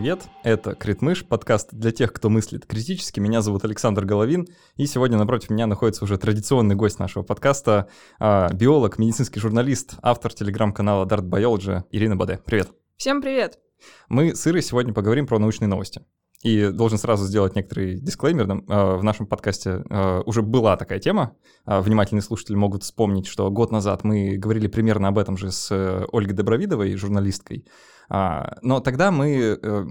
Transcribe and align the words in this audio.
привет! 0.00 0.30
Это 0.44 0.74
Критмыш, 0.74 1.26
подкаст 1.26 1.74
для 1.74 1.92
тех, 1.92 2.14
кто 2.14 2.30
мыслит 2.30 2.64
критически. 2.64 3.20
Меня 3.20 3.42
зовут 3.42 3.66
Александр 3.66 4.06
Головин, 4.06 4.48
и 4.76 4.86
сегодня 4.86 5.18
напротив 5.18 5.50
меня 5.50 5.66
находится 5.66 6.04
уже 6.04 6.16
традиционный 6.16 6.74
гость 6.74 6.98
нашего 6.98 7.22
подкаста, 7.22 7.86
а, 8.18 8.50
биолог, 8.50 8.96
медицинский 8.96 9.40
журналист, 9.40 9.96
автор 10.00 10.32
телеграм-канала 10.32 11.04
Dart 11.04 11.28
Biology 11.28 11.82
Ирина 11.90 12.16
Баде. 12.16 12.40
Привет! 12.42 12.70
Всем 12.96 13.20
привет! 13.20 13.58
Мы 14.08 14.34
с 14.34 14.46
Ирой 14.46 14.62
сегодня 14.62 14.94
поговорим 14.94 15.26
про 15.26 15.38
научные 15.38 15.68
новости. 15.68 16.00
И 16.42 16.70
должен 16.70 16.96
сразу 16.96 17.26
сделать 17.26 17.54
некоторый 17.54 18.00
дисклеймер. 18.00 18.62
А, 18.68 18.96
в 18.96 19.04
нашем 19.04 19.26
подкасте 19.26 19.84
а, 19.90 20.22
уже 20.24 20.40
была 20.40 20.78
такая 20.78 20.98
тема. 20.98 21.36
Внимательные 21.66 22.22
слушатели 22.22 22.56
могут 22.56 22.84
вспомнить, 22.84 23.26
что 23.26 23.50
год 23.50 23.70
назад 23.70 24.02
мы 24.04 24.38
говорили 24.38 24.66
примерно 24.66 25.08
об 25.08 25.18
этом 25.18 25.36
же 25.36 25.52
с 25.52 25.70
э, 25.70 26.06
Ольгой 26.10 26.32
Добровидовой, 26.32 26.96
журналисткой. 26.96 27.66
А, 28.10 28.58
но 28.62 28.80
тогда 28.80 29.12
мы 29.12 29.58
э, 29.62 29.86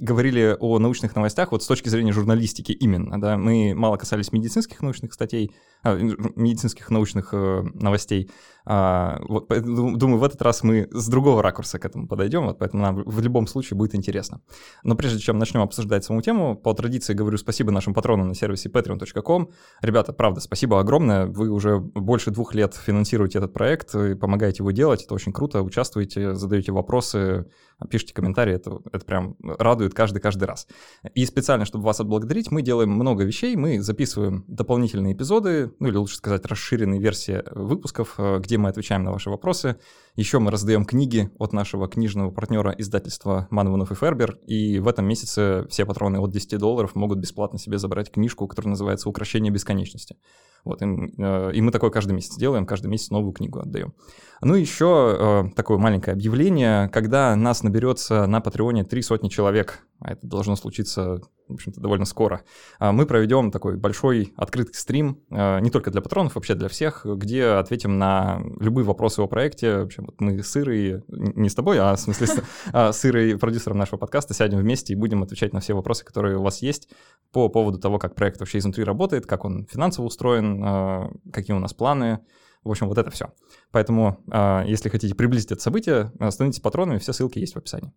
говорили 0.00 0.56
о 0.58 0.80
научных 0.80 1.14
новостях 1.14 1.52
вот 1.52 1.62
с 1.62 1.66
точки 1.66 1.88
зрения 1.88 2.12
журналистики 2.12 2.72
именно, 2.72 3.20
да, 3.20 3.38
мы 3.38 3.74
мало 3.76 3.96
касались 3.96 4.32
медицинских 4.32 4.82
научных 4.82 5.14
статей, 5.14 5.52
а, 5.84 5.94
медицинских 5.94 6.90
научных 6.90 7.32
э, 7.32 7.62
новостей. 7.74 8.28
А, 8.66 9.20
вот, 9.28 9.48
думаю, 9.48 10.18
в 10.18 10.24
этот 10.24 10.40
раз 10.42 10.62
мы 10.62 10.88
с 10.90 11.08
другого 11.08 11.42
ракурса 11.42 11.78
к 11.78 11.84
этому 11.84 12.08
подойдем, 12.08 12.46
вот, 12.46 12.58
поэтому 12.58 12.82
нам 12.82 13.02
в 13.04 13.20
любом 13.20 13.46
случае 13.46 13.76
будет 13.76 13.94
интересно. 13.94 14.40
Но 14.82 14.94
прежде 14.94 15.18
чем 15.18 15.38
начнем 15.38 15.60
обсуждать 15.60 16.04
саму 16.04 16.22
тему, 16.22 16.56
по 16.56 16.72
традиции 16.72 17.14
говорю 17.14 17.36
спасибо 17.36 17.70
нашим 17.70 17.94
патронам 17.94 18.28
на 18.28 18.34
сервисе 18.34 18.70
patreon.com. 18.70 19.50
Ребята, 19.82 20.12
правда, 20.12 20.40
спасибо 20.40 20.80
огромное, 20.80 21.26
вы 21.26 21.50
уже 21.50 21.78
больше 21.78 22.30
двух 22.30 22.54
лет 22.54 22.74
финансируете 22.74 23.38
этот 23.38 23.52
проект 23.52 23.94
и 23.94 24.14
помогаете 24.14 24.62
его 24.62 24.70
делать, 24.70 25.02
это 25.04 25.14
очень 25.14 25.32
круто, 25.32 25.62
участвуете, 25.62 26.34
задаете 26.34 26.72
вопросы, 26.72 27.46
пишите 27.90 28.14
комментарии, 28.14 28.54
это, 28.54 28.80
это 28.92 29.04
прям 29.04 29.36
радует 29.42 29.94
каждый-каждый 29.94 30.44
раз. 30.44 30.66
И 31.14 31.24
специально, 31.26 31.64
чтобы 31.64 31.84
вас 31.84 32.00
отблагодарить, 32.00 32.50
мы 32.50 32.62
делаем 32.62 32.90
много 32.90 33.24
вещей, 33.24 33.56
мы 33.56 33.80
записываем 33.80 34.44
дополнительные 34.48 35.14
эпизоды, 35.14 35.72
ну 35.78 35.88
или 35.88 35.96
лучше 35.96 36.16
сказать, 36.16 36.46
расширенные 36.46 37.00
версии 37.00 37.42
выпусков, 37.50 38.14
э, 38.18 38.38
где 38.40 38.58
мы 38.58 38.68
отвечаем 38.68 39.04
на 39.04 39.12
ваши 39.12 39.30
вопросы. 39.30 39.76
Еще 40.16 40.38
мы 40.38 40.50
раздаем 40.50 40.84
книги 40.84 41.30
от 41.38 41.52
нашего 41.52 41.88
книжного 41.88 42.30
партнера 42.30 42.72
издательства 42.78 43.48
Манванов 43.50 43.90
и 43.90 43.94
Фербер, 43.94 44.38
и 44.46 44.78
в 44.78 44.88
этом 44.88 45.06
месяце 45.06 45.66
все 45.68 45.84
патроны 45.84 46.18
от 46.18 46.30
10 46.30 46.58
долларов 46.58 46.94
могут 46.94 47.18
бесплатно 47.18 47.58
себе 47.58 47.78
забрать 47.78 48.10
книжку, 48.10 48.46
которая 48.46 48.70
называется 48.70 49.08
«Укращение 49.08 49.52
бесконечности». 49.52 50.16
Вот, 50.64 50.80
и, 50.82 50.86
э, 50.86 51.52
и 51.52 51.60
мы 51.60 51.70
такое 51.70 51.90
каждый 51.90 52.12
месяц 52.12 52.36
делаем, 52.36 52.66
каждый 52.66 52.86
месяц 52.86 53.10
новую 53.10 53.32
книгу 53.32 53.60
отдаем. 53.60 53.92
Ну, 54.40 54.54
еще 54.54 55.16
э, 55.18 55.54
такое 55.54 55.78
маленькое 55.78 56.14
объявление. 56.14 56.88
Когда 56.88 57.36
нас 57.36 57.62
наберется 57.62 58.26
на 58.26 58.40
Патреоне 58.40 58.84
три 58.84 59.02
сотни 59.02 59.28
человек, 59.28 59.86
а 60.00 60.12
это 60.12 60.26
должно 60.26 60.56
случиться, 60.56 61.20
в 61.48 61.54
общем-то, 61.54 61.80
довольно 61.80 62.04
скоро, 62.04 62.42
э, 62.80 62.90
мы 62.90 63.06
проведем 63.06 63.50
такой 63.50 63.76
большой 63.76 64.32
открытый 64.36 64.74
стрим, 64.74 65.20
э, 65.30 65.60
не 65.60 65.70
только 65.70 65.90
для 65.90 66.00
патронов, 66.00 66.34
вообще 66.34 66.54
для 66.54 66.68
всех, 66.68 67.04
где 67.04 67.46
ответим 67.46 67.98
на 67.98 68.40
любые 68.60 68.84
вопросы 68.84 69.20
о 69.20 69.26
проекте. 69.26 69.78
В 69.78 69.84
общем, 69.84 70.06
вот 70.06 70.20
мы 70.20 70.42
с 70.42 70.56
Ирой, 70.56 71.02
не 71.08 71.48
с 71.48 71.54
тобой, 71.54 71.78
а 71.78 71.94
в 71.96 72.00
смысле 72.00 72.26
с, 72.26 72.42
а, 72.72 72.92
с 72.92 73.04
Ирой, 73.04 73.38
продюсером 73.38 73.78
нашего 73.78 73.98
подкаста, 73.98 74.34
сядем 74.34 74.58
вместе 74.58 74.92
и 74.92 74.96
будем 74.96 75.22
отвечать 75.22 75.52
на 75.52 75.60
все 75.60 75.74
вопросы, 75.74 76.04
которые 76.04 76.38
у 76.38 76.42
вас 76.42 76.62
есть 76.62 76.88
по 77.32 77.48
поводу 77.48 77.78
того, 77.78 77.98
как 77.98 78.14
проект 78.14 78.40
вообще 78.40 78.58
изнутри 78.58 78.84
работает, 78.84 79.26
как 79.26 79.44
он 79.44 79.66
финансово 79.66 80.06
устроен, 80.06 80.64
э, 80.64 81.10
какие 81.32 81.54
у 81.54 81.60
нас 81.60 81.74
планы, 81.74 82.20
в 82.62 82.70
общем, 82.70 82.88
вот 82.88 82.96
это 82.96 83.10
все. 83.10 83.32
Поэтому, 83.70 84.18
а, 84.30 84.64
если 84.64 84.88
хотите 84.88 85.14
приблизить 85.14 85.52
это 85.52 85.60
событие, 85.60 86.10
становитесь 86.30 86.60
патронами, 86.60 86.98
все 86.98 87.12
ссылки 87.12 87.38
есть 87.38 87.54
в 87.54 87.58
описании. 87.58 87.92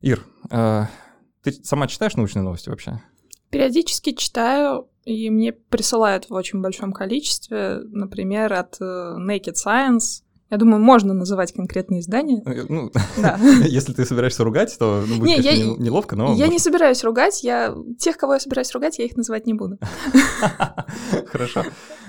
Ир, 0.00 0.24
а, 0.50 0.88
ты 1.42 1.52
сама 1.52 1.86
читаешь 1.86 2.14
научные 2.16 2.42
новости 2.42 2.68
вообще? 2.68 3.00
Периодически 3.50 4.12
читаю, 4.12 4.88
и 5.04 5.28
мне 5.30 5.52
присылают 5.52 6.30
в 6.30 6.34
очень 6.34 6.60
большом 6.60 6.92
количестве, 6.92 7.80
например, 7.84 8.52
от 8.52 8.80
э, 8.80 8.84
Naked 8.84 9.54
Science, 9.54 10.22
я 10.52 10.58
думаю, 10.58 10.82
можно 10.82 11.14
называть 11.14 11.54
конкретные 11.54 12.00
издания. 12.00 12.42
Э, 12.44 12.66
ну, 12.68 12.92
да. 13.16 13.38
если 13.64 13.94
ты 13.94 14.04
собираешься 14.04 14.44
ругать, 14.44 14.76
то 14.78 15.02
ну, 15.08 15.18
будет, 15.18 15.38
не, 15.38 15.42
я, 15.42 15.56
неловко, 15.56 16.14
но... 16.14 16.26
Я 16.26 16.30
может... 16.30 16.52
не 16.52 16.58
собираюсь 16.58 17.02
ругать, 17.04 17.42
я... 17.42 17.74
Тех, 17.98 18.18
кого 18.18 18.34
я 18.34 18.40
собираюсь 18.40 18.70
ругать, 18.72 18.98
я 18.98 19.06
их 19.06 19.16
называть 19.16 19.46
не 19.46 19.54
буду. 19.54 19.78
Хорошо. 21.26 21.64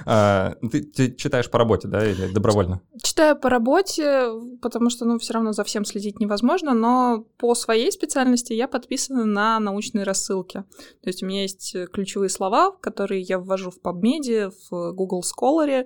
А, 0.05 0.55
ты, 0.69 0.83
ты 0.83 1.15
читаешь 1.15 1.49
по 1.49 1.57
работе, 1.57 1.87
да, 1.87 2.05
или 2.05 2.33
добровольно? 2.33 2.81
Читаю 3.01 3.37
по 3.37 3.49
работе, 3.49 4.27
потому 4.61 4.89
что, 4.89 5.05
ну, 5.05 5.19
все 5.19 5.35
равно 5.35 5.53
за 5.53 5.63
всем 5.63 5.85
следить 5.85 6.19
невозможно, 6.19 6.73
но 6.73 7.25
по 7.37 7.55
своей 7.55 7.93
специальности 7.93 8.51
я 8.51 8.67
подписана 8.67 9.23
на 9.23 9.57
научные 9.61 10.03
рассылки. 10.03 10.65
То 11.01 11.07
есть 11.07 11.23
у 11.23 11.27
меня 11.27 11.43
есть 11.43 11.77
ключевые 11.93 12.27
слова, 12.27 12.71
которые 12.71 13.21
я 13.21 13.39
ввожу 13.39 13.71
в 13.71 13.79
PubMed, 13.81 14.51
в 14.69 14.91
Google 14.91 15.23
Scholar, 15.23 15.85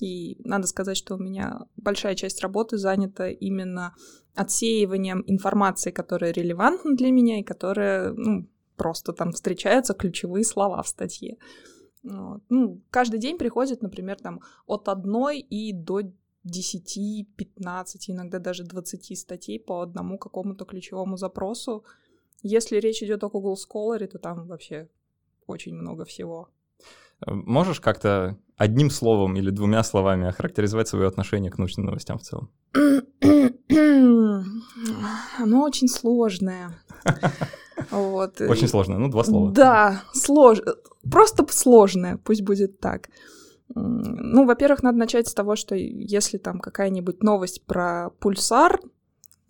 и 0.00 0.36
надо 0.44 0.66
сказать, 0.66 0.96
что 0.96 1.14
у 1.14 1.18
меня 1.18 1.60
большая 1.76 2.14
часть 2.14 2.40
работы 2.40 2.78
занята 2.78 3.28
именно 3.28 3.94
отсеиванием 4.34 5.22
информации, 5.26 5.90
которая 5.90 6.32
релевантна 6.32 6.96
для 6.96 7.10
меня 7.10 7.38
и 7.38 7.44
которая, 7.44 8.12
ну, 8.12 8.48
просто 8.76 9.12
там 9.12 9.32
встречаются 9.32 9.94
ключевые 9.94 10.44
слова 10.44 10.82
в 10.82 10.88
статье. 10.88 11.38
Вот. 12.02 12.42
Ну, 12.48 12.82
каждый 12.90 13.20
день 13.20 13.38
приходит, 13.38 13.82
например, 13.82 14.20
там 14.20 14.40
от 14.66 14.88
одной 14.88 15.38
и 15.38 15.72
до 15.72 16.02
10, 16.42 17.28
15, 17.36 18.10
иногда 18.10 18.38
даже 18.38 18.64
20 18.64 19.18
статей 19.18 19.58
по 19.58 19.80
одному 19.80 20.18
какому-то 20.18 20.64
ключевому 20.64 21.16
запросу. 21.16 21.84
Если 22.42 22.78
речь 22.78 23.02
идет 23.02 23.24
о 23.24 23.30
Google 23.30 23.56
Scholar, 23.56 24.06
то 24.06 24.18
там 24.18 24.46
вообще 24.46 24.88
очень 25.46 25.74
много 25.74 26.04
всего. 26.04 26.48
Можешь 27.26 27.80
как-то 27.80 28.36
одним 28.56 28.90
словом 28.90 29.36
или 29.36 29.50
двумя 29.50 29.82
словами 29.82 30.28
охарактеризовать 30.28 30.88
свое 30.88 31.08
отношение 31.08 31.50
к 31.50 31.58
научным 31.58 31.86
новостям 31.86 32.18
в 32.18 32.22
целом? 32.22 32.50
Оно 35.38 35.62
очень 35.62 35.88
сложное. 35.88 36.70
Вот. 37.90 38.40
Очень 38.40 38.68
сложное, 38.68 38.98
ну, 38.98 39.08
два 39.08 39.24
слова. 39.24 39.50
Да, 39.50 40.02
сложно. 40.12 40.74
Просто 41.10 41.44
сложное, 41.50 42.16
пусть 42.18 42.42
будет 42.42 42.80
так. 42.80 43.08
Ну, 43.74 44.46
во-первых, 44.46 44.82
надо 44.82 44.98
начать 44.98 45.26
с 45.28 45.34
того, 45.34 45.56
что 45.56 45.74
если 45.74 46.38
там 46.38 46.60
какая-нибудь 46.60 47.22
новость 47.22 47.64
про 47.64 48.10
пульсар, 48.20 48.80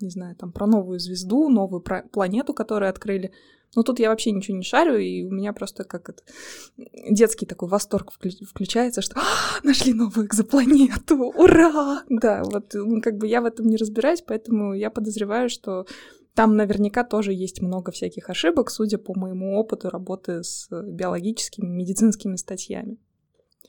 не 0.00 0.10
знаю, 0.10 0.36
там 0.36 0.52
про 0.52 0.66
новую 0.66 0.98
звезду, 0.98 1.48
новую 1.48 1.80
планету, 1.80 2.54
которую 2.54 2.90
открыли, 2.90 3.32
ну, 3.76 3.82
тут 3.82 3.98
я 3.98 4.08
вообще 4.08 4.30
ничего 4.30 4.56
не 4.56 4.64
шарю, 4.64 4.96
и 4.98 5.24
у 5.24 5.30
меня 5.30 5.52
просто 5.52 5.84
как 5.84 6.08
это 6.08 6.22
детский 7.08 7.46
такой 7.46 7.68
восторг 7.68 8.12
включается, 8.12 9.02
что 9.02 9.16
«А, 9.16 9.60
нашли 9.62 9.92
новую 9.92 10.26
экзопланету, 10.26 11.16
ура! 11.16 12.02
Да, 12.08 12.42
вот 12.44 12.74
как 13.02 13.18
бы 13.18 13.26
я 13.26 13.40
в 13.40 13.46
этом 13.46 13.66
не 13.66 13.76
разбираюсь, 13.76 14.22
поэтому 14.22 14.74
я 14.74 14.90
подозреваю, 14.90 15.48
что 15.48 15.86
там 16.34 16.56
наверняка 16.56 17.04
тоже 17.04 17.32
есть 17.32 17.62
много 17.62 17.92
всяких 17.92 18.28
ошибок, 18.28 18.70
судя 18.70 18.98
по 18.98 19.18
моему 19.18 19.56
опыту 19.56 19.88
работы 19.88 20.42
с 20.42 20.68
биологическими, 20.70 21.66
медицинскими 21.66 22.36
статьями. 22.36 22.98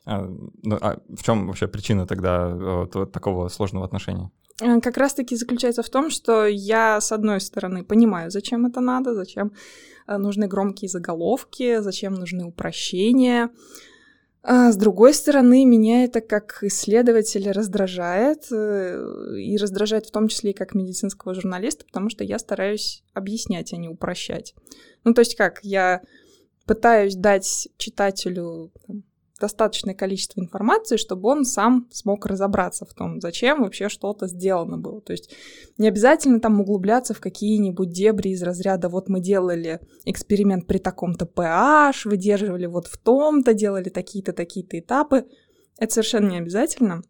А, 0.05 0.21
ну, 0.63 0.77
а 0.81 0.99
в 1.09 1.23
чем 1.23 1.47
вообще 1.47 1.67
причина 1.67 2.05
тогда 2.05 2.49
вот, 2.49 3.11
такого 3.11 3.49
сложного 3.49 3.85
отношения? 3.85 4.31
Э, 4.61 4.79
как 4.79 4.97
раз-таки 4.97 5.35
заключается 5.35 5.83
в 5.83 5.89
том, 5.89 6.09
что 6.09 6.45
я, 6.45 7.01
с 7.01 7.11
одной 7.11 7.39
стороны, 7.39 7.83
понимаю, 7.83 8.31
зачем 8.31 8.65
это 8.65 8.81
надо, 8.81 9.13
зачем 9.13 9.47
э, 9.47 9.51
нужны 10.07 10.47
громкие 10.47 10.89
заголовки, 10.89 11.79
зачем 11.79 12.13
нужны 12.13 12.45
упрощения. 12.45 13.49
А 14.47 14.71
с 14.71 14.77
другой 14.77 15.15
стороны, 15.15 15.65
меня 15.65 16.03
это 16.03 16.21
как 16.21 16.59
исследователя 16.61 17.51
раздражает, 17.51 18.45
э, 18.51 19.39
и 19.39 19.57
раздражает 19.57 20.05
в 20.05 20.11
том 20.11 20.27
числе 20.27 20.51
и 20.51 20.53
как 20.53 20.75
медицинского 20.75 21.33
журналиста, 21.33 21.83
потому 21.85 22.11
что 22.11 22.23
я 22.23 22.37
стараюсь 22.37 23.03
объяснять, 23.15 23.73
а 23.73 23.77
не 23.77 23.89
упрощать. 23.89 24.53
Ну, 25.03 25.15
то 25.15 25.21
есть 25.21 25.35
как, 25.35 25.61
я 25.63 26.01
пытаюсь 26.67 27.15
дать 27.15 27.69
читателю 27.77 28.71
достаточное 29.39 29.93
количество 29.93 30.39
информации, 30.39 30.97
чтобы 30.97 31.29
он 31.29 31.45
сам 31.45 31.87
смог 31.91 32.25
разобраться 32.25 32.85
в 32.85 32.93
том, 32.93 33.19
зачем 33.19 33.63
вообще 33.63 33.89
что-то 33.89 34.27
сделано 34.27 34.77
было. 34.77 35.01
То 35.01 35.11
есть 35.11 35.33
не 35.77 35.87
обязательно 35.87 36.39
там 36.39 36.61
углубляться 36.61 37.13
в 37.13 37.19
какие-нибудь 37.19 37.89
дебри 37.89 38.29
из 38.29 38.41
разряда 38.43 38.87
«вот 38.87 39.09
мы 39.09 39.19
делали 39.19 39.81
эксперимент 40.05 40.67
при 40.67 40.77
таком-то 40.77 41.25
pH, 41.25 42.07
выдерживали 42.07 42.65
вот 42.65 42.87
в 42.87 42.97
том-то, 42.97 43.53
делали 43.53 43.89
такие-то, 43.89 44.31
такие-то 44.31 44.79
этапы». 44.79 45.25
Это 45.77 45.93
совершенно 45.93 46.29
не 46.29 46.37
обязательно. 46.37 47.01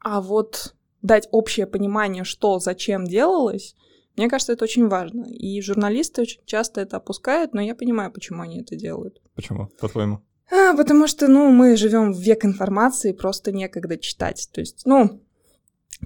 А 0.00 0.20
вот 0.20 0.74
дать 1.02 1.28
общее 1.30 1.66
понимание, 1.66 2.24
что, 2.24 2.58
зачем 2.58 3.04
делалось, 3.04 3.76
мне 4.16 4.28
кажется, 4.28 4.54
это 4.54 4.64
очень 4.64 4.88
важно. 4.88 5.26
И 5.28 5.60
журналисты 5.60 6.22
очень 6.22 6.40
часто 6.46 6.80
это 6.80 6.96
опускают, 6.96 7.52
но 7.52 7.60
я 7.60 7.74
понимаю, 7.74 8.10
почему 8.10 8.42
они 8.42 8.60
это 8.62 8.74
делают. 8.74 9.20
Почему, 9.34 9.68
по-твоему? 9.78 10.22
А, 10.50 10.74
потому 10.76 11.06
что, 11.06 11.28
ну, 11.28 11.50
мы 11.50 11.76
живем 11.76 12.12
в 12.12 12.18
век 12.18 12.44
информации, 12.44 13.12
просто 13.12 13.52
некогда 13.52 13.98
читать. 13.98 14.48
То 14.52 14.60
есть, 14.60 14.82
ну, 14.84 15.20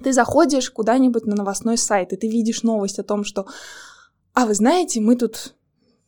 ты 0.03 0.13
заходишь 0.13 0.71
куда-нибудь 0.71 1.25
на 1.25 1.35
новостной 1.35 1.77
сайт, 1.77 2.13
и 2.13 2.17
ты 2.17 2.27
видишь 2.27 2.63
новость 2.63 2.99
о 2.99 3.03
том, 3.03 3.23
что 3.23 3.45
а 4.33 4.45
вы 4.45 4.53
знаете, 4.53 5.01
мы 5.01 5.15
тут, 5.15 5.55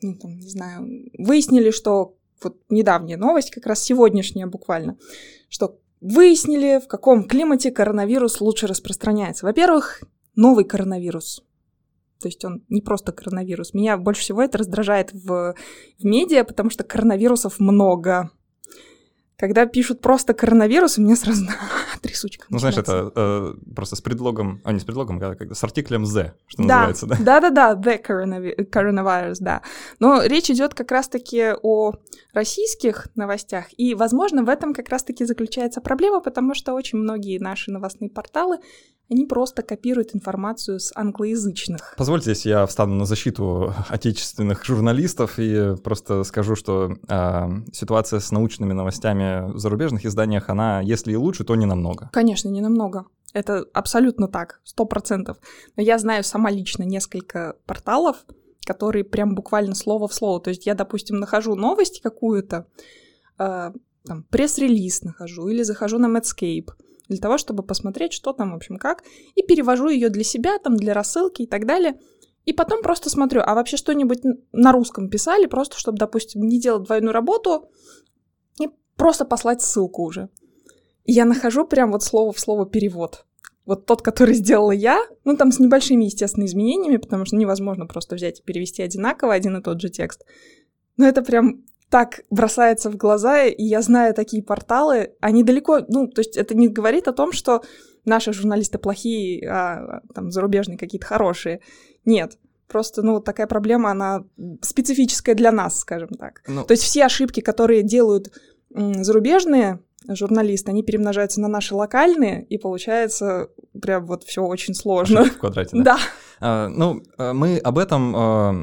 ну, 0.02 0.16
там, 0.16 0.40
не 0.40 0.50
знаю, 0.50 1.10
выяснили, 1.18 1.72
что 1.72 2.16
вот 2.42 2.58
недавняя 2.70 3.18
новость, 3.18 3.52
как 3.52 3.66
раз 3.66 3.84
сегодняшняя 3.84 4.46
буквально, 4.46 4.98
что 5.50 5.80
выяснили, 6.02 6.82
в 6.84 6.88
каком 6.88 7.26
климате 7.26 7.72
коронавирус 7.72 8.42
лучше 8.42 8.68
распространяется. 8.68 9.46
Во-первых, 9.46 10.04
новый 10.36 10.66
коронавирус. 10.66 11.44
То 12.24 12.30
есть 12.30 12.46
он 12.46 12.64
не 12.70 12.80
просто 12.80 13.12
коронавирус. 13.12 13.74
Меня 13.74 13.98
больше 13.98 14.22
всего 14.22 14.42
это 14.42 14.58
раздражает 14.58 15.12
в, 15.12 15.56
в 16.00 16.06
медиа, 16.06 16.46
потому 16.46 16.70
что 16.70 16.86
коронавирусов 16.86 17.60
много. 17.60 18.32
Когда 19.36 19.66
пишут 19.66 20.00
просто 20.00 20.34
коронавирус, 20.34 20.98
у 20.98 21.02
меня 21.02 21.18
сразу 21.18 21.46
трясучка 22.02 22.46
Ну, 22.50 22.60
знаешь, 22.60 22.78
это 22.78 23.12
э, 23.14 23.54
просто 23.76 23.98
с 23.98 24.02
предлогом, 24.02 24.62
а 24.64 24.72
не 24.72 24.80
с 24.80 24.86
предлогом, 24.86 25.22
а 25.22 25.36
как 25.36 25.54
с 25.54 25.62
артиклем 25.66 26.06
«the», 26.06 26.32
что 26.48 26.64
да, 26.64 26.88
называется, 26.88 27.08
да? 27.08 27.18
Да-да-да, 27.20 27.74
«the 27.74 28.02
coronavirus», 28.72 29.38
да. 29.42 29.62
Но 30.00 30.24
речь 30.24 30.50
идет 30.50 30.74
как 30.74 30.92
раз-таки 30.92 31.56
о 31.62 31.92
российских 32.32 33.10
новостях, 33.16 33.66
и, 33.76 33.96
возможно, 33.96 34.46
в 34.46 34.50
этом 34.50 34.74
как 34.74 34.88
раз-таки 34.88 35.26
заключается 35.26 35.82
проблема, 35.82 36.22
потому 36.22 36.54
что 36.54 36.74
очень 36.74 37.00
многие 37.00 37.38
наши 37.38 37.70
новостные 37.70 38.10
порталы 38.10 38.60
они 39.10 39.26
просто 39.26 39.62
копируют 39.62 40.16
информацию 40.16 40.80
с 40.80 40.92
англоязычных. 40.96 41.94
Позвольте, 41.98 42.34
здесь 42.34 42.46
я 42.46 42.66
встану 42.66 42.96
на 42.96 43.06
защиту 43.06 43.74
отечественных 43.90 44.64
журналистов 44.66 45.38
и 45.38 45.76
просто 45.84 46.24
скажу, 46.24 46.56
что 46.56 46.96
э, 47.08 47.50
ситуация 47.74 48.20
с 48.20 48.32
научными 48.32 48.74
новостями 48.74 49.52
в 49.52 49.60
зарубежных 49.60 50.06
изданиях, 50.06 50.50
она, 50.50 50.82
если 50.82 51.12
и 51.12 51.16
лучше, 51.16 51.44
то 51.44 51.56
не 51.56 51.66
намного. 51.66 52.10
Конечно, 52.14 52.50
не 52.50 52.62
намного. 52.62 53.06
Это 53.34 53.66
абсолютно 53.74 54.28
так, 54.28 54.62
сто 54.64 54.86
процентов. 54.86 55.38
Но 55.76 55.84
я 55.84 55.98
знаю 55.98 56.24
сама 56.24 56.52
лично 56.52 56.84
несколько 56.84 57.56
порталов, 57.66 58.18
которые 58.66 59.04
прям 59.04 59.36
буквально 59.36 59.76
слово 59.76 60.08
в 60.08 60.14
слово. 60.14 60.40
То 60.40 60.50
есть 60.50 60.66
я, 60.66 60.76
допустим, 60.76 61.18
нахожу 61.18 61.56
новость 61.56 62.02
какую-то, 62.02 62.68
э, 63.40 63.72
там, 64.06 64.24
пресс-релиз 64.30 65.02
нахожу 65.02 65.48
или 65.48 65.64
захожу 65.64 65.98
на 65.98 66.16
Medscape, 66.16 66.70
для 67.08 67.18
того, 67.18 67.38
чтобы 67.38 67.64
посмотреть, 67.64 68.14
что 68.14 68.34
там, 68.34 68.52
в 68.52 68.56
общем, 68.56 68.78
как, 68.78 69.04
и 69.36 69.44
перевожу 69.44 69.90
ее 69.90 70.10
для 70.10 70.24
себя, 70.24 70.58
там, 70.60 70.76
для 70.78 70.94
рассылки 70.94 71.44
и 71.44 71.48
так 71.48 71.66
далее. 71.66 72.00
И 72.46 72.54
потом 72.54 72.82
просто 72.82 73.10
смотрю, 73.10 73.42
а 73.46 73.56
вообще 73.56 73.78
что-нибудь 73.78 74.22
на 74.52 74.72
русском 74.72 75.10
писали, 75.10 75.46
просто 75.46 75.78
чтобы, 75.78 75.98
допустим, 75.98 76.42
не 76.42 76.60
делать 76.60 76.84
двойную 76.84 77.14
работу 77.14 77.70
и 78.60 78.70
просто 78.98 79.26
послать 79.26 79.62
ссылку 79.62 80.04
уже. 80.04 80.30
И 81.06 81.14
я 81.14 81.26
нахожу 81.26 81.66
прям 81.66 81.92
вот 81.92 82.04
слово 82.04 82.34
в 82.34 82.40
слово 82.40 82.66
перевод. 82.66 83.26
Вот 83.66 83.86
тот, 83.86 84.02
который 84.02 84.34
сделала 84.34 84.72
я, 84.72 85.02
ну 85.24 85.38
там 85.38 85.54
с 85.54 85.60
небольшими, 85.60 86.04
естественно, 86.06 86.46
изменениями, 86.46 86.98
потому 86.98 87.24
что 87.24 87.38
невозможно 87.38 87.86
просто 87.86 88.16
взять 88.16 88.42
и 88.42 88.44
перевести 88.44 88.82
одинаково 88.82 89.34
один 89.34 89.56
и 89.56 89.62
тот 89.62 89.80
же 89.80 89.90
текст. 89.90 90.26
Но 90.98 91.08
это 91.08 91.22
прям 91.22 91.64
так 91.94 92.22
бросается 92.32 92.90
в 92.90 92.98
глаза, 92.98 93.44
и 93.44 93.64
я 93.64 93.84
знаю 93.84 94.16
такие 94.16 94.42
порталы, 94.42 95.12
они 95.22 95.44
далеко, 95.44 95.82
ну, 95.88 96.08
то 96.08 96.22
есть 96.22 96.38
это 96.38 96.58
не 96.58 96.68
говорит 96.68 97.08
о 97.08 97.14
том, 97.14 97.32
что 97.32 97.62
наши 98.04 98.34
журналисты 98.34 98.80
плохие, 98.80 99.48
а 99.48 100.02
там 100.16 100.32
зарубежные 100.32 100.80
какие-то 100.80 101.06
хорошие. 101.06 101.60
Нет. 102.04 102.40
Просто, 102.68 103.04
ну, 103.04 103.20
такая 103.20 103.46
проблема, 103.46 103.92
она 103.92 104.24
специфическая 104.62 105.36
для 105.36 105.52
нас, 105.52 105.82
скажем 105.82 106.10
так. 106.18 106.42
Ну... 106.48 106.64
То 106.64 106.72
есть 106.72 106.82
все 106.82 107.06
ошибки, 107.06 107.42
которые 107.42 107.84
делают 107.84 108.32
зарубежные 108.72 109.80
журналисты, 110.08 110.72
они 110.72 110.82
перемножаются 110.82 111.42
на 111.42 111.48
наши 111.48 111.76
локальные, 111.76 112.44
и 112.46 112.58
получается 112.58 113.50
прям 113.80 114.08
вот 114.08 114.24
все 114.24 114.42
очень 114.42 114.74
сложно. 114.74 115.26
В 115.26 115.38
квадрате, 115.38 115.70
да? 115.74 115.84
Да. 115.84 115.98
А, 116.42 116.68
ну, 116.70 117.04
а, 117.20 117.34
мы 117.34 117.60
об 117.60 117.78
этом 117.78 118.16
а, 118.16 118.56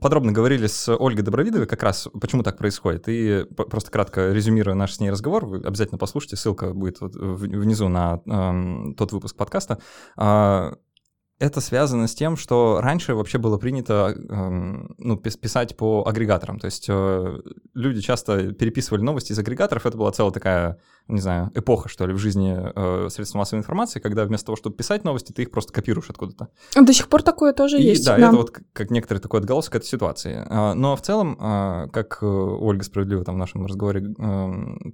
подробно 0.00 0.32
говорили 0.32 0.66
с 0.66 0.88
Ольгой 0.94 1.22
Добровидовой 1.22 1.66
как 1.66 1.82
раз, 1.82 2.08
почему 2.20 2.42
так 2.42 2.58
происходит. 2.58 3.04
И 3.08 3.44
просто 3.54 3.90
кратко 3.90 4.32
резюмируя 4.32 4.74
наш 4.74 4.94
с 4.94 5.00
ней 5.00 5.10
разговор, 5.10 5.46
вы 5.46 5.58
обязательно 5.58 5.98
послушайте, 5.98 6.36
ссылка 6.36 6.72
будет 6.72 7.00
вот 7.00 7.14
внизу 7.14 7.88
на 7.88 8.20
э, 8.26 8.94
тот 8.96 9.12
выпуск 9.12 9.36
подкаста. 9.36 9.78
Э, 10.16 10.72
это 11.40 11.62
связано 11.62 12.06
с 12.06 12.14
тем, 12.14 12.36
что 12.36 12.80
раньше 12.82 13.14
вообще 13.14 13.38
было 13.38 13.56
принято 13.56 14.14
э, 14.14 14.50
ну, 14.98 15.16
писать 15.16 15.74
по 15.74 16.06
агрегаторам. 16.06 16.60
То 16.60 16.66
есть 16.66 16.84
э, 16.86 17.38
люди 17.72 18.02
часто 18.02 18.52
переписывали 18.52 19.00
новости 19.00 19.32
из 19.32 19.38
агрегаторов. 19.38 19.86
Это 19.86 19.96
была 19.96 20.12
целая 20.12 20.32
такая, 20.32 20.78
не 21.10 21.20
знаю, 21.20 21.50
эпоха, 21.54 21.88
что 21.88 22.06
ли, 22.06 22.12
в 22.12 22.18
жизни 22.18 22.56
э, 22.56 23.08
средств 23.10 23.34
массовой 23.34 23.60
информации, 23.60 24.00
когда 24.00 24.24
вместо 24.24 24.46
того, 24.46 24.56
чтобы 24.56 24.76
писать 24.76 25.04
новости, 25.04 25.32
ты 25.32 25.42
их 25.42 25.50
просто 25.50 25.72
копируешь 25.72 26.10
откуда-то. 26.10 26.48
До 26.80 26.92
сих 26.92 27.08
пор 27.08 27.22
такое 27.22 27.52
тоже 27.52 27.78
И, 27.78 27.82
есть. 27.82 28.04
Да, 28.04 28.16
да, 28.16 28.28
это 28.28 28.36
вот 28.36 28.50
как 28.72 28.90
некоторый 28.90 29.18
такой 29.18 29.40
отголосок 29.40 29.76
этой 29.76 29.86
ситуации. 29.86 30.44
А, 30.48 30.74
но 30.74 30.96
в 30.96 31.02
целом, 31.02 31.36
а, 31.40 31.88
как 31.88 32.18
э, 32.22 32.26
Ольга 32.26 32.84
справедливо 32.84 33.24
там 33.24 33.34
в 33.34 33.38
нашем 33.38 33.66
разговоре 33.66 34.14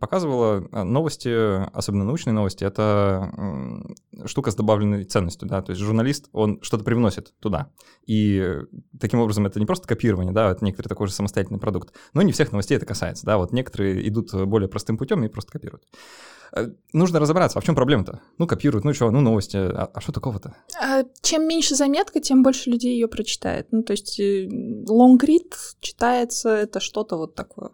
показывала, 0.00 0.66
а, 0.72 0.84
новости, 0.84 1.64
особенно 1.72 2.04
научные 2.04 2.34
новости, 2.34 2.64
это 2.64 3.32
штука 4.24 4.50
с 4.50 4.54
добавленной 4.54 5.04
ценностью. 5.04 5.48
Да? 5.48 5.62
То 5.62 5.70
есть 5.70 5.82
журналист 5.82 6.28
он 6.32 6.60
что-то 6.62 6.84
привносит 6.84 7.34
туда. 7.40 7.70
И 8.06 8.44
таким 8.98 9.20
образом 9.20 9.46
это 9.46 9.58
не 9.60 9.66
просто 9.66 9.86
копирование, 9.88 10.32
да, 10.32 10.50
это 10.50 10.64
некоторый 10.64 10.88
такой 10.88 11.06
же 11.08 11.12
самостоятельный 11.12 11.60
продукт. 11.60 11.94
Но 12.14 12.22
не 12.22 12.32
всех 12.32 12.52
новостей 12.52 12.76
это 12.76 12.86
касается, 12.86 13.26
да, 13.26 13.36
вот 13.38 13.52
некоторые 13.52 14.06
идут 14.08 14.32
более 14.32 14.68
простым 14.68 14.96
путем 14.96 15.24
и 15.24 15.28
просто 15.28 15.52
копируют. 15.52 15.84
Э, 16.52 16.68
нужно 16.92 17.20
разобраться, 17.20 17.58
а 17.58 17.60
в 17.60 17.64
чем 17.64 17.74
проблема-то? 17.74 18.20
Ну, 18.38 18.46
копируют, 18.46 18.84
ну 18.84 18.94
что, 18.94 19.10
ну 19.10 19.20
новости, 19.20 19.56
а, 19.56 19.90
а 19.92 20.00
что 20.00 20.12
такого-то? 20.12 20.54
А, 20.80 21.02
чем 21.22 21.46
меньше 21.46 21.74
заметка, 21.74 22.20
тем 22.20 22.42
больше 22.42 22.70
людей 22.70 22.94
ее 22.94 23.08
прочитает. 23.08 23.68
Ну, 23.72 23.82
то 23.82 23.92
есть 23.92 24.18
э, 24.20 24.46
long 24.46 25.18
read 25.18 25.52
читается, 25.80 26.48
это 26.48 26.80
что-то 26.80 27.16
вот 27.16 27.34
такое 27.34 27.70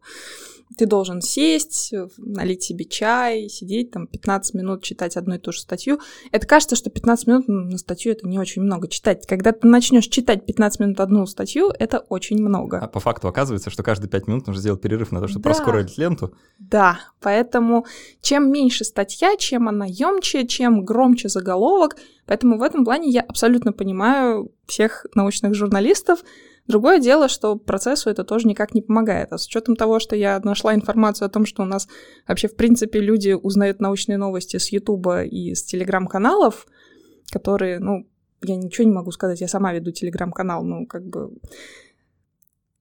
ты 0.77 0.87
должен 0.87 1.21
сесть, 1.21 1.93
налить 2.17 2.63
себе 2.63 2.85
чай, 2.85 3.49
сидеть 3.49 3.91
там 3.91 4.07
15 4.07 4.55
минут 4.55 4.83
читать 4.83 5.17
одну 5.17 5.35
и 5.35 5.39
ту 5.39 5.53
же 5.53 5.61
статью. 5.61 6.01
Это 6.31 6.47
кажется, 6.47 6.77
что 6.77 6.91
15 6.91 7.27
минут 7.27 7.49
на 7.49 7.79
статью 7.79 8.13
это 8.13 8.27
не 8.27 8.39
очень 8.39 8.63
много 8.63 8.89
читать. 8.89 9.27
Когда 9.27 9.53
ты 9.53 9.67
начнешь 9.67 10.07
читать 10.07 10.47
15 10.47 10.81
минут 10.81 11.01
одну 11.01 11.27
статью, 11.27 11.73
это 11.79 11.99
очень 11.99 12.41
много. 12.41 12.79
А 12.79 12.89
по 12.89 13.01
факту 13.01 13.29
оказывается, 13.29 13.71
что 13.71 13.83
каждые 13.83 14.11
5 14.11 14.29
минут 14.29 14.47
нужно 14.47 14.61
сделать 14.61 14.81
перерыв 14.81 15.13
на 15.13 15.21
то, 15.21 15.29
чтобы 15.29 15.45
да. 15.45 15.51
проскоролить 15.51 15.99
ленту. 15.99 16.35
Да, 16.59 17.01
поэтому 17.21 17.87
чем 18.21 18.51
меньше 18.51 18.85
статья, 18.85 19.37
чем 19.37 19.69
она 19.69 19.87
емче, 19.87 20.47
чем 20.47 20.85
громче 20.85 21.29
заголовок. 21.29 21.97
Поэтому 22.27 22.59
в 22.59 22.63
этом 22.63 22.85
плане 22.85 23.11
я 23.11 23.21
абсолютно 23.21 23.73
понимаю 23.73 24.53
всех 24.67 25.07
научных 25.15 25.55
журналистов, 25.55 26.23
Другое 26.69 27.01
дело, 27.01 27.29
что 27.29 27.57
процессу 27.57 28.09
это 28.09 28.25
тоже 28.25 28.47
никак 28.47 28.75
не 28.75 28.83
помогает. 28.83 29.33
А 29.33 29.39
с 29.39 29.47
учетом 29.47 29.75
того, 29.75 29.99
что 29.99 30.15
я 30.15 30.41
нашла 30.41 30.75
информацию 30.75 31.27
о 31.27 31.31
том, 31.31 31.45
что 31.45 31.63
у 31.63 31.67
нас 31.67 31.89
вообще, 32.27 32.49
в 32.49 32.55
принципе, 32.55 33.01
люди 33.01 33.33
узнают 33.33 33.81
научные 33.81 34.17
новости 34.17 34.59
с 34.59 34.69
Ютуба 34.71 35.25
и 35.25 35.55
с 35.55 35.65
телеграм-каналов, 35.65 36.67
которые, 37.33 37.81
ну, 37.81 38.09
я 38.43 38.57
ничего 38.57 38.87
не 38.87 38.95
могу 38.95 39.11
сказать, 39.11 39.41
я 39.41 39.49
сама 39.49 39.73
веду 39.73 39.91
телеграм-канал, 39.91 40.65
ну, 40.65 40.87
как 40.87 41.05
бы 41.05 41.33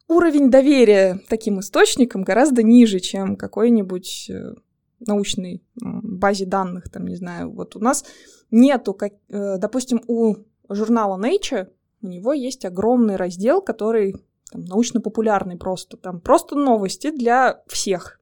уровень 0.08 0.52
доверия 0.52 1.20
таким 1.30 1.60
источникам 1.60 2.24
гораздо 2.24 2.64
ниже, 2.64 3.00
чем 3.00 3.36
какой-нибудь 3.36 4.30
э, 4.30 4.54
научной 5.00 5.64
базе 5.76 6.46
данных, 6.46 6.90
там, 6.90 7.08
не 7.08 7.16
знаю. 7.16 7.52
Вот 7.52 7.76
у 7.76 7.80
нас 7.80 8.06
нету, 8.52 8.94
как, 8.94 9.14
э, 9.30 9.58
допустим, 9.58 10.02
у 10.08 10.36
журнала 10.70 11.20
Nature 11.20 11.70
у 12.01 12.08
него 12.08 12.34
есть 12.34 12.65
огромный 12.65 13.15
раздел, 13.15 13.62
который 13.62 14.15
там, 14.51 14.65
научно-популярный 14.65 15.58
просто, 15.58 15.98
там 15.98 16.20
просто 16.20 16.55
новости 16.55 17.12
для 17.12 17.63
всех. 17.67 18.20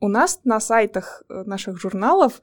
У 0.00 0.08
нас 0.08 0.40
на 0.44 0.60
сайтах 0.60 1.22
э, 1.28 1.42
наших 1.44 1.78
журналов 1.78 2.42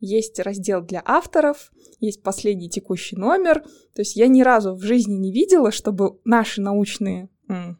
есть 0.00 0.38
раздел 0.40 0.82
для 0.82 1.02
авторов, 1.04 1.72
есть 2.00 2.22
последний 2.22 2.68
текущий 2.68 3.16
номер. 3.16 3.62
То 3.94 4.02
есть 4.02 4.16
я 4.16 4.26
ни 4.28 4.42
разу 4.42 4.74
в 4.74 4.82
жизни 4.82 5.14
не 5.14 5.32
видела, 5.32 5.70
чтобы 5.70 6.18
наши 6.24 6.60
научные 6.60 7.28
м, 7.48 7.78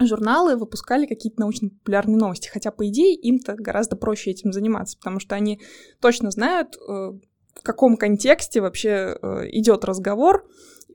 журналы 0.00 0.56
выпускали 0.56 1.06
какие-то 1.06 1.40
научно-популярные 1.40 2.16
новости. 2.16 2.48
Хотя, 2.48 2.70
по 2.70 2.88
идее, 2.88 3.14
им-то 3.14 3.54
гораздо 3.54 3.96
проще 3.96 4.30
этим 4.30 4.52
заниматься, 4.52 4.96
потому 4.96 5.20
что 5.20 5.34
они 5.34 5.60
точно 6.00 6.30
знают, 6.30 6.76
э, 6.76 6.80
в 7.54 7.62
каком 7.62 7.96
контексте 7.96 8.60
вообще 8.60 9.18
э, 9.20 9.48
идет 9.50 9.84
разговор, 9.84 10.48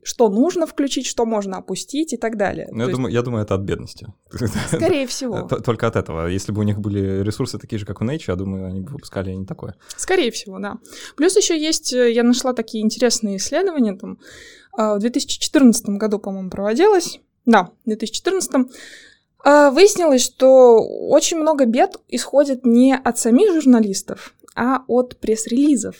что 0.08 0.30
нужно 0.30 0.66
включить, 0.66 1.04
что 1.04 1.26
можно 1.26 1.58
опустить 1.58 2.14
и 2.14 2.16
так 2.16 2.38
далее. 2.38 2.68
Ну, 2.72 2.86
я, 2.86 2.92
думаю, 2.94 3.12
я 3.12 3.22
думаю, 3.22 3.44
это 3.44 3.54
от 3.54 3.60
бедности. 3.60 4.06
Скорее 4.68 5.06
всего. 5.06 5.42
Только 5.64 5.86
от 5.86 5.96
этого. 5.96 6.28
Если 6.28 6.50
бы 6.50 6.60
у 6.60 6.64
них 6.64 6.78
были 6.78 7.22
ресурсы 7.22 7.58
такие 7.58 7.78
же, 7.78 7.84
как 7.84 8.00
у 8.00 8.04
Nature, 8.04 8.28
я 8.28 8.36
думаю, 8.36 8.66
они 8.66 8.80
бы 8.80 8.92
выпускали 8.92 9.34
не 9.34 9.44
такое. 9.44 9.74
Скорее 9.96 10.30
всего, 10.30 10.58
да. 10.60 10.78
Плюс 11.16 11.36
еще 11.36 11.60
есть, 11.60 11.92
э, 11.92 12.10
я 12.10 12.22
нашла 12.22 12.54
такие 12.54 12.82
интересные 12.82 13.36
исследования, 13.36 13.98
там, 13.98 14.18
а, 14.72 14.94
в 14.94 14.98
2014 15.00 15.98
году, 15.98 16.18
по-моему, 16.18 16.48
проводилось. 16.48 17.20
Да, 17.44 17.64
в 17.84 17.88
2014 17.88 18.70
а, 19.44 19.70
Выяснилось, 19.70 20.24
что 20.24 20.82
очень 20.82 21.36
много 21.36 21.66
бед 21.66 21.96
исходит 22.08 22.64
не 22.64 22.96
от 22.96 23.18
самих 23.18 23.52
журналистов, 23.52 24.34
а 24.54 24.84
от 24.88 25.18
пресс-релизов. 25.18 25.96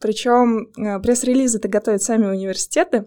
Причем 0.00 0.70
э, 0.76 0.98
пресс-релизы-то 1.00 1.68
готовят 1.68 2.02
сами 2.02 2.26
университеты, 2.26 3.06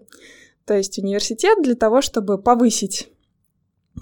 То 0.64 0.74
есть 0.74 0.98
университет 0.98 1.58
для 1.62 1.74
того, 1.74 2.00
чтобы 2.00 2.38
повысить 2.38 3.10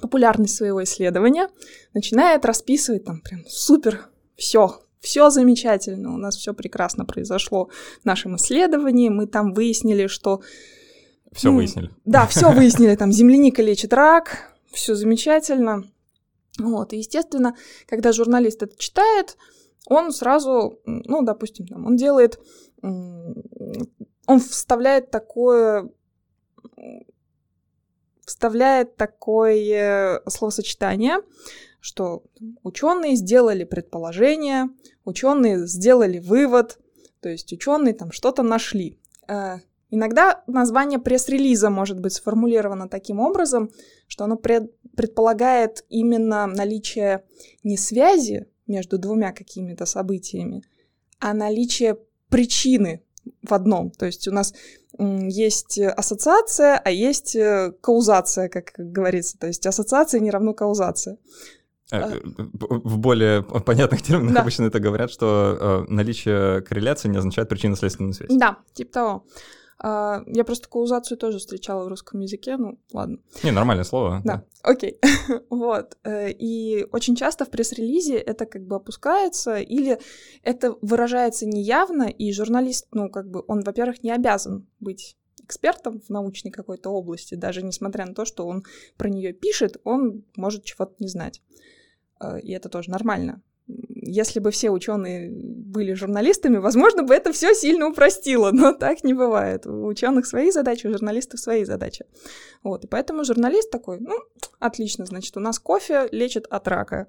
популярность 0.00 0.54
своего 0.54 0.82
исследования, 0.84 1.48
начинает 1.94 2.44
расписывать 2.44 3.04
там 3.04 3.20
прям 3.20 3.44
супер 3.48 4.08
все, 4.36 4.80
все 5.00 5.30
замечательно, 5.30 6.14
у 6.14 6.18
нас 6.18 6.36
все 6.36 6.54
прекрасно 6.54 7.04
произошло 7.04 7.68
в 8.00 8.04
нашем 8.04 8.36
исследовании, 8.36 9.08
мы 9.08 9.26
там 9.26 9.52
выяснили, 9.52 10.06
что... 10.06 10.42
Все 11.32 11.50
ну, 11.50 11.56
выяснили. 11.56 11.90
Да, 12.04 12.26
все 12.26 12.52
выяснили, 12.54 12.94
там 12.94 13.10
земляника 13.10 13.62
лечит 13.62 13.92
рак, 13.92 14.54
все 14.72 14.94
замечательно. 14.94 15.84
Вот, 16.58 16.92
и, 16.92 16.98
естественно, 16.98 17.56
когда 17.86 18.12
журналист 18.12 18.62
это 18.62 18.76
читает, 18.78 19.36
он 19.86 20.12
сразу, 20.12 20.80
ну, 20.84 21.22
допустим, 21.22 21.66
там, 21.66 21.86
он 21.86 21.96
делает, 21.96 22.38
он 22.82 24.40
вставляет 24.40 25.10
такое 25.10 25.90
вставляет 28.24 28.96
такое 28.96 30.22
словосочетание, 30.28 31.18
что 31.80 32.22
ученые 32.62 33.16
сделали 33.16 33.64
предположение, 33.64 34.68
ученые 35.04 35.66
сделали 35.66 36.18
вывод, 36.18 36.78
то 37.20 37.28
есть 37.28 37.52
ученые 37.52 37.94
там 37.94 38.12
что-то 38.12 38.42
нашли. 38.42 38.98
Э, 39.28 39.58
иногда 39.90 40.44
название 40.46 41.00
пресс-релиза 41.00 41.70
может 41.70 42.00
быть 42.00 42.12
сформулировано 42.12 42.88
таким 42.88 43.18
образом, 43.18 43.70
что 44.06 44.24
оно 44.24 44.36
пред, 44.36 44.72
предполагает 44.96 45.84
именно 45.88 46.46
наличие 46.46 47.24
не 47.64 47.76
связи 47.76 48.46
между 48.66 48.96
двумя 48.98 49.32
какими-то 49.32 49.84
событиями, 49.84 50.62
а 51.18 51.34
наличие 51.34 51.98
причины 52.32 53.02
в 53.42 53.54
одном. 53.54 53.90
То 53.90 54.06
есть 54.06 54.26
у 54.26 54.32
нас 54.32 54.52
есть 54.98 55.78
ассоциация, 55.78 56.80
а 56.84 56.90
есть 56.90 57.36
э, 57.36 57.72
каузация, 57.80 58.48
как 58.48 58.72
говорится. 58.76 59.38
То 59.38 59.46
есть 59.46 59.66
ассоциация 59.66 60.20
не 60.20 60.30
равно 60.30 60.54
каузация. 60.54 61.16
Э, 61.90 62.00
а. 62.00 62.12
В 62.60 62.98
более 62.98 63.42
понятных 63.42 64.02
терминах 64.02 64.34
да. 64.34 64.40
обычно 64.42 64.64
это 64.64 64.80
говорят, 64.80 65.10
что 65.10 65.84
э, 65.88 65.92
наличие 65.92 66.62
корреляции 66.62 67.08
не 67.08 67.18
означает 67.18 67.48
причинно-следственную 67.48 68.12
связь. 68.12 68.30
Да, 68.30 68.58
типа 68.74 68.92
того. 68.92 69.24
Uh, 69.82 70.22
я 70.26 70.44
просто 70.44 70.68
каузацию 70.68 71.18
тоже 71.18 71.38
встречала 71.38 71.84
в 71.84 71.88
русском 71.88 72.20
языке, 72.20 72.56
ну 72.56 72.78
ладно. 72.92 73.18
Не, 73.42 73.50
нормальное 73.50 73.84
слово. 73.84 74.20
Да, 74.24 74.36
да. 74.36 74.44
окей. 74.62 75.00
вот. 75.50 75.96
И 76.06 76.86
очень 76.92 77.16
часто 77.16 77.44
в 77.44 77.50
пресс-релизе 77.50 78.16
это 78.16 78.46
как 78.46 78.62
бы 78.62 78.76
опускается, 78.76 79.56
или 79.56 79.98
это 80.44 80.76
выражается 80.82 81.46
неявно, 81.46 82.04
и 82.04 82.32
журналист, 82.32 82.86
ну 82.92 83.10
как 83.10 83.28
бы, 83.28 83.42
он, 83.48 83.62
во-первых, 83.62 84.04
не 84.04 84.12
обязан 84.12 84.68
быть 84.78 85.16
экспертом 85.42 86.00
в 86.00 86.08
научной 86.10 86.50
какой-то 86.50 86.90
области, 86.90 87.34
даже 87.34 87.62
несмотря 87.62 88.06
на 88.06 88.14
то, 88.14 88.24
что 88.24 88.46
он 88.46 88.64
про 88.96 89.08
нее 89.10 89.32
пишет, 89.32 89.78
он 89.84 90.24
может 90.36 90.64
чего-то 90.64 90.94
не 90.98 91.08
знать. 91.08 91.42
Э, 92.20 92.40
и 92.40 92.52
это 92.52 92.68
тоже 92.68 92.90
нормально. 92.90 93.42
Если 94.04 94.40
бы 94.40 94.50
все 94.50 94.70
ученые 94.70 95.30
были 95.30 95.94
журналистами, 95.94 96.56
возможно 96.56 97.04
бы 97.04 97.14
это 97.14 97.32
все 97.32 97.54
сильно 97.54 97.86
упростило, 97.86 98.50
но 98.50 98.72
так 98.78 99.04
не 99.04 99.14
бывает. 99.14 99.64
У 99.64 99.86
ученых 99.86 100.26
свои 100.26 100.50
задачи, 100.50 100.88
у 100.88 100.90
журналистов 100.90 101.38
свои 101.38 101.64
задачи. 101.64 102.04
Вот, 102.64 102.84
и 102.84 102.88
поэтому 102.88 103.24
журналист 103.24 103.70
такой, 103.70 104.00
ну, 104.00 104.16
отлично, 104.58 105.06
значит, 105.06 105.36
у 105.36 105.40
нас 105.40 105.60
кофе 105.60 106.08
лечит 106.10 106.46
от 106.50 106.66
рака. 106.66 107.06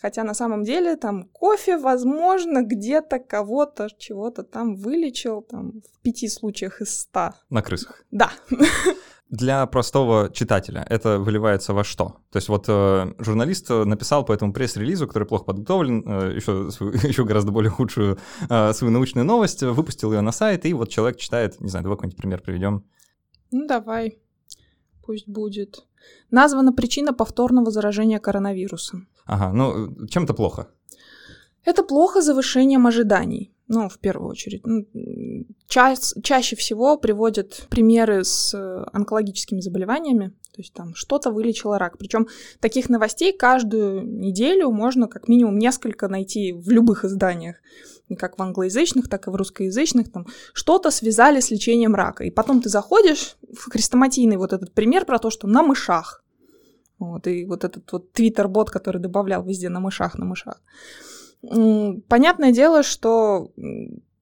Хотя 0.00 0.24
на 0.24 0.32
самом 0.32 0.64
деле 0.64 0.96
там 0.96 1.24
кофе, 1.24 1.76
возможно, 1.76 2.62
где-то 2.62 3.18
кого-то 3.18 3.88
чего-то 3.98 4.42
там 4.42 4.76
вылечил, 4.76 5.42
там 5.42 5.82
в 5.92 6.02
пяти 6.02 6.28
случаях 6.28 6.80
из 6.80 6.98
ста. 6.98 7.34
На 7.50 7.60
крысах. 7.60 8.02
Да. 8.10 8.32
для 9.30 9.64
простого 9.66 10.28
читателя 10.32 10.84
это 10.88 11.18
выливается 11.18 11.72
во 11.72 11.84
что? 11.84 12.16
То 12.30 12.36
есть 12.36 12.48
вот 12.48 12.64
э, 12.68 13.14
журналист 13.18 13.70
написал 13.70 14.24
по 14.24 14.32
этому 14.32 14.52
пресс-релизу, 14.52 15.06
который 15.06 15.26
плохо 15.26 15.44
подготовлен, 15.44 16.02
э, 16.06 16.36
еще, 16.36 16.68
еще 17.08 17.24
гораздо 17.24 17.52
более 17.52 17.70
худшую 17.70 18.18
э, 18.48 18.72
свою 18.72 18.92
научную 18.92 19.24
новость, 19.24 19.62
выпустил 19.62 20.12
ее 20.12 20.20
на 20.20 20.32
сайт, 20.32 20.66
и 20.66 20.74
вот 20.74 20.88
человек 20.88 21.18
читает, 21.18 21.60
не 21.60 21.68
знаю, 21.68 21.84
давай 21.84 21.96
какой-нибудь 21.96 22.18
пример 22.18 22.40
приведем. 22.40 22.84
Ну 23.52 23.66
давай, 23.66 24.18
пусть 25.04 25.28
будет. 25.28 25.86
Названа 26.30 26.72
причина 26.72 27.12
повторного 27.12 27.70
заражения 27.70 28.18
коронавирусом. 28.18 29.08
Ага, 29.26 29.52
ну 29.52 30.06
чем 30.06 30.24
это 30.24 30.34
плохо? 30.34 30.68
Это 31.64 31.82
плохо 31.82 32.22
завышением 32.22 32.86
ожиданий. 32.86 33.52
Ну, 33.72 33.88
в 33.88 34.00
первую 34.00 34.28
очередь. 34.28 34.66
Ну, 34.66 34.84
ча 35.68 35.94
чаще 36.24 36.56
всего 36.56 36.98
приводят 36.98 37.66
примеры 37.70 38.24
с 38.24 38.52
э, 38.52 38.84
онкологическими 38.92 39.60
заболеваниями, 39.60 40.32
то 40.52 40.60
есть 40.60 40.72
там 40.72 40.96
что-то 40.96 41.30
вылечило 41.30 41.78
рак. 41.78 41.96
Причем 41.96 42.26
таких 42.58 42.88
новостей 42.88 43.32
каждую 43.32 44.04
неделю 44.04 44.70
можно 44.72 45.06
как 45.06 45.28
минимум 45.28 45.56
несколько 45.56 46.08
найти 46.08 46.52
в 46.52 46.68
любых 46.70 47.04
изданиях, 47.04 47.56
как 48.18 48.38
в 48.38 48.42
англоязычных, 48.42 49.08
так 49.08 49.28
и 49.28 49.30
в 49.30 49.36
русскоязычных. 49.36 50.10
Там 50.10 50.26
что-то 50.52 50.90
связали 50.90 51.38
с 51.38 51.52
лечением 51.52 51.94
рака. 51.94 52.24
И 52.24 52.30
потом 52.32 52.60
ты 52.60 52.68
заходишь 52.68 53.36
в 53.52 53.70
хрестоматийный 53.70 54.36
вот 54.36 54.52
этот 54.52 54.72
пример 54.72 55.04
про 55.04 55.20
то, 55.20 55.30
что 55.30 55.46
на 55.46 55.62
мышах. 55.62 56.24
Вот, 56.98 57.28
и 57.28 57.46
вот 57.46 57.62
этот 57.62 57.90
вот 57.92 58.12
твиттер-бот, 58.12 58.68
который 58.68 59.00
добавлял 59.00 59.44
везде 59.44 59.68
на 59.68 59.78
мышах, 59.78 60.18
на 60.18 60.24
мышах. 60.24 60.60
Понятное 61.42 62.52
дело, 62.52 62.82
что 62.82 63.52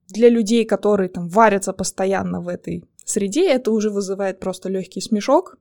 для 0.08 0.28
людей, 0.28 0.64
которые 0.64 1.08
там 1.08 1.28
варятся 1.28 1.72
постоянно 1.72 2.40
в 2.40 2.48
этой 2.48 2.84
среде, 3.04 3.48
это 3.50 3.70
уже 3.72 3.90
вызывает 3.90 4.40
просто 4.40 4.68
легкий 4.68 5.00
смешок, 5.00 5.58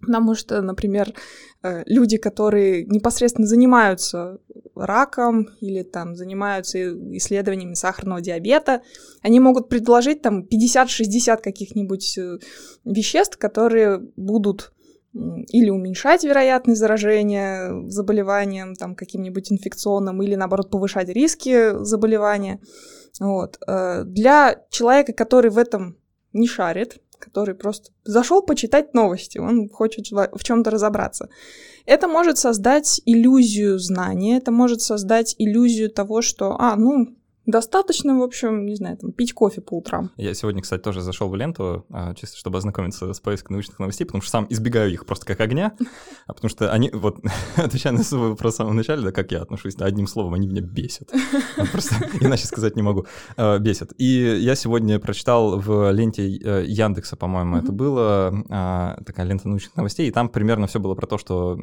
потому 0.00 0.34
что, 0.34 0.62
например, 0.62 1.12
э, 1.62 1.82
люди, 1.86 2.16
которые 2.16 2.84
непосредственно 2.86 3.46
занимаются 3.46 4.38
раком 4.74 5.48
или 5.60 5.82
там 5.82 6.16
занимаются 6.16 6.78
исследованиями 7.16 7.74
сахарного 7.74 8.20
диабета, 8.20 8.82
они 9.22 9.40
могут 9.40 9.68
предложить 9.68 10.22
там 10.22 10.46
50-60 10.50 11.42
каких-нибудь 11.42 12.16
э, 12.18 12.38
веществ, 12.84 13.36
которые 13.36 13.98
будут 14.16 14.72
или 15.12 15.70
уменьшать 15.70 16.22
вероятность 16.24 16.80
заражения 16.80 17.88
заболеванием 17.88 18.74
там 18.74 18.94
каким-нибудь 18.94 19.50
инфекционным, 19.52 20.22
или 20.22 20.34
наоборот 20.34 20.70
повышать 20.70 21.08
риски 21.08 21.82
заболевания. 21.84 22.60
Вот. 23.18 23.58
Э, 23.66 24.04
для 24.04 24.64
человека, 24.70 25.12
который 25.12 25.50
в 25.50 25.58
этом 25.58 25.96
не 26.32 26.46
шарит, 26.46 26.98
который 27.18 27.54
просто 27.54 27.92
зашел 28.04 28.42
почитать 28.42 28.94
новости, 28.94 29.38
он 29.38 29.68
хочет 29.68 30.06
в 30.10 30.42
чем-то 30.42 30.70
разобраться. 30.70 31.28
Это 31.86 32.08
может 32.08 32.38
создать 32.38 33.00
иллюзию 33.04 33.78
знания, 33.78 34.38
это 34.38 34.52
может 34.52 34.80
создать 34.80 35.34
иллюзию 35.38 35.90
того, 35.90 36.22
что, 36.22 36.56
а, 36.58 36.76
ну, 36.76 37.16
Достаточно, 37.50 38.16
в 38.16 38.22
общем, 38.22 38.64
не 38.64 38.76
знаю, 38.76 38.96
там, 38.96 39.10
пить 39.10 39.32
кофе 39.32 39.60
по 39.60 39.76
утрам. 39.78 40.12
Я 40.16 40.34
сегодня, 40.34 40.62
кстати, 40.62 40.82
тоже 40.82 41.00
зашел 41.00 41.28
в 41.28 41.34
ленту, 41.34 41.84
а, 41.90 42.14
чисто 42.14 42.36
чтобы 42.36 42.58
ознакомиться 42.58 43.12
с 43.12 43.18
поиском 43.18 43.54
научных 43.54 43.78
новостей, 43.80 44.04
потому 44.06 44.22
что 44.22 44.30
сам 44.30 44.46
избегаю 44.50 44.92
их 44.92 45.04
просто 45.04 45.26
как 45.26 45.40
огня, 45.40 45.72
а 46.26 46.32
потому 46.32 46.48
что 46.48 46.72
они, 46.72 46.90
вот, 46.92 47.18
отвечая 47.56 47.92
на 47.92 48.04
свой 48.04 48.30
вопрос 48.30 48.54
в 48.54 48.56
самом 48.58 48.76
начале, 48.76 49.02
да, 49.02 49.10
как 49.10 49.32
я 49.32 49.42
отношусь, 49.42 49.74
да, 49.74 49.86
одним 49.86 50.06
словом, 50.06 50.34
они 50.34 50.46
меня 50.46 50.62
бесят. 50.62 51.10
Просто 51.72 51.96
иначе 52.20 52.46
сказать 52.46 52.76
не 52.76 52.82
могу. 52.82 53.06
А, 53.36 53.58
бесят. 53.58 53.92
И 53.98 54.38
я 54.40 54.54
сегодня 54.54 55.00
прочитал 55.00 55.58
в 55.58 55.90
ленте 55.90 56.28
э, 56.36 56.64
Яндекса, 56.66 57.16
по-моему, 57.16 57.56
это 57.56 57.72
было, 57.72 58.44
а, 58.48 58.96
такая 59.04 59.26
лента 59.26 59.48
научных 59.48 59.74
новостей, 59.76 60.08
и 60.08 60.12
там 60.12 60.28
примерно 60.28 60.68
все 60.68 60.78
было 60.78 60.94
про 60.94 61.06
то, 61.06 61.18
что 61.18 61.58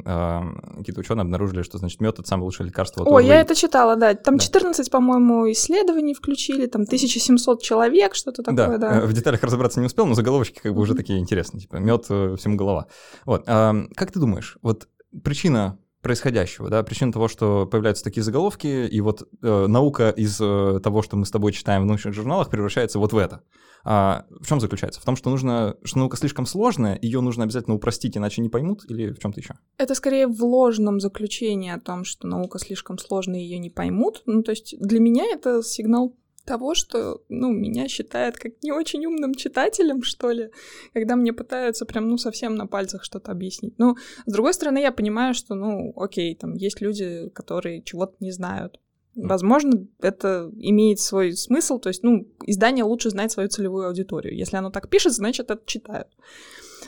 какие-то 0.76 1.00
ученые 1.00 1.22
обнаружили, 1.22 1.62
что, 1.62 1.78
значит, 1.78 2.00
мед— 2.00 2.18
это 2.18 2.28
самое 2.28 2.44
лучшее 2.44 2.66
лекарство. 2.66 3.04
О, 3.04 3.18
я 3.20 3.40
это 3.40 3.54
читала, 3.54 3.96
да. 3.96 4.14
Там 4.14 4.38
14, 4.38 4.90
по-моему, 4.90 5.50
исследований 5.50 5.77
исследований 5.78 6.14
включили, 6.14 6.66
там 6.66 6.82
1700 6.82 7.62
человек, 7.62 8.14
что-то 8.14 8.42
такое, 8.42 8.78
да. 8.78 8.90
да. 8.90 8.98
Э, 9.00 9.06
в 9.06 9.12
деталях 9.12 9.42
разобраться 9.42 9.80
не 9.80 9.86
успел, 9.86 10.06
но 10.06 10.14
заголовочки 10.14 10.60
как 10.60 10.74
бы 10.74 10.80
уже 10.80 10.94
такие 10.94 11.18
интересные, 11.18 11.60
типа 11.60 11.76
мед 11.76 12.06
э, 12.10 12.36
всему 12.36 12.56
голова. 12.56 12.86
Вот, 13.24 13.46
как 13.46 14.12
ты 14.12 14.20
думаешь, 14.20 14.58
вот 14.62 14.88
причина 15.22 15.78
происходящего, 16.08 16.70
да, 16.70 16.82
причина 16.82 17.12
того, 17.12 17.28
что 17.28 17.66
появляются 17.66 18.02
такие 18.02 18.22
заголовки, 18.22 18.86
и 18.86 19.00
вот 19.02 19.28
э, 19.42 19.66
наука 19.66 20.08
из 20.08 20.40
э, 20.40 20.80
того, 20.82 21.02
что 21.02 21.18
мы 21.18 21.26
с 21.26 21.30
тобой 21.30 21.52
читаем 21.52 21.82
в 21.82 21.84
научных 21.84 22.14
журналах, 22.14 22.48
превращается 22.48 22.98
вот 22.98 23.12
в 23.12 23.18
это. 23.18 23.42
А 23.84 24.24
в 24.30 24.46
чем 24.46 24.58
заключается? 24.58 25.02
В 25.02 25.04
том, 25.04 25.16
что 25.16 25.28
нужно, 25.28 25.76
что 25.84 25.98
наука 25.98 26.16
слишком 26.16 26.46
сложная, 26.46 26.98
ее 27.02 27.20
нужно 27.20 27.44
обязательно 27.44 27.76
упростить, 27.76 28.16
иначе 28.16 28.40
не 28.40 28.48
поймут, 28.48 28.90
или 28.90 29.12
в 29.12 29.18
чем-то 29.18 29.38
еще? 29.38 29.56
Это 29.76 29.94
скорее 29.94 30.28
в 30.28 30.42
ложном 30.42 30.98
заключении 30.98 31.70
о 31.70 31.78
том, 31.78 32.04
что 32.04 32.26
наука 32.26 32.58
слишком 32.58 32.96
сложная, 32.96 33.40
ее 33.40 33.58
не 33.58 33.68
поймут. 33.68 34.22
Ну, 34.24 34.42
то 34.42 34.52
есть 34.52 34.76
для 34.80 35.00
меня 35.00 35.26
это 35.30 35.62
сигнал 35.62 36.16
того, 36.48 36.74
что, 36.74 37.20
ну, 37.28 37.52
меня 37.52 37.88
считают 37.88 38.36
как 38.36 38.52
не 38.62 38.72
очень 38.72 39.04
умным 39.04 39.34
читателем, 39.34 40.02
что 40.02 40.30
ли, 40.30 40.50
когда 40.94 41.14
мне 41.14 41.34
пытаются 41.34 41.84
прям, 41.84 42.08
ну, 42.08 42.16
совсем 42.16 42.54
на 42.54 42.66
пальцах 42.66 43.04
что-то 43.04 43.32
объяснить. 43.32 43.78
Ну, 43.78 43.96
с 44.24 44.32
другой 44.32 44.54
стороны, 44.54 44.78
я 44.78 44.90
понимаю, 44.90 45.34
что, 45.34 45.54
ну, 45.54 45.92
окей, 45.94 46.34
там 46.34 46.54
есть 46.54 46.80
люди, 46.80 47.28
которые 47.34 47.82
чего-то 47.82 48.14
не 48.20 48.32
знают. 48.32 48.80
Возможно, 49.14 49.86
это 50.00 50.50
имеет 50.56 51.00
свой 51.00 51.32
смысл, 51.32 51.78
то 51.78 51.88
есть, 51.90 52.02
ну, 52.02 52.26
издание 52.46 52.84
лучше 52.84 53.10
знать 53.10 53.30
свою 53.32 53.48
целевую 53.50 53.88
аудиторию. 53.88 54.34
Если 54.34 54.56
оно 54.56 54.70
так 54.70 54.88
пишет, 54.88 55.12
значит, 55.12 55.50
это 55.50 55.62
читают. 55.66 56.08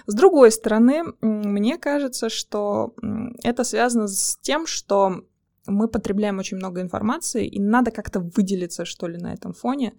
С 0.06 0.14
другой 0.14 0.52
стороны, 0.52 1.02
мне 1.20 1.76
кажется, 1.76 2.30
что 2.30 2.94
это 3.42 3.64
связано 3.64 4.08
с 4.08 4.38
тем, 4.40 4.66
что 4.66 5.24
мы 5.66 5.88
потребляем 5.88 6.38
очень 6.38 6.56
много 6.56 6.80
информации, 6.80 7.46
и 7.46 7.60
надо 7.60 7.90
как-то 7.90 8.20
выделиться, 8.20 8.84
что 8.84 9.08
ли, 9.08 9.18
на 9.18 9.32
этом 9.32 9.52
фоне. 9.52 9.94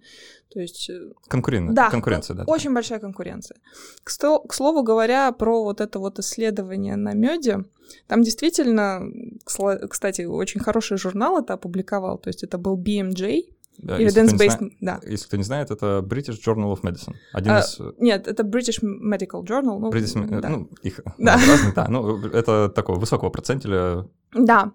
То 0.52 0.60
есть... 0.60 0.90
Э, 0.90 1.12
Конкурен... 1.28 1.74
Да, 1.74 1.90
конкуренция, 1.90 2.36
да. 2.36 2.44
Очень 2.46 2.74
большая 2.74 2.98
конкуренция. 2.98 3.58
К, 4.04 4.10
сто... 4.10 4.40
к 4.40 4.54
слову 4.54 4.82
говоря, 4.82 5.32
про 5.32 5.62
вот 5.62 5.80
это 5.80 5.98
вот 5.98 6.18
исследование 6.18 6.96
на 6.96 7.12
меде, 7.14 7.64
там 8.06 8.22
действительно, 8.22 9.02
кстати, 9.44 10.22
очень 10.22 10.60
хороший 10.60 10.96
журнал 10.96 11.38
это 11.38 11.54
опубликовал, 11.54 12.18
то 12.18 12.28
есть 12.28 12.42
это 12.42 12.58
был 12.58 12.78
BMJ, 12.78 13.44
да, 13.78 13.98
Evidence-based, 13.98 14.58
зна... 14.58 14.70
да. 14.80 15.00
Если 15.02 15.26
кто 15.26 15.36
не 15.36 15.42
знает, 15.42 15.70
это 15.70 16.04
British 16.06 16.38
Journal 16.44 16.72
of 16.74 16.82
Medicine. 16.82 17.14
Один 17.32 17.52
а, 17.52 17.60
из... 17.60 17.80
Нет, 17.98 18.28
это 18.28 18.42
British 18.42 18.80
Medical 18.82 19.42
Journal. 19.44 19.78
Ну, 19.78 19.90
British, 19.90 20.40
да. 20.40 20.48
ну 20.48 20.68
их 20.82 21.00
да. 21.18 21.34
разные, 21.34 21.72
да. 21.74 21.88
Ну, 21.88 22.18
это 22.26 22.68
такого 22.68 22.98
высокого 22.98 23.30
процентиля. 23.30 24.06
Да. 24.34 24.72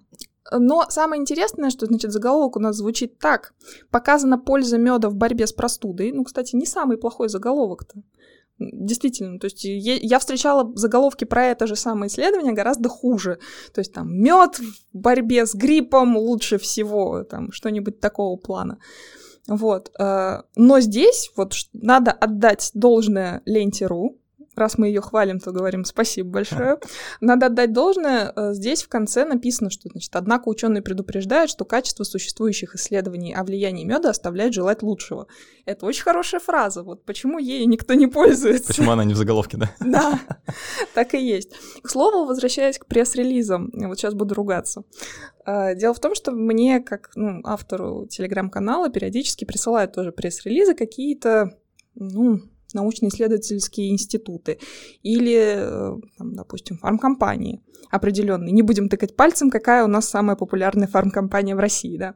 Но 0.51 0.85
самое 0.89 1.21
интересное, 1.21 1.69
что, 1.69 1.85
значит, 1.85 2.11
заголовок 2.11 2.55
у 2.55 2.59
нас 2.59 2.75
звучит 2.75 3.19
так. 3.19 3.53
Показана 3.91 4.37
польза 4.37 4.77
меда 4.77 5.09
в 5.09 5.15
борьбе 5.15 5.47
с 5.47 5.53
простудой. 5.53 6.11
Ну, 6.11 6.23
кстати, 6.23 6.55
не 6.55 6.65
самый 6.65 6.97
плохой 6.97 7.29
заголовок-то. 7.29 8.01
Действительно, 8.59 9.39
то 9.39 9.45
есть 9.45 9.63
я 9.63 10.17
встречала 10.17 10.71
заголовки 10.75 11.25
про 11.25 11.45
это 11.45 11.67
же 11.67 11.75
самое 11.75 12.09
исследование 12.09 12.53
гораздо 12.53 12.89
хуже. 12.89 13.37
То 13.71 13.81
есть 13.81 13.93
там 13.93 14.11
мед 14.11 14.57
в 14.57 14.97
борьбе 14.97 15.45
с 15.45 15.53
гриппом 15.53 16.17
лучше 16.17 16.57
всего, 16.57 17.23
там 17.23 17.51
что-нибудь 17.51 17.99
такого 17.99 18.35
плана. 18.35 18.79
Вот. 19.47 19.91
Э, 19.99 20.41
но 20.55 20.79
здесь 20.79 21.31
вот 21.35 21.53
надо 21.73 22.11
отдать 22.11 22.71
должное 22.73 23.43
ленте.ру, 23.45 24.19
раз 24.57 24.77
мы 24.77 24.87
ее 24.87 25.01
хвалим, 25.01 25.39
то 25.39 25.51
говорим 25.51 25.85
спасибо 25.85 26.29
большое. 26.29 26.77
Надо 27.21 27.47
отдать 27.47 27.73
должное. 27.73 28.31
Э, 28.35 28.53
здесь 28.53 28.83
в 28.83 28.89
конце 28.89 29.25
написано, 29.25 29.69
что, 29.69 29.89
значит, 29.89 30.15
однако 30.15 30.49
ученые 30.49 30.81
предупреждают, 30.81 31.49
что 31.49 31.65
качество 31.65 32.03
существующих 32.03 32.75
исследований 32.75 33.33
о 33.33 33.43
влиянии 33.43 33.85
меда 33.85 34.09
оставляет 34.09 34.53
желать 34.53 34.81
лучшего. 34.81 35.27
Это 35.65 35.85
очень 35.85 36.03
хорошая 36.03 36.39
фраза. 36.39 36.83
Вот 36.83 37.05
почему 37.05 37.39
ею 37.39 37.67
никто 37.67 37.93
не 37.93 38.07
пользуется. 38.07 38.67
Почему 38.67 38.91
она 38.91 39.03
не 39.03 39.13
в 39.13 39.17
заголовке, 39.17 39.57
да? 39.57 39.69
Да, 39.97 40.19
так 40.93 41.13
и 41.13 41.17
есть. 41.19 41.51
К 41.81 41.89
слову, 41.89 42.25
возвращаясь 42.25 42.77
к 42.77 42.85
пресс-релизам, 42.85 43.71
вот 43.73 43.97
сейчас 43.97 44.13
буду 44.13 44.35
ругаться. 44.35 44.83
Э, 45.45 45.75
дело 45.75 45.93
в 45.93 45.99
том, 45.99 46.13
что 46.13 46.31
мне, 46.31 46.81
как 46.81 47.11
ну, 47.15 47.41
автору 47.43 48.05
телеграм-канала, 48.07 48.89
периодически 48.89 49.45
присылают 49.45 49.93
тоже 49.93 50.11
пресс-релизы 50.11 50.73
какие-то, 50.75 51.57
ну, 51.95 52.41
научно-исследовательские 52.73 53.91
институты 53.91 54.59
или, 55.03 55.55
э, 55.57 55.97
там, 56.17 56.33
допустим, 56.33 56.77
фармкомпании 56.77 57.61
определенные. 57.89 58.51
Не 58.51 58.61
будем 58.61 58.89
тыкать 58.89 59.15
пальцем, 59.15 59.49
какая 59.49 59.83
у 59.83 59.87
нас 59.87 60.07
самая 60.09 60.35
популярная 60.35 60.87
фармкомпания 60.87 61.55
в 61.55 61.59
России, 61.59 61.97
да. 61.97 62.13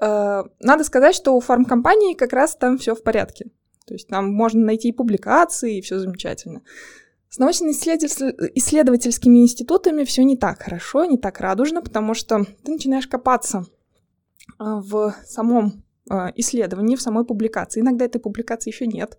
Э, 0.00 0.44
надо 0.60 0.84
сказать, 0.84 1.14
что 1.14 1.36
у 1.36 1.40
фармкомпании 1.40 2.14
как 2.14 2.32
раз 2.32 2.56
там 2.56 2.78
все 2.78 2.94
в 2.94 3.02
порядке. 3.02 3.50
То 3.86 3.92
есть 3.94 4.08
там 4.08 4.32
можно 4.32 4.64
найти 4.64 4.88
и 4.88 4.92
публикации, 4.92 5.78
и 5.78 5.80
все 5.80 5.98
замечательно. 5.98 6.62
С 7.28 7.38
научно-исследовательскими 7.38 9.38
институтами 9.38 10.04
все 10.04 10.24
не 10.24 10.36
так 10.36 10.62
хорошо, 10.62 11.04
не 11.04 11.18
так 11.18 11.40
радужно, 11.40 11.82
потому 11.82 12.14
что 12.14 12.44
ты 12.64 12.72
начинаешь 12.72 13.06
копаться 13.06 13.58
э, 13.58 13.62
в 14.58 15.14
самом 15.24 15.84
исследовании, 16.34 16.96
в 16.96 17.02
самой 17.02 17.24
публикации. 17.24 17.82
Иногда 17.82 18.04
этой 18.04 18.20
публикации 18.20 18.70
еще 18.70 18.88
нет. 18.88 19.16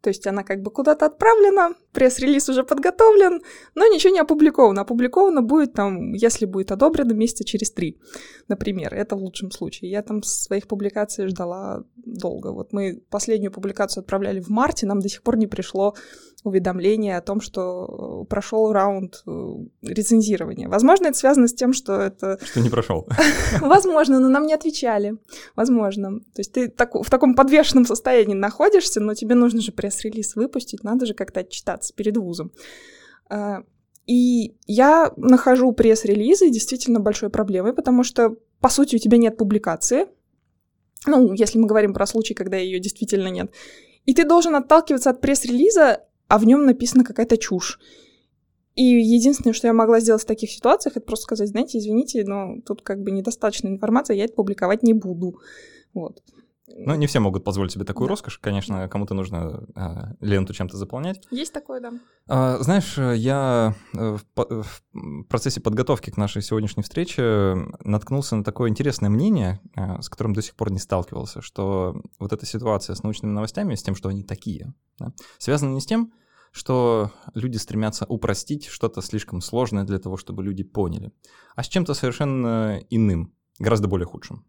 То 0.00 0.10
есть 0.10 0.26
она 0.26 0.44
как 0.44 0.62
бы 0.62 0.70
куда-то 0.70 1.06
отправлена, 1.06 1.74
пресс-релиз 1.92 2.48
уже 2.48 2.62
подготовлен, 2.62 3.42
но 3.74 3.86
ничего 3.86 4.12
не 4.12 4.20
опубликовано. 4.20 4.82
Опубликовано 4.82 5.42
будет 5.42 5.72
там, 5.72 6.12
если 6.12 6.46
будет 6.46 6.70
одобрено, 6.70 7.14
месяца 7.14 7.44
через 7.44 7.72
три, 7.72 7.98
например. 8.46 8.94
Это 8.94 9.16
в 9.16 9.22
лучшем 9.22 9.50
случае. 9.50 9.90
Я 9.90 10.02
там 10.02 10.22
своих 10.22 10.68
публикаций 10.68 11.26
ждала 11.26 11.82
долго. 11.96 12.52
Вот 12.52 12.72
мы 12.72 13.02
последнюю 13.10 13.52
публикацию 13.52 14.02
отправляли 14.02 14.40
в 14.40 14.48
марте, 14.48 14.86
нам 14.86 15.00
до 15.00 15.08
сих 15.08 15.22
пор 15.22 15.36
не 15.36 15.46
пришло 15.46 15.94
уведомление 16.44 17.16
о 17.16 17.20
том, 17.20 17.40
что 17.40 18.22
э, 18.22 18.28
прошел 18.28 18.72
раунд 18.72 19.22
э, 19.26 19.30
рецензирования. 19.82 20.68
Возможно, 20.68 21.08
это 21.08 21.18
связано 21.18 21.48
с 21.48 21.54
тем, 21.54 21.72
что 21.72 22.00
это... 22.00 22.38
Что 22.42 22.60
не 22.60 22.70
прошел. 22.70 23.08
Возможно, 23.60 24.20
но 24.20 24.28
нам 24.28 24.46
не 24.46 24.54
отвечали. 24.54 25.18
Возможно. 25.56 26.20
То 26.20 26.40
есть 26.40 26.52
ты 26.52 26.70
в 26.70 27.10
таком 27.10 27.34
подвешенном 27.34 27.86
состоянии 27.86 28.34
находишься, 28.34 29.00
но 29.00 29.14
тебе 29.14 29.34
нужно 29.34 29.60
же 29.60 29.72
пресс-релиз 29.72 30.36
выпустить, 30.36 30.84
надо 30.84 31.06
же 31.06 31.14
как-то 31.14 31.40
отчитаться 31.40 31.92
перед 31.94 32.16
вузом. 32.16 32.52
А, 33.28 33.62
и 34.06 34.56
я 34.66 35.12
нахожу 35.16 35.72
пресс-релизы 35.72 36.50
действительно 36.50 37.00
большой 37.00 37.30
проблемой, 37.30 37.74
потому 37.74 38.04
что, 38.04 38.36
по 38.60 38.68
сути, 38.68 38.96
у 38.96 38.98
тебя 38.98 39.18
нет 39.18 39.36
публикации. 39.36 40.06
Ну, 41.06 41.32
если 41.32 41.58
мы 41.58 41.66
говорим 41.66 41.92
про 41.94 42.06
случай, 42.06 42.34
когда 42.34 42.56
ее 42.56 42.78
действительно 42.80 43.28
нет. 43.28 43.50
И 44.04 44.14
ты 44.14 44.24
должен 44.24 44.54
отталкиваться 44.54 45.10
от 45.10 45.20
пресс-релиза, 45.20 46.04
а 46.28 46.38
в 46.38 46.46
нем 46.46 46.64
написана 46.66 47.04
какая-то 47.04 47.36
чушь. 47.36 47.80
И 48.74 48.84
единственное, 48.84 49.54
что 49.54 49.66
я 49.66 49.72
могла 49.72 49.98
сделать 49.98 50.22
в 50.22 50.26
таких 50.26 50.50
ситуациях, 50.50 50.96
это 50.96 51.04
просто 51.04 51.24
сказать, 51.24 51.48
знаете, 51.48 51.78
извините, 51.78 52.24
но 52.24 52.60
тут 52.64 52.82
как 52.82 53.02
бы 53.02 53.10
недостаточно 53.10 53.66
информации, 53.66 54.16
я 54.16 54.26
это 54.26 54.34
публиковать 54.34 54.84
не 54.84 54.92
буду. 54.92 55.40
Вот. 55.94 56.22
Ну, 56.76 56.94
не 56.94 57.06
все 57.06 57.20
могут 57.20 57.44
позволить 57.44 57.72
себе 57.72 57.84
такую 57.84 58.08
да. 58.08 58.12
роскошь. 58.12 58.38
Конечно, 58.38 58.88
кому-то 58.88 59.14
нужно 59.14 59.66
а, 59.74 60.12
ленту 60.20 60.52
чем-то 60.52 60.76
заполнять. 60.76 61.26
Есть 61.30 61.52
такое, 61.52 61.80
да. 61.80 61.92
А, 62.28 62.58
знаешь, 62.58 62.98
я 62.98 63.74
э, 63.94 64.16
в, 64.16 64.22
в 64.36 65.24
процессе 65.28 65.60
подготовки 65.60 66.10
к 66.10 66.16
нашей 66.16 66.42
сегодняшней 66.42 66.82
встрече 66.82 67.56
наткнулся 67.84 68.36
на 68.36 68.44
такое 68.44 68.70
интересное 68.70 69.10
мнение, 69.10 69.60
а, 69.74 70.02
с 70.02 70.08
которым 70.08 70.34
до 70.34 70.42
сих 70.42 70.54
пор 70.54 70.70
не 70.70 70.78
сталкивался, 70.78 71.40
что 71.42 72.02
вот 72.18 72.32
эта 72.32 72.46
ситуация 72.46 72.94
с 72.94 73.02
научными 73.02 73.32
новостями, 73.32 73.74
с 73.74 73.82
тем, 73.82 73.94
что 73.94 74.08
они 74.08 74.22
такие, 74.22 74.74
да, 74.98 75.12
связана 75.38 75.72
не 75.72 75.80
с 75.80 75.86
тем, 75.86 76.12
что 76.52 77.12
люди 77.34 77.56
стремятся 77.56 78.04
упростить 78.06 78.66
что-то 78.66 79.02
слишком 79.02 79.40
сложное 79.40 79.84
для 79.84 79.98
того, 79.98 80.16
чтобы 80.16 80.42
люди 80.42 80.62
поняли, 80.62 81.12
а 81.56 81.62
с 81.62 81.68
чем-то 81.68 81.94
совершенно 81.94 82.80
иным, 82.90 83.32
гораздо 83.58 83.88
более 83.88 84.06
худшим. 84.06 84.44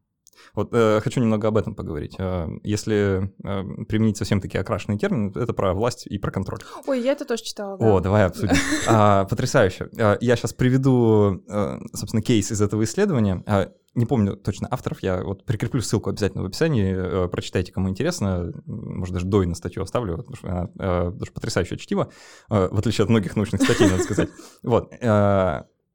Вот 0.54 0.70
э, 0.74 1.00
хочу 1.02 1.20
немного 1.20 1.48
об 1.48 1.58
этом 1.58 1.76
поговорить. 1.76 2.16
Э, 2.18 2.48
если 2.64 3.32
э, 3.44 3.84
применить 3.86 4.18
совсем 4.18 4.42
такие 4.42 4.60
окрашенные 4.60 4.98
термины, 4.98 5.32
это 5.36 5.54
про 5.54 5.74
власть 5.74 6.08
и 6.08 6.18
про 6.18 6.32
контроль. 6.32 6.60
Ой, 6.88 7.02
я 7.02 7.14
это 7.14 7.26
тоже 7.26 7.44
читала. 7.44 7.78
Да. 7.78 7.86
О, 7.86 8.00
давай 8.00 8.26
обсудим. 8.26 8.56
А, 8.88 9.26
потрясающе. 9.26 9.90
А, 9.98 10.18
я 10.22 10.36
сейчас 10.36 10.54
приведу, 10.54 11.44
э, 11.48 11.80
собственно, 11.94 12.22
кейс 12.22 12.52
из 12.52 12.62
этого 12.62 12.84
исследования. 12.84 13.44
А, 13.46 13.72
не 13.96 14.06
помню 14.06 14.36
точно 14.36 14.68
авторов, 14.70 15.02
я 15.02 15.24
вот 15.24 15.46
прикреплю 15.46 15.82
ссылку 15.82 16.10
обязательно 16.10 16.44
в 16.44 16.46
описании, 16.46 17.26
э, 17.26 17.28
прочитайте, 17.28 17.72
кому 17.72 17.90
интересно, 17.90 18.52
может, 18.66 19.14
даже 19.14 19.26
до 19.26 19.44
и 19.44 19.46
на 19.46 19.56
статью 19.56 19.84
оставлю, 19.84 20.18
потому 20.18 20.36
что 20.36 20.48
она 20.48 20.70
э, 20.80 21.12
даже 21.12 21.32
потрясающее 21.32 21.78
чтиво, 21.78 22.12
э, 22.50 22.68
в 22.72 22.78
отличие 22.78 23.04
от 23.04 23.10
многих 23.10 23.36
научных 23.36 23.62
статей, 23.62 23.90
надо 23.90 24.04
сказать. 24.04 24.30
Вот. 24.64 24.92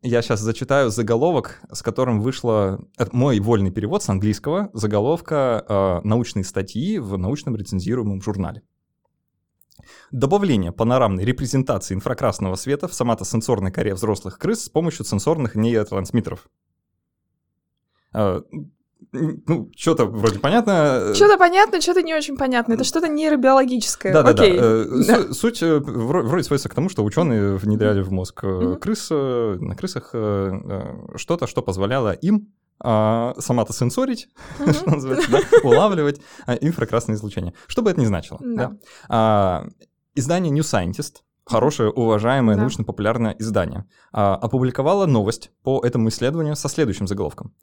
Э, 0.05 0.09
я 0.09 0.23
сейчас 0.23 0.40
зачитаю 0.40 0.90
заголовок, 0.90 1.61
с 1.73 1.83
которым 1.83 2.21
вышла 2.21 2.81
это 2.97 3.14
мой 3.17 3.40
вольный 3.40 3.71
перевод 3.71 4.03
с 4.03 4.09
английского, 4.09 4.71
заголовка 4.73 5.64
э, 5.69 6.01
научной 6.07 6.45
статьи 6.45 6.99
в 6.99 7.17
научном 7.19 7.57
рецензируемом 7.57 8.23
журнале. 8.23 8.62
Добавление 10.11 10.73
панорамной 10.73 11.25
репрезентации 11.25 11.95
инфракрасного 11.95 12.57
света 12.57 12.88
в 12.88 12.95
соматосенсорной 12.95 13.73
коре 13.73 13.95
взрослых 13.95 14.38
крыс 14.38 14.64
с 14.64 14.69
помощью 14.69 15.05
сенсорных 15.05 15.57
нейротрансмиттеров. 15.57 16.49
Э, 19.14 19.37
ну, 19.46 19.70
что-то 19.77 20.07
вроде 20.07 20.38
понятно. 20.38 21.14
Что-то 21.14 21.38
понятно, 21.38 21.81
что-то 21.81 22.03
не 22.03 22.14
очень 22.14 22.37
понятно. 22.37 22.74
Это 22.74 22.85
что-то 22.85 23.09
нейробиологическое. 23.09 24.12
Да, 24.12 24.20
Окей. 24.20 24.59
да, 24.59 24.85
да. 24.85 25.33
Суть 25.33 25.62
э, 25.62 25.79
вроде 25.79 26.44
сводится 26.44 26.68
к 26.68 26.74
тому, 26.74 26.88
что 26.88 27.05
ученые 27.05 27.57
внедряли 27.57 28.03
в 28.03 28.12
мозг 28.12 28.40
э, 28.44 28.77
крыс, 28.81 29.09
э, 29.11 29.57
на 29.61 29.77
крысах 29.77 30.09
что-то, 31.16 31.46
что 31.46 31.62
позволяло 31.62 32.12
им 32.12 32.48
а, 32.81 33.35
соматосенсорить, 33.38 34.29
что 34.72 34.90
называется, 34.90 35.31
да, 35.31 35.40
улавливать 35.62 36.20
а, 36.46 36.55
инфракрасное 36.55 37.16
излучение. 37.16 37.55
Что 37.66 37.83
бы 37.83 37.90
это 37.90 38.00
ни 38.00 38.07
значило. 38.07 38.38
Да? 38.42 38.77
А, 39.09 39.66
издание 40.14 40.53
New 40.53 40.62
Scientist, 40.62 41.22
хорошее, 41.46 41.90
уважаемое, 41.90 42.57
да. 42.57 42.62
научно-популярное 42.62 43.37
издание, 43.38 43.85
а, 44.12 44.35
опубликовало 44.35 45.07
новость 45.07 45.50
по 45.62 45.85
этому 45.85 46.09
исследованию 46.09 46.57
со 46.57 46.68
следующим 46.68 47.07
заголовком. 47.07 47.55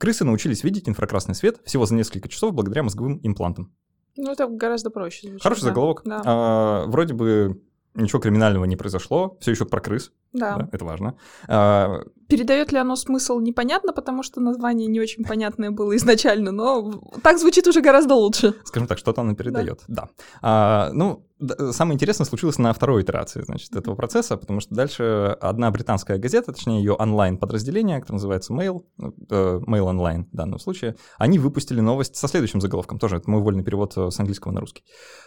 Крысы 0.00 0.24
научились 0.24 0.64
видеть 0.64 0.88
инфракрасный 0.88 1.34
свет 1.34 1.60
всего 1.66 1.84
за 1.84 1.94
несколько 1.94 2.26
часов 2.30 2.54
благодаря 2.54 2.82
мозговым 2.82 3.20
имплантам. 3.22 3.70
Ну, 4.16 4.32
это 4.32 4.46
гораздо 4.46 4.88
проще. 4.88 5.28
Звучит, 5.28 5.42
Хороший 5.42 5.60
да. 5.60 5.66
заголовок. 5.66 6.00
Да. 6.06 6.22
А, 6.24 6.84
вроде 6.86 7.12
бы 7.12 7.62
ничего 7.94 8.18
криминального 8.18 8.64
не 8.64 8.76
произошло, 8.76 9.36
все 9.42 9.50
еще 9.50 9.66
про 9.66 9.78
крыс. 9.82 10.10
Да. 10.32 10.56
да 10.56 10.68
это 10.72 10.84
важно. 10.84 11.14
А, 11.48 12.02
передает 12.28 12.72
ли 12.72 12.78
оно 12.78 12.96
смысл, 12.96 13.40
непонятно, 13.40 13.92
потому 13.92 14.22
что 14.22 14.40
название 14.40 14.86
не 14.86 15.00
очень 15.00 15.24
понятное 15.24 15.70
было 15.70 15.96
изначально, 15.96 16.52
но 16.52 17.02
так 17.22 17.38
звучит 17.38 17.66
уже 17.66 17.80
гораздо 17.80 18.14
лучше. 18.14 18.54
Скажем 18.64 18.86
так, 18.86 18.98
что-то 18.98 19.22
оно 19.22 19.34
передает, 19.34 19.80
да. 19.88 20.02
да. 20.02 20.08
А, 20.42 20.90
ну, 20.92 21.26
самое 21.72 21.94
интересное 21.94 22.24
случилось 22.24 22.58
на 22.58 22.72
второй 22.72 23.02
итерации, 23.02 23.42
значит, 23.42 23.74
этого 23.74 23.94
процесса, 23.94 24.36
потому 24.36 24.60
что 24.60 24.74
дальше 24.74 25.36
одна 25.40 25.70
британская 25.70 26.18
газета, 26.18 26.52
точнее 26.52 26.80
ее 26.80 26.92
онлайн-подразделение, 26.92 28.00
которое 28.00 28.16
называется 28.16 28.52
Mail, 28.52 28.84
э, 28.98 29.60
Mail 29.66 29.90
Online 29.90 30.26
в 30.30 30.36
данном 30.36 30.58
случае, 30.58 30.96
они 31.18 31.38
выпустили 31.38 31.80
новость 31.80 32.16
со 32.16 32.28
следующим 32.28 32.60
заголовком, 32.60 32.98
тоже 32.98 33.16
это 33.16 33.30
мой 33.30 33.40
вольный 33.40 33.64
перевод 33.64 33.94
э, 33.96 34.10
с 34.10 34.20
английского 34.20 34.52
на 34.52 34.60
русский. 34.60 34.84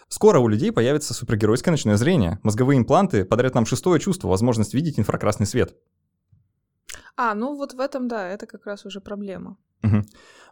Скоро 0.08 0.40
у 0.40 0.48
людей 0.48 0.72
появится 0.72 1.14
супергеройское 1.14 1.72
ночное 1.72 1.98
зрение, 1.98 2.40
мозговые 2.44 2.78
импланты 2.78 3.26
подарят 3.26 3.56
нам 3.56 3.66
шестое 3.66 4.00
чувство, 4.00 4.28
возможность 4.28 4.74
видеть 4.74 4.93
инфракрасный 5.00 5.46
свет. 5.46 5.76
А, 7.16 7.36
ну 7.36 7.56
вот 7.56 7.74
в 7.74 7.80
этом, 7.80 8.08
да, 8.08 8.28
это 8.28 8.48
как 8.48 8.66
раз 8.66 8.86
уже 8.86 9.00
проблема. 9.00 9.58
Угу. 9.84 10.02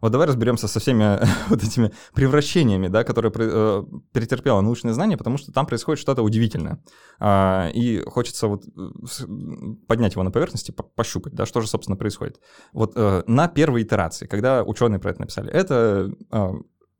Вот 0.01 0.11
давай 0.11 0.27
разберемся 0.27 0.67
со 0.67 0.79
всеми 0.79 1.19
вот 1.49 1.63
этими 1.63 1.91
превращениями, 2.13 2.87
да, 2.87 3.03
которые 3.03 3.31
э, 3.33 3.83
претерпело 4.11 4.61
научное 4.61 4.93
знание, 4.93 5.17
потому 5.17 5.37
что 5.37 5.51
там 5.51 5.65
происходит 5.65 6.01
что-то 6.01 6.21
удивительное. 6.21 6.83
А, 7.19 7.69
и 7.73 8.03
хочется 8.05 8.47
вот 8.47 8.65
э, 8.65 9.25
поднять 9.87 10.13
его 10.13 10.23
на 10.23 10.31
поверхности, 10.31 10.71
пощупать, 10.71 11.33
да, 11.33 11.45
что 11.45 11.61
же, 11.61 11.67
собственно, 11.67 11.97
происходит. 11.97 12.39
Вот 12.73 12.93
э, 12.95 13.23
на 13.25 13.47
первой 13.47 13.83
итерации, 13.83 14.27
когда 14.27 14.63
ученые 14.63 14.99
про 14.99 15.11
это 15.11 15.21
написали, 15.21 15.51
это 15.51 16.11
а, 16.29 16.53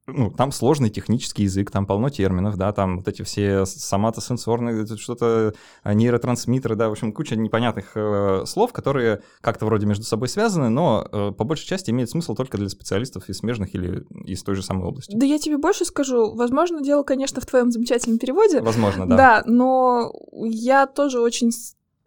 ну, 0.08 0.32
там 0.32 0.52
сложный 0.52 0.90
технический 0.90 1.44
язык, 1.44 1.70
там 1.72 1.86
полно 1.86 2.10
терминов, 2.10 2.58
да, 2.58 2.72
там 2.74 2.98
вот 2.98 3.08
эти 3.08 3.22
все 3.22 3.66
соматосенсорные, 3.66 4.86
что-то 4.98 5.54
а, 5.84 5.94
нейротрансмиттеры, 5.94 6.76
да, 6.76 6.90
в 6.90 6.94
общем, 6.94 7.14
куча 7.14 7.36
непонятных 7.36 7.92
э, 7.96 8.44
слов, 8.46 8.74
которые 8.74 9.22
как-то 9.42 9.66
вроде 9.66 9.86
между 9.86 10.04
собой 10.04 10.28
связаны, 10.28 10.70
но 10.70 11.08
э, 11.12 11.32
по 11.32 11.44
большей 11.44 11.68
части 11.68 11.92
имеют 11.92 12.10
смысл 12.10 12.36
только 12.36 12.58
для 12.58 12.70
специалистов 12.70 13.30
из 13.30 13.38
смежных 13.38 13.76
или 13.76 14.04
из 14.26 14.42
той 14.44 14.56
же 14.56 14.64
самой 14.64 14.88
области. 14.88 15.16
Да 15.16 15.26
я 15.26 15.38
тебе 15.38 15.58
больше 15.58 15.86
скажу, 15.86 16.34
возможно, 16.34 16.82
дело, 16.82 17.04
конечно, 17.04 17.40
в 17.40 17.46
твоем 17.46 17.72
замечательном 17.72 18.18
переводе. 18.18 18.62
Возможно, 18.62 19.08
да. 19.08 19.18
Да, 19.18 19.44
но 19.46 20.12
я 20.34 20.88
тоже 20.88 21.22
очень 21.22 21.52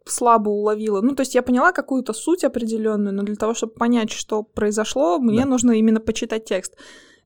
слабо 0.04 0.50
уловила. 0.50 1.00
Ну, 1.00 1.14
то 1.14 1.20
есть 1.20 1.34
я 1.34 1.42
поняла 1.42 1.72
какую-то 1.72 2.12
суть 2.12 2.44
определенную, 2.44 3.14
но 3.14 3.22
для 3.22 3.36
того, 3.36 3.54
чтобы 3.54 3.72
понять, 3.72 4.10
что 4.10 4.42
произошло, 4.42 5.18
мне 5.18 5.44
да. 5.44 5.46
нужно 5.46 5.72
именно 5.72 6.00
почитать 6.00 6.44
текст. 6.44 6.74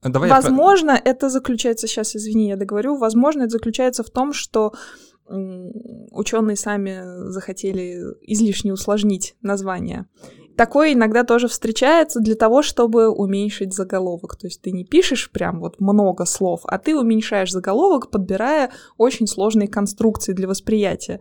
Давай 0.03 0.31
возможно, 0.31 0.93
я... 0.93 1.03
это 1.05 1.29
заключается, 1.29 1.87
сейчас, 1.87 2.15
извини, 2.15 2.49
я 2.49 2.57
договорю, 2.57 2.97
возможно, 2.97 3.43
это 3.43 3.51
заключается 3.51 4.03
в 4.03 4.11
том, 4.11 4.33
что 4.33 4.73
ученые 5.29 6.57
сами 6.57 7.31
захотели 7.31 8.03
излишне 8.23 8.73
усложнить 8.73 9.37
название. 9.43 10.07
Такое 10.57 10.95
иногда 10.95 11.23
тоже 11.23 11.47
встречается 11.47 12.19
для 12.19 12.35
того, 12.35 12.63
чтобы 12.63 13.09
уменьшить 13.09 13.73
заголовок. 13.73 14.37
То 14.37 14.49
есть 14.49 14.61
ты 14.61 14.73
не 14.73 14.85
пишешь 14.85 15.31
прям 15.31 15.61
вот 15.61 15.81
много 15.81 16.25
слов, 16.25 16.63
а 16.65 16.79
ты 16.79 16.97
уменьшаешь 16.97 17.53
заголовок, 17.53 18.11
подбирая 18.11 18.73
очень 18.97 19.29
сложные 19.29 19.69
конструкции 19.69 20.33
для 20.33 20.49
восприятия. 20.49 21.21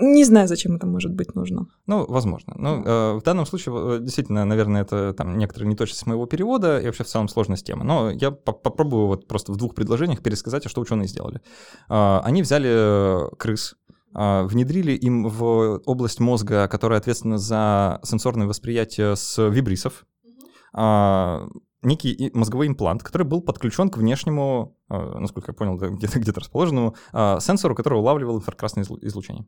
Не 0.00 0.24
знаю, 0.24 0.46
зачем 0.46 0.76
это 0.76 0.86
может 0.86 1.12
быть 1.12 1.34
нужно. 1.34 1.66
Ну, 1.86 2.06
возможно. 2.06 2.54
Ну, 2.56 2.84
э, 2.84 3.14
в 3.14 3.22
данном 3.24 3.46
случае, 3.46 3.96
э, 3.96 3.98
действительно, 4.00 4.44
наверное, 4.44 4.82
это 4.82 5.12
там 5.12 5.36
некоторая 5.38 5.68
неточность 5.68 6.06
моего 6.06 6.24
перевода 6.26 6.78
и 6.78 6.86
вообще 6.86 7.02
в 7.02 7.08
целом 7.08 7.28
сложность 7.28 7.66
темы. 7.66 7.84
Но 7.84 8.10
я 8.10 8.30
по 8.30 8.52
попробую 8.52 9.08
вот 9.08 9.26
просто 9.26 9.50
в 9.52 9.56
двух 9.56 9.74
предложениях 9.74 10.22
пересказать, 10.22 10.66
а 10.66 10.68
что 10.68 10.80
ученые 10.80 11.08
сделали. 11.08 11.40
Э, 11.88 12.20
они 12.22 12.42
взяли 12.42 12.70
э, 12.70 13.28
крыс, 13.38 13.74
э, 14.14 14.44
внедрили 14.44 14.92
им 14.92 15.26
в 15.26 15.82
область 15.84 16.20
мозга, 16.20 16.68
которая 16.68 17.00
ответственна 17.00 17.38
за 17.38 17.98
сенсорное 18.04 18.46
восприятие 18.46 19.16
с 19.16 19.48
вибрисов, 19.48 20.06
э, 20.76 21.48
некий 21.82 22.30
мозговой 22.34 22.68
имплант, 22.68 23.02
который 23.02 23.26
был 23.26 23.40
подключен 23.40 23.88
к 23.88 23.96
внешнему, 23.96 24.76
насколько 24.88 25.50
я 25.50 25.54
понял, 25.54 25.76
где-то 25.76 26.18
где 26.18 26.32
расположенному 26.32 26.96
сенсору, 27.12 27.76
который 27.76 28.00
улавливал 28.00 28.36
инфракрасное 28.36 28.84
излучение. 29.02 29.46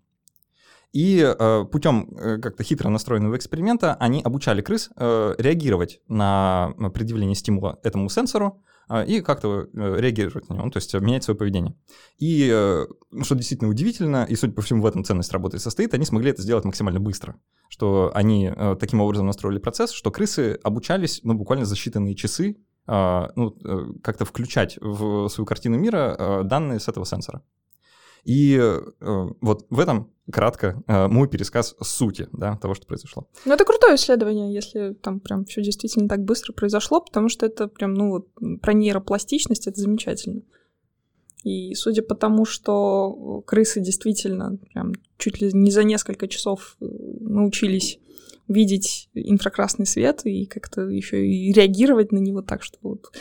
И 0.93 1.21
э, 1.21 1.65
путем 1.71 2.09
э, 2.17 2.39
как-то 2.39 2.65
хитро 2.65 2.89
настроенного 2.89 3.37
эксперимента 3.37 3.95
они 3.95 4.23
обучали 4.23 4.61
крыс 4.61 4.91
э, 4.97 5.35
реагировать 5.39 6.01
на 6.09 6.75
предъявление 6.93 7.37
стимула 7.37 7.79
этому 7.85 8.09
сенсору 8.09 8.65
э, 8.89 9.07
и 9.07 9.21
как-то 9.21 9.69
э, 9.73 10.01
реагировать 10.01 10.49
на 10.49 10.55
него, 10.55 10.65
ну, 10.65 10.71
то 10.73 10.79
есть 10.79 10.93
менять 10.95 11.23
свое 11.23 11.39
поведение. 11.39 11.77
И, 12.19 12.51
э, 12.53 12.87
что 13.23 13.37
действительно 13.37 13.71
удивительно, 13.71 14.27
и, 14.29 14.35
судя 14.35 14.53
по 14.53 14.63
всему, 14.63 14.83
в 14.83 14.87
этом 14.87 15.05
ценность 15.05 15.33
работы 15.33 15.61
состоит, 15.61 15.95
они 15.95 16.05
смогли 16.05 16.31
это 16.31 16.43
сделать 16.43 16.65
максимально 16.65 16.99
быстро. 16.99 17.37
Что 17.69 18.11
они 18.13 18.53
э, 18.55 18.77
таким 18.81 19.01
образом 19.01 19.27
настроили 19.27 19.59
процесс, 19.59 19.93
что 19.93 20.11
крысы 20.11 20.59
обучались 20.65 21.21
ну, 21.23 21.35
буквально 21.35 21.67
за 21.67 21.77
считанные 21.77 22.15
часы 22.15 22.57
э, 22.89 23.29
ну, 23.37 23.57
э, 23.65 23.93
как-то 24.03 24.25
включать 24.25 24.77
в 24.81 25.29
свою 25.29 25.47
картину 25.47 25.79
мира 25.79 26.43
данные 26.43 26.81
с 26.81 26.89
этого 26.89 27.07
сенсора. 27.07 27.45
И 28.25 28.57
э, 28.59 28.81
вот 29.41 29.67
в 29.71 29.79
этом 29.79 30.11
кратко 30.31 30.83
э, 30.87 31.09
мой 31.09 31.29
пересказ 31.29 31.75
сути 31.81 32.29
да, 32.33 32.57
того, 32.57 32.75
что 32.75 32.87
произошло. 32.87 33.27
Ну, 33.45 33.55
это 33.55 33.65
крутое 33.65 33.97
исследование, 33.97 34.53
если 34.53 34.95
там 34.95 35.21
прям 35.21 35.45
все 35.45 35.63
действительно 35.63 36.09
так 36.09 36.25
быстро 36.25 36.53
произошло, 36.53 37.01
потому 37.01 37.29
что 37.29 37.47
это 37.47 37.69
прям, 37.69 37.95
ну, 37.95 38.11
вот 38.11 38.29
про 38.61 38.73
нейропластичность 38.73 39.67
это 39.67 39.81
замечательно. 39.81 40.43
И 41.43 41.75
судя 41.75 42.03
по 42.03 42.15
тому, 42.15 42.45
что 42.45 43.43
крысы 43.47 43.81
действительно 43.81 44.59
прям 44.73 44.93
чуть 45.17 45.41
ли 45.41 45.51
не 45.53 45.71
за 45.71 45.85
несколько 45.85 46.29
часов 46.29 46.77
э, 46.81 46.85
научились 47.21 47.99
видеть 48.51 49.09
инфракрасный 49.15 49.87
свет 49.87 50.23
и 50.25 50.45
как-то 50.45 50.83
еще 50.83 51.25
и 51.25 51.53
реагировать 51.53 52.11
на 52.11 52.19
него 52.19 52.43
так, 52.43 52.65
что 52.65 52.79
вот 52.83 53.13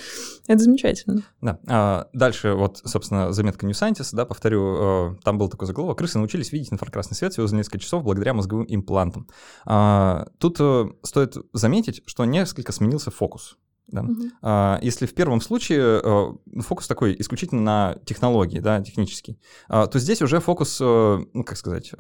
это 0.48 0.60
замечательно. 0.60 1.24
Да. 1.40 1.60
А, 1.68 2.10
дальше 2.14 2.54
вот, 2.54 2.82
собственно, 2.84 3.32
заметка 3.32 3.66
New 3.68 3.74
Scientist, 3.74 4.10
да, 4.14 4.26
повторю, 4.26 5.14
э, 5.14 5.16
там 5.24 5.38
был 5.38 5.48
такой 5.48 5.68
заголовок. 5.68 6.00
Крысы 6.00 6.18
научились 6.18 6.52
видеть 6.52 6.74
инфракрасный 6.74 7.16
свет 7.16 7.34
всего 7.34 7.46
за 7.46 7.56
несколько 7.56 7.78
часов 7.78 8.04
благодаря 8.04 8.34
мозговым 8.34 8.66
имплантам. 8.68 9.28
А, 9.66 10.28
тут 10.40 10.58
э, 10.60 10.88
стоит 11.04 11.38
заметить, 11.54 12.02
что 12.08 12.26
несколько 12.26 12.72
сменился 12.72 13.12
фокус. 13.12 13.58
Да. 13.88 14.02
Uh-huh. 14.02 14.30
А, 14.42 14.80
если 14.82 15.06
в 15.06 15.14
первом 15.14 15.42
случае 15.42 16.02
э, 16.04 16.62
фокус 16.62 16.88
такой 16.88 17.16
исключительно 17.20 17.62
на 17.62 17.96
технологии, 18.04 18.60
да, 18.60 18.82
технический, 18.82 19.40
а, 19.68 19.86
то 19.86 20.00
здесь 20.00 20.24
уже 20.24 20.40
фокус, 20.40 20.80
ну, 20.80 21.44
как 21.46 21.58
сказать, 21.58 21.92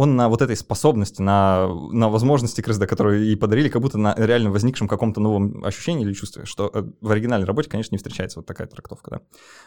он 0.00 0.16
на 0.16 0.30
вот 0.30 0.40
этой 0.40 0.56
способности, 0.56 1.20
на, 1.20 1.68
на 1.92 2.08
возможности 2.08 2.62
крысда, 2.62 2.86
которые 2.86 3.32
и 3.32 3.36
подарили, 3.36 3.68
как 3.68 3.82
будто 3.82 3.98
на 3.98 4.14
реально 4.16 4.50
возникшем 4.50 4.88
каком-то 4.88 5.20
новом 5.20 5.62
ощущении 5.62 6.06
или 6.06 6.14
чувстве, 6.14 6.46
что 6.46 6.70
э, 6.72 6.84
в 7.02 7.10
оригинальной 7.10 7.46
работе, 7.46 7.68
конечно, 7.68 7.94
не 7.94 7.98
встречается 7.98 8.38
вот 8.38 8.46
такая 8.46 8.66
трактовка, 8.66 9.10
да. 9.10 9.20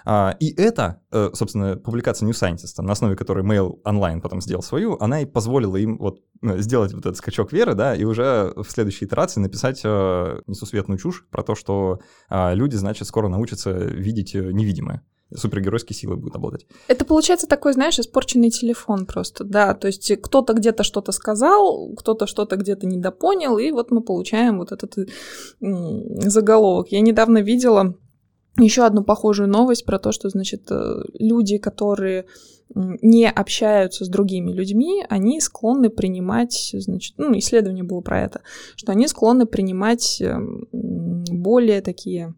А, 0.06 0.36
и 0.39 0.52
это, 0.60 1.02
э, 1.12 1.30
собственно, 1.36 1.78
публикация 1.78 2.26
New 2.26 2.34
Scientist, 2.34 2.82
на 2.82 2.93
основе 2.93 3.15
которой 3.15 3.46
Mail 3.46 3.76
Online 3.86 4.22
потом 4.22 4.41
сделал 4.41 4.63
свою, 4.63 4.98
она 5.00 5.22
и 5.22 5.26
позволила 5.26 5.78
им 5.78 6.00
вот 6.00 6.22
э, 6.41 6.58
сделать 6.58 6.93
вот 6.93 7.02
этот 7.02 7.17
скачок 7.17 7.54
веры, 7.54 7.76
да, 7.76 7.96
и 7.96 8.04
уже 8.04 8.54
в 8.56 8.65
следующей 8.67 9.06
итерации 9.06 9.39
написать 9.39 9.84
несусветную 9.84 10.98
чушь 10.98 11.28
про 11.30 11.43
то, 11.43 11.54
что 11.54 12.00
а, 12.28 12.56
люди, 12.56 12.76
значит, 12.76 13.08
скоро 13.08 13.28
научатся 13.28 13.72
видеть 13.72 14.34
невидимое 14.34 15.04
супергеройской 15.36 15.96
силой 15.96 16.17
будет 16.17 16.36
обладать. 16.36 16.65
Это 16.88 17.06
получается 17.06 17.48
такой, 17.48 17.74
знаешь, 17.74 18.00
испорченный 18.00 18.50
телефон 18.50 19.06
просто, 19.06 19.43
да, 19.43 19.74
то 19.74 19.88
есть 19.88 20.12
кто-то 20.22 20.54
где-то 20.54 20.84
что-то 20.84 21.12
сказал, 21.12 21.93
кто-то 21.96 22.28
что-то 22.28 22.56
где-то 22.56 22.88
недопонял, 22.88 23.58
и 23.58 23.72
вот 23.72 23.91
мы 23.91 24.02
получаем 24.02 24.60
вот 24.60 24.72
этот 24.72 24.96
заголовок. 25.60 26.89
Я 26.89 27.02
недавно 27.02 27.39
видела 27.39 27.96
еще 28.60 28.86
одну 28.86 29.04
похожую 29.04 29.50
новость 29.50 29.86
про 29.86 29.98
то, 29.98 30.12
что, 30.12 30.30
значит, 30.30 30.69
э, 30.69 31.02
люди, 31.17 31.58
которые 31.58 32.26
не 32.76 33.30
общаются 33.30 34.06
с 34.06 34.10
другими 34.10 34.52
людьми, 34.52 35.06
они 35.10 35.39
склонны 35.41 35.89
принимать, 35.89 36.72
значит, 36.74 37.15
ну, 37.17 37.38
исследование 37.38 37.84
было 37.84 38.02
про 38.02 38.22
это, 38.22 38.41
что 38.76 38.91
они 38.91 39.08
склонны 39.08 39.46
принимать 39.46 40.22
эм, 40.22 40.67
более 40.72 41.82
такие 41.82 42.34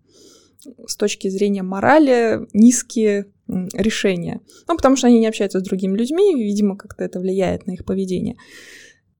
с 0.87 0.95
точки 0.95 1.27
зрения 1.27 1.63
морали 1.63 2.47
низкие 2.53 3.27
решения. 3.47 4.41
Ну, 4.67 4.75
потому 4.75 4.95
что 4.95 5.07
они 5.07 5.19
не 5.19 5.27
общаются 5.27 5.59
с 5.59 5.63
другими 5.63 5.97
людьми, 5.97 6.33
и, 6.33 6.43
видимо, 6.43 6.77
как-то 6.77 7.03
это 7.03 7.19
влияет 7.19 7.67
на 7.67 7.71
их 7.71 7.85
поведение. 7.85 8.35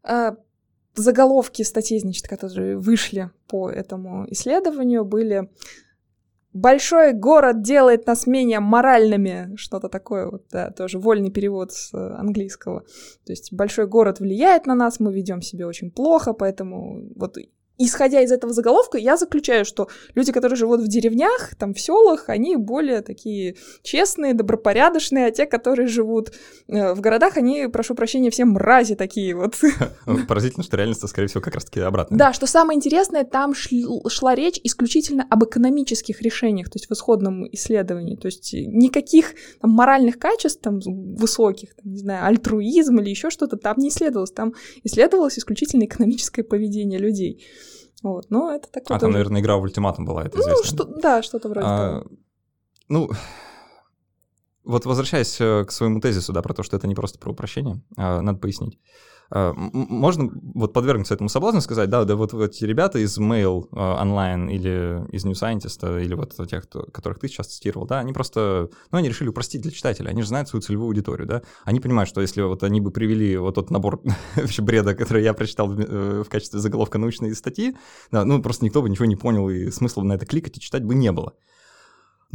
А, 0.03 0.36
заголовки 0.95 1.62
статей, 1.62 1.99
значит, 1.99 2.27
которые 2.27 2.77
вышли 2.77 3.29
по 3.47 3.69
этому 3.69 4.25
исследованию, 4.29 5.05
были 5.05 5.49
Большой 6.55 7.12
город 7.12 7.63
делает 7.63 8.08
нас 8.08 8.27
менее 8.27 8.62
моральными, 8.62 9.53
что-то 9.58 9.89
такое, 9.89 10.31
вот, 10.31 10.45
да, 10.49 10.71
тоже 10.71 10.99
вольный 10.99 11.29
перевод 11.29 11.73
с 11.73 11.93
английского. 11.93 12.86
То 13.25 13.34
есть 13.34 13.51
большой 13.51 13.88
город 13.88 14.21
влияет 14.21 14.65
на 14.65 14.73
нас, 14.73 15.01
мы 15.01 15.13
ведем 15.13 15.41
себя 15.41 15.67
очень 15.67 15.91
плохо, 15.91 16.31
поэтому 16.31 17.12
вот 17.17 17.36
исходя 17.77 18.21
из 18.21 18.31
этого 18.31 18.53
заголовка, 18.53 18.97
я 18.97 19.17
заключаю, 19.17 19.65
что 19.65 19.88
люди, 20.13 20.31
которые 20.31 20.57
живут 20.57 20.81
в 20.81 20.88
деревнях, 20.88 21.55
там, 21.57 21.73
в 21.73 21.79
селах, 21.79 22.29
они 22.29 22.55
более 22.55 23.01
такие 23.01 23.55
честные, 23.83 24.33
добропорядочные, 24.33 25.27
а 25.27 25.31
те, 25.31 25.45
которые 25.45 25.88
живут 25.88 26.31
э, 26.67 26.93
в 26.93 27.01
городах, 27.01 27.38
они, 27.38 27.67
прошу 27.67 27.95
прощения, 27.95 28.29
все 28.29 28.45
мрази 28.45 28.95
такие 28.95 29.35
вот. 29.35 29.55
Поразительно, 30.27 30.63
что 30.63 30.77
реальность, 30.77 31.07
скорее 31.07 31.27
всего, 31.27 31.41
как 31.41 31.55
раз-таки 31.55 31.81
обратно. 31.81 32.17
Да, 32.17 32.33
что 32.33 32.47
самое 32.47 32.77
интересное, 32.77 33.23
там 33.23 33.53
шла 33.53 34.35
речь 34.35 34.59
исключительно 34.63 35.25
об 35.29 35.43
экономических 35.43 36.21
решениях, 36.21 36.69
то 36.69 36.77
есть 36.77 36.89
в 36.89 36.93
исходном 36.93 37.45
исследовании, 37.53 38.15
то 38.15 38.27
есть 38.27 38.53
никаких 38.53 39.33
там, 39.59 39.71
моральных 39.71 40.17
качеств 40.17 40.61
там, 40.61 40.79
высоких, 40.79 41.75
там, 41.75 41.91
не 41.91 41.99
знаю, 41.99 42.25
альтруизм 42.25 42.99
или 42.99 43.09
еще 43.09 43.29
что-то 43.29 43.57
там 43.57 43.75
не 43.77 43.89
исследовалось, 43.89 44.31
там 44.31 44.53
исследовалось 44.83 45.38
исключительно 45.38 45.85
экономическое 45.85 46.43
поведение 46.43 46.99
людей. 46.99 47.43
Вот, 48.03 48.27
ну, 48.29 48.49
это 48.49 48.69
такое. 48.71 48.97
А, 48.97 48.99
тоже... 48.99 49.01
там, 49.01 49.12
наверное, 49.12 49.41
игра 49.41 49.58
в 49.58 49.62
ультиматум 49.62 50.05
была, 50.05 50.23
это 50.23 50.39
известно. 50.39 50.63
Ну, 50.63 50.63
что, 50.63 50.84
да, 51.01 51.23
что-то 51.23 51.49
вроде 51.49 51.67
а, 51.67 51.99
того. 51.99 52.12
Ну, 52.88 53.10
вот 54.65 54.86
возвращаясь 54.86 55.39
э, 55.39 55.63
к 55.65 55.71
своему 55.71 56.01
тезису, 56.01 56.34
да, 56.34 56.41
про 56.41 56.54
то, 56.54 56.63
что 56.63 56.75
это 56.75 56.88
не 56.88 56.95
просто 56.95 57.19
про 57.19 57.32
упрощение, 57.32 57.82
а, 57.97 58.21
надо 58.21 58.39
пояснить. 58.39 58.80
А, 59.32 59.54
можно 59.56 60.30
вот 60.54 60.73
подвергнуться 60.73 61.13
этому 61.13 61.30
соблазну 61.30 61.62
сказать, 61.62 61.89
да, 61.89 62.04
да 62.04 62.15
вот 62.15 62.34
эти 62.34 62.63
ребята 62.63 62.99
из 62.99 63.17
Mail 63.17 63.67
онлайн 63.71 64.47
а, 64.47 64.51
или 64.51 65.06
из 65.12 65.25
New 65.25 65.34
Scientist, 65.34 66.04
или 66.04 66.13
вот 66.13 66.36
тех, 66.47 66.63
кто, 66.63 66.84
которых 66.91 67.19
ты 67.19 67.28
сейчас 67.28 67.47
цитировал, 67.47 67.88
да, 67.88 67.99
они 67.99 68.13
просто, 68.13 68.69
ну, 68.91 68.97
они 68.97 69.10
решили 69.10 69.30
упростить 69.30 69.62
для 69.62 69.71
читателя, 69.71 70.10
они 70.10 70.21
же 70.21 70.28
знают 70.28 70.49
свою 70.49 70.62
целевую 70.62 70.88
аудиторию, 70.88 71.28
да, 71.28 71.41
они 71.63 71.80
понимают, 71.80 72.10
что 72.10 72.21
если 72.21 72.41
вот 72.41 72.63
они 72.63 72.82
бы 72.82 72.91
привели 72.91 73.38
вот 73.38 73.56
тот 73.56 73.69
набор 73.71 74.01
бреда, 74.60 74.95
который 74.95 75.23
я 75.23 75.34
прочитал 75.34 75.67
в, 75.67 75.80
э, 75.80 76.23
в 76.23 76.30
качестве 76.30 76.60
заголовка 76.60 76.97
научной 76.97 77.36
статьи, 77.36 77.75
да, 78.12 78.25
ну, 78.25 78.41
просто 78.41 78.65
никто 78.65 78.82
бы 78.82 78.89
ничего 78.89 79.06
не 79.06 79.15
понял, 79.15 79.49
и 79.49 79.71
смысла 79.71 80.04
на 80.04 80.13
это 80.13 80.25
кликать 80.25 80.58
и 80.58 80.60
читать 80.60 80.84
бы 80.84 80.95
не 80.95 81.12
было. 81.12 81.34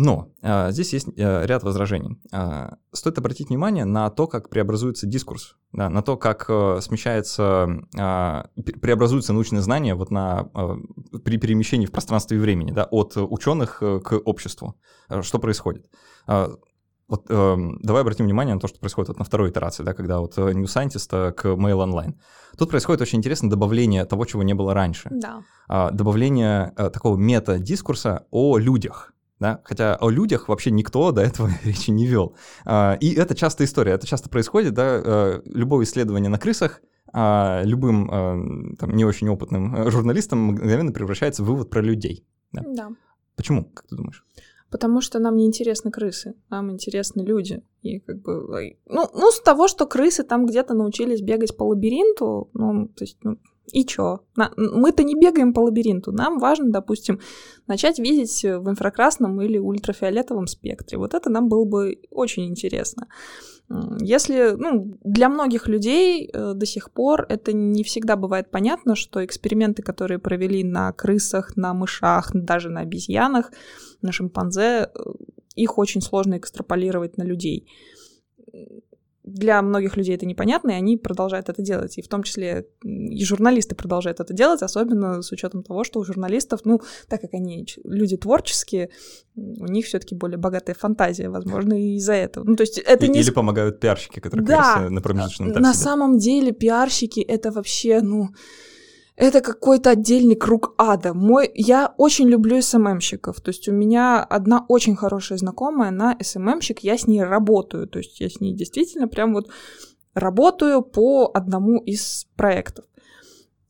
Но 0.03 0.33
а, 0.41 0.71
здесь 0.71 0.95
есть 0.95 1.09
а, 1.19 1.45
ряд 1.45 1.63
возражений. 1.63 2.19
А, 2.33 2.79
стоит 2.91 3.19
обратить 3.19 3.51
внимание 3.51 3.85
на 3.85 4.09
то, 4.09 4.27
как 4.27 4.49
преобразуется 4.49 5.07
дискурс, 5.07 5.57
да, 5.73 5.91
на 5.91 6.01
то, 6.01 6.17
как 6.17 6.47
а, 6.49 6.79
смещается, 6.81 7.69
а, 7.99 8.47
преобразуются 8.81 9.35
научные 9.35 9.61
знания 9.61 9.95
вот 9.95 10.11
на, 10.11 10.49
а, 10.55 10.77
при 11.23 11.37
перемещении 11.37 11.85
в 11.85 11.93
пространстве 11.93 12.39
и 12.39 12.41
времени 12.41 12.73
да, 12.73 12.85
от 12.91 13.13
ученых 13.17 13.83
э, 13.83 14.01
к 14.01 14.15
обществу. 14.25 14.75
А, 15.11 15.21
что 15.21 15.39
происходит? 15.39 15.91
Вот 16.27 17.27
э, 17.29 17.57
давай 17.83 18.03
обратим 18.03 18.25
внимание 18.25 18.55
на 18.55 18.61
то, 18.61 18.69
что 18.69 18.79
происходит 18.79 19.09
вот 19.09 19.19
на 19.19 19.25
второй 19.25 19.51
итерации, 19.51 19.83
да, 19.83 19.93
когда 19.93 20.21
вот 20.21 20.39
New 20.39 20.65
Scientist 20.65 21.33
к 21.33 21.45
Mail 21.45 21.85
Online. 21.85 22.15
Тут 22.57 22.71
происходит 22.71 23.03
очень 23.03 23.19
интересное 23.19 23.51
добавление 23.51 24.07
того, 24.07 24.25
чего 24.25 24.43
не 24.45 24.55
было 24.55 24.73
раньше. 24.73 25.09
Да. 25.11 25.43
А, 25.69 25.91
добавление 25.91 26.73
а, 26.77 26.89
такого 26.89 27.17
мета-дискурса 27.17 28.27
о 28.31 28.57
людях 28.59 29.13
да, 29.41 29.63
хотя 29.65 29.97
о 29.97 30.11
людях 30.11 30.49
вообще 30.49 30.71
никто 30.71 31.11
до 31.13 31.23
этого 31.23 31.51
речи 31.65 31.91
не 31.91 32.07
вел. 32.07 32.37
А, 32.65 32.97
и 33.01 33.15
это 33.15 33.35
частая 33.35 33.67
история, 33.67 33.93
это 33.93 34.07
часто 34.07 34.29
происходит, 34.29 34.75
да, 34.75 35.01
э, 35.03 35.41
любое 35.47 35.85
исследование 35.85 36.29
на 36.29 36.39
крысах 36.39 36.83
а, 37.13 37.63
любым 37.65 38.09
э, 38.11 38.77
там, 38.77 38.91
не 38.95 39.05
очень 39.05 39.29
опытным 39.29 39.75
э, 39.75 39.91
журналистом 39.91 40.39
мгновенно 40.41 40.93
превращается 40.93 41.43
в 41.43 41.47
вывод 41.47 41.71
про 41.71 41.81
людей. 41.81 42.25
Да. 42.53 42.63
да. 42.67 42.91
Почему, 43.35 43.65
как 43.65 43.89
ты 43.89 43.97
думаешь? 43.97 44.25
Потому 44.71 45.01
что 45.01 45.19
нам 45.19 45.37
не 45.37 45.47
интересны 45.47 45.91
крысы, 45.91 46.35
нам 46.49 46.71
интересны 46.71 47.23
люди. 47.23 47.65
И 47.83 47.99
как 47.99 48.23
бы, 48.23 48.77
ну, 48.87 49.09
ну, 49.13 49.31
с 49.33 49.41
того, 49.41 49.67
что 49.67 49.87
крысы 49.87 50.23
там 50.23 50.47
где-то 50.47 50.75
научились 50.75 51.23
бегать 51.23 51.57
по 51.57 51.65
лабиринту, 51.65 52.51
ну, 52.53 52.87
то 52.87 53.05
есть, 53.05 53.19
ну, 53.23 53.39
и 53.73 53.85
чё? 53.85 54.21
Мы-то 54.57 55.03
не 55.05 55.15
бегаем 55.15 55.53
по 55.53 55.61
лабиринту. 55.61 56.13
Нам 56.13 56.39
важно, 56.39 56.71
допустим, 56.71 57.21
начать 57.67 57.99
видеть 57.99 58.43
в 58.43 58.69
инфракрасном 58.69 59.41
или 59.41 59.59
ультрафиолетовом 59.59 60.47
спектре. 60.47 60.99
Вот 60.99 61.15
это 61.15 61.31
нам 61.31 61.49
было 61.49 61.65
бы 61.65 62.01
очень 62.11 62.47
интересно. 62.47 63.07
Если, 64.01 64.57
ну, 64.57 64.99
для 65.05 65.29
многих 65.29 65.69
людей 65.69 66.29
э, 66.33 66.55
до 66.55 66.67
сих 66.67 66.91
пор 66.91 67.27
это 67.29 67.53
не 67.53 67.85
всегда 67.85 68.17
бывает 68.17 68.51
понятно, 68.51 68.97
что 68.97 69.25
эксперименты, 69.25 69.83
которые 69.83 70.19
провели 70.19 70.65
на 70.65 70.93
крысах, 70.93 71.57
на 71.57 71.73
мышах, 71.73 72.31
даже 72.35 72.69
на 72.69 72.81
обезьянах, 72.81 73.53
на 74.03 74.11
шимпанзе, 74.11 74.63
э, 74.63 74.89
их 75.55 75.79
очень 75.79 76.01
сложно 76.01 76.37
экстраполировать 76.37 77.17
на 77.17 77.23
людей 77.23 77.69
для 79.25 79.61
многих 79.63 79.97
людей 79.97 80.17
это 80.17 80.27
непонятно, 80.27 80.71
и 80.71 80.75
они 80.75 80.97
продолжают 80.97 81.49
это 81.49 81.63
делать. 81.63 81.99
И 81.99 82.03
в 82.03 82.09
том 82.09 82.23
числе 82.23 82.67
и 82.83 83.25
журналисты 83.25 83.75
продолжают 83.75 84.21
это 84.21 84.33
делать, 84.33 84.63
особенно 84.63 85.23
с 85.23 85.31
учетом 85.33 85.63
того, 85.63 85.85
что 85.85 86.01
у 86.01 86.05
журналистов, 86.05 86.61
ну, 86.65 86.81
так 87.09 87.21
как 87.21 87.35
они 87.35 87.67
люди 87.85 88.17
творческие, 88.17 88.91
у 89.37 89.67
них 89.67 89.87
все-таки 89.87 90.15
более 90.15 90.39
богатая 90.39 90.75
фантазия, 90.75 91.29
возможно, 91.29 91.75
и 91.75 91.97
из-за 91.97 92.15
этого. 92.15 92.45
Ну, 92.45 92.57
то 92.57 92.63
есть 92.63 92.79
это 92.79 93.07
и, 93.07 93.09
не... 93.09 93.21
Или 93.21 93.31
помогают 93.31 93.81
пиарщики, 93.81 94.21
которые 94.21 94.47
да, 94.47 94.89
на 94.89 95.01
промежуточном 95.01 95.51
этапе. 95.51 95.61
На 95.61 95.75
самом 95.75 96.19
деле 96.19 96.53
пиарщики— 96.53 97.21
это 97.29 97.51
вообще, 97.51 98.01
ну, 98.01 98.31
это 99.21 99.43
какой-то 99.43 99.91
отдельный 99.91 100.35
круг 100.35 100.75
ада. 100.79 101.13
Мой, 101.13 101.51
я 101.55 101.95
очень 101.99 102.27
люблю 102.27 102.61
СММщиков. 102.63 103.41
То 103.41 103.51
есть 103.51 103.69
у 103.69 103.73
меня 103.73 104.25
одна 104.25 104.65
очень 104.69 104.97
хорошая 104.97 105.39
знакомая, 105.39 105.91
она 105.91 106.17
СММщик, 106.21 106.81
я 106.81 106.97
с 106.97 107.07
ней 107.07 107.23
работаю. 107.23 107.87
То 107.87 107.99
есть 107.99 108.19
я 108.21 108.31
с 108.31 108.41
ней 108.41 108.55
действительно 108.55 109.09
прям 109.09 109.35
вот 109.35 109.51
работаю 110.15 110.81
по 110.83 111.31
одному 111.35 111.79
из 111.81 112.27
проектов. 112.35 112.87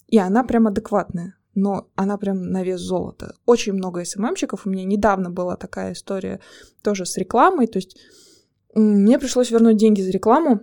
И 0.06 0.18
она 0.18 0.44
прям 0.44 0.68
адекватная 0.68 1.34
но 1.56 1.88
она 1.96 2.16
прям 2.16 2.42
на 2.42 2.62
вес 2.62 2.80
золота. 2.80 3.34
Очень 3.44 3.72
много 3.72 4.04
СММщиков. 4.04 4.64
У 4.64 4.70
меня 4.70 4.84
недавно 4.84 5.30
была 5.30 5.56
такая 5.56 5.92
история 5.92 6.40
тоже 6.80 7.04
с 7.04 7.16
рекламой. 7.16 7.66
То 7.66 7.78
есть 7.78 7.98
мне 8.74 9.18
пришлось 9.18 9.50
вернуть 9.50 9.76
деньги 9.76 10.00
за 10.00 10.10
рекламу, 10.10 10.60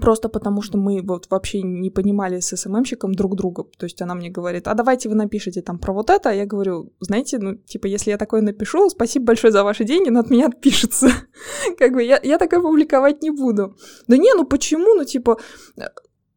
Просто 0.00 0.28
потому, 0.28 0.62
что 0.62 0.78
мы 0.78 1.02
вот 1.02 1.26
вообще 1.30 1.62
не 1.62 1.90
понимали 1.90 2.40
с 2.40 2.56
СММщиком 2.56 3.14
друг 3.14 3.36
друга. 3.36 3.64
То 3.78 3.84
есть 3.84 4.00
она 4.02 4.14
мне 4.14 4.30
говорит, 4.30 4.68
а 4.68 4.74
давайте 4.74 5.08
вы 5.08 5.14
напишите 5.14 5.62
там 5.62 5.78
про 5.78 5.92
вот 5.92 6.10
это. 6.10 6.30
А 6.30 6.32
я 6.32 6.46
говорю, 6.46 6.92
знаете, 7.00 7.38
ну, 7.38 7.54
типа, 7.54 7.86
если 7.86 8.10
я 8.10 8.18
такое 8.18 8.42
напишу, 8.42 8.88
спасибо 8.90 9.26
большое 9.26 9.52
за 9.52 9.64
ваши 9.64 9.84
деньги, 9.84 10.10
но 10.10 10.20
от 10.20 10.30
меня 10.30 10.46
отпишется. 10.46 11.10
как 11.78 11.92
бы 11.92 12.02
я, 12.02 12.20
я 12.22 12.38
такое 12.38 12.60
публиковать 12.60 13.22
не 13.22 13.30
буду. 13.30 13.76
Да 14.06 14.16
не, 14.16 14.34
ну 14.34 14.44
почему? 14.44 14.94
Ну, 14.94 15.04
типа, 15.04 15.38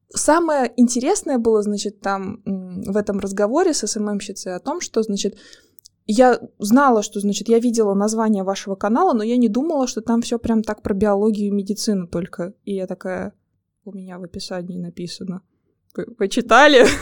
самое 0.10 0.72
интересное 0.78 1.38
было, 1.38 1.62
значит, 1.62 2.02
там 2.02 2.42
в 2.46 2.98
этом 2.98 3.20
разговоре 3.20 3.74
с 3.74 3.86
СММщицей 3.86 4.56
о 4.56 4.60
том, 4.60 4.82
что, 4.82 5.04
значит, 5.04 5.38
я 6.08 6.40
знала, 6.60 7.04
что, 7.04 7.20
значит, 7.20 7.48
я 7.48 7.60
видела 7.60 7.94
название 7.94 8.44
вашего 8.44 8.76
канала, 8.76 9.14
но 9.14 9.24
я 9.24 9.38
не 9.38 9.50
думала, 9.50 9.88
что 9.88 10.02
там 10.02 10.22
все 10.22 10.40
прям 10.40 10.64
так 10.64 10.82
про 10.82 10.94
биологию 10.94 11.48
и 11.48 11.52
медицину 11.52 12.08
только. 12.08 12.54
И 12.66 12.74
я 12.76 12.88
такая, 12.88 13.34
у 13.86 13.92
меня 13.92 14.20
в 14.20 14.24
описании 14.24 14.78
написано. 14.78 15.42
Вы, 15.96 16.06
вы 16.18 16.28
читали? 16.28 16.86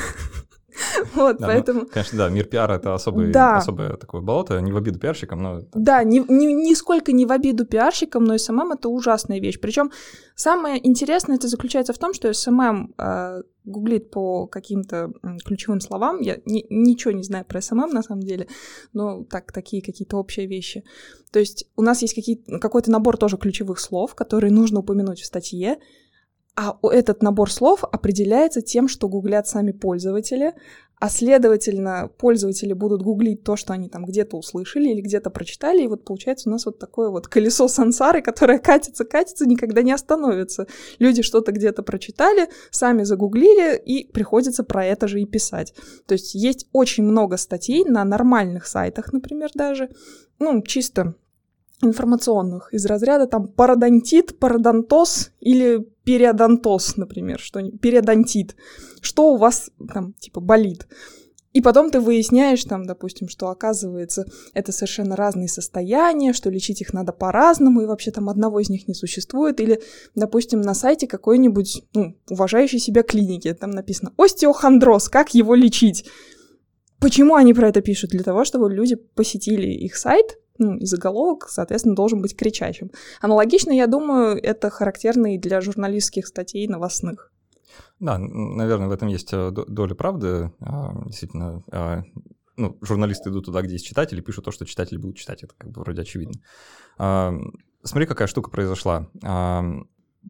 Вот, 1.13 1.37
да, 1.37 1.47
поэтому... 1.47 1.81
Ну, 1.81 1.85
конечно, 1.87 2.17
да, 2.17 2.29
мир 2.29 2.45
пиара— 2.45 2.73
это 2.75 2.93
особый, 2.93 3.31
да. 3.31 3.57
особое 3.57 3.97
такое 3.97 4.21
болото, 4.21 4.59
не 4.61 4.71
в 4.71 4.77
обиду 4.77 4.99
пиарщикам, 4.99 5.41
но... 5.41 5.61
Да, 5.73 6.03
ни, 6.03 6.19
ни, 6.19 6.45
нисколько 6.53 7.11
не 7.11 7.25
в 7.25 7.31
обиду 7.31 7.65
пиарщикам, 7.65 8.23
но 8.23 8.37
SMM— 8.37 8.71
это 8.73 8.89
ужасная 8.89 9.39
вещь. 9.39 9.59
Причем 9.59 9.91
самое 10.35 10.85
интересное 10.87 11.35
это 11.35 11.47
заключается 11.47 11.93
в 11.93 11.97
том, 11.97 12.13
что 12.13 12.31
SMM 12.31 12.93
э, 12.97 13.41
гуглит 13.65 14.11
по 14.11 14.47
каким-то 14.47 15.11
ключевым 15.43 15.81
словам. 15.81 16.21
Я 16.21 16.37
ни, 16.45 16.65
ничего 16.69 17.11
не 17.11 17.23
знаю 17.23 17.45
про 17.45 17.61
SMM 17.61 17.89
на 17.89 18.03
самом 18.03 18.21
деле, 18.21 18.47
но 18.93 19.23
так, 19.23 19.51
такие 19.51 19.81
какие-то 19.81 20.17
общие 20.17 20.47
вещи. 20.47 20.83
То 21.31 21.39
есть 21.39 21.69
у 21.75 21.81
нас 21.81 22.01
есть 22.01 22.15
какие, 22.15 22.35
какой-то 22.59 22.91
набор 22.91 23.17
тоже 23.17 23.37
ключевых 23.37 23.79
слов, 23.79 24.15
которые 24.15 24.51
нужно 24.51 24.79
упомянуть 24.79 25.19
в 25.19 25.25
статье, 25.25 25.77
а 26.55 26.77
этот 26.83 27.21
набор 27.23 27.51
слов 27.51 27.83
определяется 27.83 28.61
тем, 28.61 28.87
что 28.87 29.07
гуглят 29.07 29.47
сами 29.47 29.71
пользователи, 29.71 30.53
а 30.99 31.09
следовательно, 31.09 32.09
пользователи 32.17 32.73
будут 32.73 33.01
гуглить 33.01 33.43
то, 33.43 33.55
что 33.55 33.71
они 33.71 33.87
там 33.87 34.03
где-то 34.03 34.35
услышали 34.35 34.89
или 34.89 34.99
где-то 34.99 35.29
прочитали, 35.29 35.83
и 35.83 35.87
вот 35.87 36.03
получается 36.03 36.49
у 36.49 36.51
нас 36.51 36.65
вот 36.65 36.77
такое 36.77 37.09
вот 37.09 37.29
колесо 37.29 37.69
сансары, 37.69 38.21
которое 38.21 38.59
катится, 38.59 39.05
катится, 39.05 39.45
никогда 39.45 39.81
не 39.81 39.93
остановится. 39.93 40.67
Люди 40.99 41.21
что-то 41.21 41.53
где-то 41.53 41.83
прочитали, 41.83 42.49
сами 42.69 43.03
загуглили, 43.03 43.77
и 43.77 44.11
приходится 44.11 44.65
про 44.65 44.85
это 44.85 45.07
же 45.07 45.21
и 45.21 45.25
писать. 45.25 45.73
То 46.05 46.13
есть 46.13 46.35
есть 46.35 46.67
очень 46.73 47.05
много 47.05 47.37
статей 47.37 47.85
на 47.85 48.03
нормальных 48.03 48.65
сайтах, 48.65 49.13
например, 49.13 49.51
даже, 49.55 49.89
ну, 50.37 50.61
чисто 50.63 51.15
информационных 51.81 52.73
из 52.73 52.85
разряда 52.85 53.27
там 53.27 53.47
пародонтит, 53.47 54.37
пародонтоз 54.39 55.31
или 55.39 55.87
периодонтоз, 56.03 56.97
например, 56.97 57.39
что 57.39 57.61
периодонтит. 57.71 58.55
Что 59.01 59.33
у 59.33 59.37
вас 59.37 59.71
там 59.93 60.13
типа 60.13 60.41
болит? 60.41 60.87
И 61.51 61.61
потом 61.61 61.89
ты 61.89 61.99
выясняешь 61.99 62.63
там, 62.63 62.85
допустим, 62.85 63.27
что 63.27 63.49
оказывается 63.49 64.25
это 64.53 64.71
совершенно 64.71 65.15
разные 65.15 65.47
состояния, 65.47 66.33
что 66.33 66.49
лечить 66.51 66.81
их 66.81 66.93
надо 66.93 67.11
по-разному, 67.11 67.81
и 67.81 67.85
вообще 67.87 68.11
там 68.11 68.29
одного 68.29 68.59
из 68.59 68.69
них 68.69 68.87
не 68.87 68.93
существует. 68.93 69.59
Или, 69.59 69.81
допустим, 70.13 70.61
на 70.61 70.75
сайте 70.75 71.07
какой-нибудь, 71.07 71.83
ну, 71.93 72.15
уважающей 72.29 72.77
себя 72.77 73.01
клиники, 73.01 73.51
там 73.53 73.71
написано 73.71 74.13
«Остеохондроз, 74.17 75.09
как 75.09 75.33
его 75.33 75.55
лечить?» 75.55 76.05
Почему 76.99 77.35
они 77.35 77.53
про 77.53 77.69
это 77.69 77.81
пишут? 77.81 78.11
Для 78.11 78.23
того, 78.23 78.43
чтобы 78.43 78.71
люди 78.71 78.95
посетили 78.95 79.67
их 79.67 79.95
сайт, 79.95 80.37
ну, 80.59 80.77
и 80.77 80.85
заголовок, 80.85 81.47
соответственно, 81.49 81.95
должен 81.95 82.21
быть 82.21 82.35
кричащим. 82.35 82.91
Аналогично, 83.21 83.71
я 83.71 83.87
думаю, 83.87 84.37
это 84.41 84.69
характерно 84.69 85.35
и 85.35 85.37
для 85.37 85.61
журналистских 85.61 86.27
статей 86.27 86.67
новостных. 86.67 87.31
Да, 87.99 88.17
наверное, 88.17 88.87
в 88.87 88.91
этом 88.91 89.07
есть 89.07 89.29
э, 89.33 89.51
доля 89.51 89.95
правды. 89.95 90.51
А, 90.59 90.93
действительно, 91.05 91.63
а, 91.71 92.01
ну, 92.55 92.77
журналисты 92.81 93.29
идут 93.29 93.45
туда, 93.45 93.61
где 93.61 93.73
есть 93.73 93.85
читатели, 93.85 94.21
пишут 94.21 94.45
то, 94.45 94.51
что 94.51 94.65
читатели 94.65 94.97
будут 94.97 95.17
читать. 95.17 95.43
Это 95.43 95.53
как 95.57 95.71
бы 95.71 95.81
вроде 95.81 96.01
очевидно. 96.01 96.39
А, 96.97 97.33
смотри, 97.83 98.05
какая 98.05 98.27
штука 98.27 98.51
произошла 98.51 99.07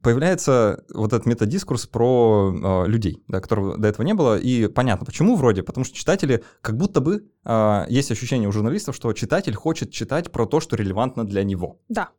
появляется 0.02 0.84
вот 0.94 1.14
этот 1.14 1.26
метадискурс 1.26 1.88
про 1.88 2.54
э, 2.54 2.88
людей, 2.88 3.24
да, 3.28 3.42
которого 3.42 3.78
до 3.78 3.88
этого 3.88 4.06
не 4.06 4.14
было, 4.14 4.38
и 4.38 4.68
понятно, 4.68 5.06
почему 5.06 5.36
вроде, 5.36 5.64
потому 5.64 5.86
что 5.86 5.96
читатели, 5.96 6.44
как 6.62 6.78
будто 6.78 7.02
бы 7.02 7.28
э, 7.44 7.86
есть 7.90 8.12
ощущение 8.12 8.48
у 8.48 8.52
журналистов, 8.52 8.96
что 8.96 9.12
читатель 9.14 9.56
хочет 9.56 9.92
читать 9.92 10.32
про 10.32 10.46
то, 10.46 10.60
что 10.60 10.76
релевантно 10.76 11.26
для 11.26 11.44
него. 11.44 11.80
Да. 11.90 12.10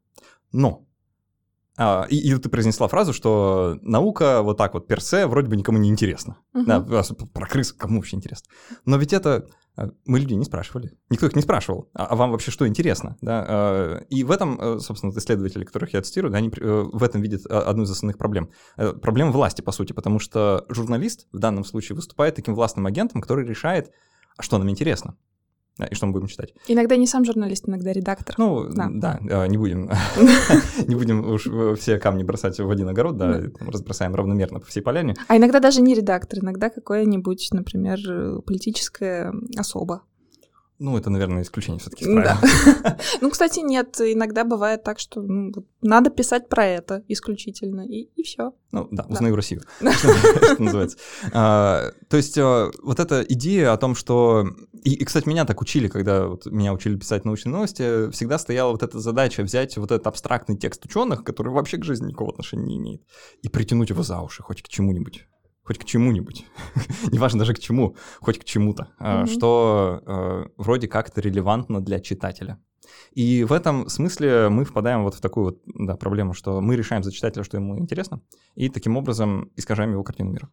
Но 0.52 0.86
а, 1.82 2.06
и, 2.10 2.16
и 2.16 2.36
ты 2.36 2.50
произнесла 2.50 2.88
фразу, 2.88 3.14
что 3.14 3.78
наука 3.80 4.42
вот 4.42 4.58
так 4.58 4.74
вот 4.74 4.86
персе 4.86 5.26
вроде 5.26 5.48
бы 5.48 5.56
никому 5.56 5.78
не 5.78 5.88
интересна. 5.88 6.36
Угу. 6.52 6.64
Да, 6.66 6.80
про 7.32 7.46
крыс 7.46 7.72
кому 7.72 7.96
вообще 7.96 8.16
интересно. 8.16 8.52
Но 8.84 8.98
ведь 8.98 9.14
это 9.14 9.46
мы 10.06 10.20
людей 10.20 10.36
не 10.36 10.44
спрашивали. 10.44 10.92
Никто 11.10 11.26
их 11.26 11.36
не 11.36 11.42
спрашивал. 11.42 11.88
А, 11.94 12.06
а 12.06 12.16
вам 12.16 12.30
вообще 12.30 12.50
что 12.50 12.66
интересно? 12.66 13.16
Да? 13.20 13.44
А, 13.48 13.98
и 14.08 14.24
в 14.24 14.30
этом, 14.30 14.60
э, 14.60 14.78
собственно, 14.80 15.10
исследователи, 15.10 15.64
которых 15.64 15.92
я 15.92 16.02
цитирую, 16.02 16.34
они 16.34 16.48
э, 16.48 16.84
в 16.92 17.02
этом 17.02 17.20
видят 17.22 17.46
одну 17.46 17.84
из 17.84 17.90
основных 17.90 18.18
проблем. 18.18 18.50
Э, 18.76 18.92
проблема 18.92 19.30
власти, 19.30 19.62
по 19.62 19.72
сути, 19.72 19.92
потому 19.92 20.18
что 20.18 20.64
журналист 20.68 21.26
в 21.32 21.38
данном 21.38 21.64
случае 21.64 21.96
выступает 21.96 22.34
таким 22.34 22.54
властным 22.54 22.86
агентом, 22.86 23.20
который 23.20 23.46
решает, 23.46 23.90
что 24.40 24.58
нам 24.58 24.70
интересно 24.70 25.16
и 25.84 25.94
что 25.94 26.06
мы 26.06 26.12
будем 26.12 26.26
читать. 26.26 26.54
Иногда 26.68 26.96
не 26.96 27.06
сам 27.06 27.24
журналист, 27.24 27.68
иногда 27.68 27.92
редактор. 27.92 28.34
Ну, 28.38 28.68
да, 28.68 28.88
да 28.90 29.46
не 29.48 29.56
будем 29.56 29.90
не 30.86 30.94
будем 30.94 31.24
уж 31.24 31.48
все 31.78 31.98
камни 31.98 32.22
бросать 32.22 32.58
в 32.58 32.70
один 32.70 32.88
огород, 32.88 33.16
да, 33.16 33.42
разбросаем 33.60 34.14
равномерно 34.14 34.60
по 34.60 34.66
всей 34.66 34.80
поляне. 34.80 35.14
А 35.28 35.36
иногда 35.36 35.60
даже 35.60 35.80
не 35.80 35.94
редактор, 35.94 36.40
иногда 36.40 36.70
какое-нибудь, 36.70 37.48
например, 37.52 37.98
политическая 38.42 39.32
особа. 39.56 40.02
Ну, 40.80 40.96
это, 40.96 41.10
наверное, 41.10 41.42
исключение 41.42 41.78
все-таки 41.78 42.06
Да. 42.06 42.40
ну, 43.20 43.30
кстати, 43.30 43.60
нет. 43.60 44.00
Иногда 44.00 44.44
бывает 44.44 44.82
так, 44.82 44.98
что 44.98 45.20
ну, 45.20 45.52
надо 45.82 46.08
писать 46.08 46.48
про 46.48 46.64
это 46.64 47.04
исключительно, 47.06 47.82
и, 47.82 48.08
и 48.16 48.22
все. 48.22 48.54
Ну, 48.72 48.88
да, 48.90 49.04
узнаю 49.06 49.36
Россию, 49.36 49.60
что 49.78 50.62
называется. 50.62 50.96
А, 51.34 51.92
то 52.08 52.16
есть 52.16 52.38
а, 52.38 52.70
вот 52.82 52.98
эта 52.98 53.20
идея 53.28 53.74
о 53.74 53.76
том, 53.76 53.94
что... 53.94 54.46
И, 54.82 55.04
кстати, 55.04 55.28
меня 55.28 55.44
так 55.44 55.60
учили, 55.60 55.88
когда 55.88 56.30
меня 56.46 56.72
учили 56.72 56.96
писать 56.96 57.26
научные 57.26 57.52
новости, 57.52 58.10
всегда 58.10 58.38
стояла 58.38 58.72
вот 58.72 58.82
эта 58.82 59.00
задача 59.00 59.42
взять 59.42 59.76
вот 59.76 59.90
этот 59.90 60.06
абстрактный 60.06 60.56
текст 60.56 60.82
ученых, 60.86 61.24
который 61.24 61.52
вообще 61.52 61.76
к 61.76 61.84
жизни 61.84 62.06
никакого 62.06 62.30
отношения 62.30 62.64
не 62.64 62.78
имеет, 62.78 63.02
и 63.42 63.50
притянуть 63.50 63.90
его 63.90 64.02
за 64.02 64.18
уши 64.22 64.42
хоть 64.42 64.62
к 64.62 64.68
чему-нибудь 64.68 65.26
хоть 65.70 65.78
к 65.78 65.84
чему-нибудь, 65.84 66.46
неважно 67.12 67.38
даже 67.38 67.54
к 67.54 67.60
чему, 67.60 67.94
хоть 68.20 68.40
к 68.40 68.44
чему-то, 68.44 68.88
mm-hmm. 68.98 69.26
что 69.26 70.02
э, 70.04 70.44
вроде 70.56 70.88
как-то 70.88 71.20
релевантно 71.20 71.80
для 71.80 72.00
читателя. 72.00 72.58
И 73.12 73.44
в 73.44 73.52
этом 73.52 73.88
смысле 73.88 74.48
мы 74.48 74.64
впадаем 74.64 75.04
вот 75.04 75.14
в 75.14 75.20
такую 75.20 75.44
вот 75.44 75.60
да, 75.66 75.94
проблему, 75.94 76.34
что 76.34 76.60
мы 76.60 76.74
решаем 76.74 77.04
за 77.04 77.12
читателя, 77.12 77.44
что 77.44 77.56
ему 77.56 77.78
интересно, 77.78 78.20
и 78.56 78.68
таким 78.68 78.96
образом 78.96 79.52
искажаем 79.54 79.92
его 79.92 80.02
картину 80.02 80.32
мира. 80.32 80.50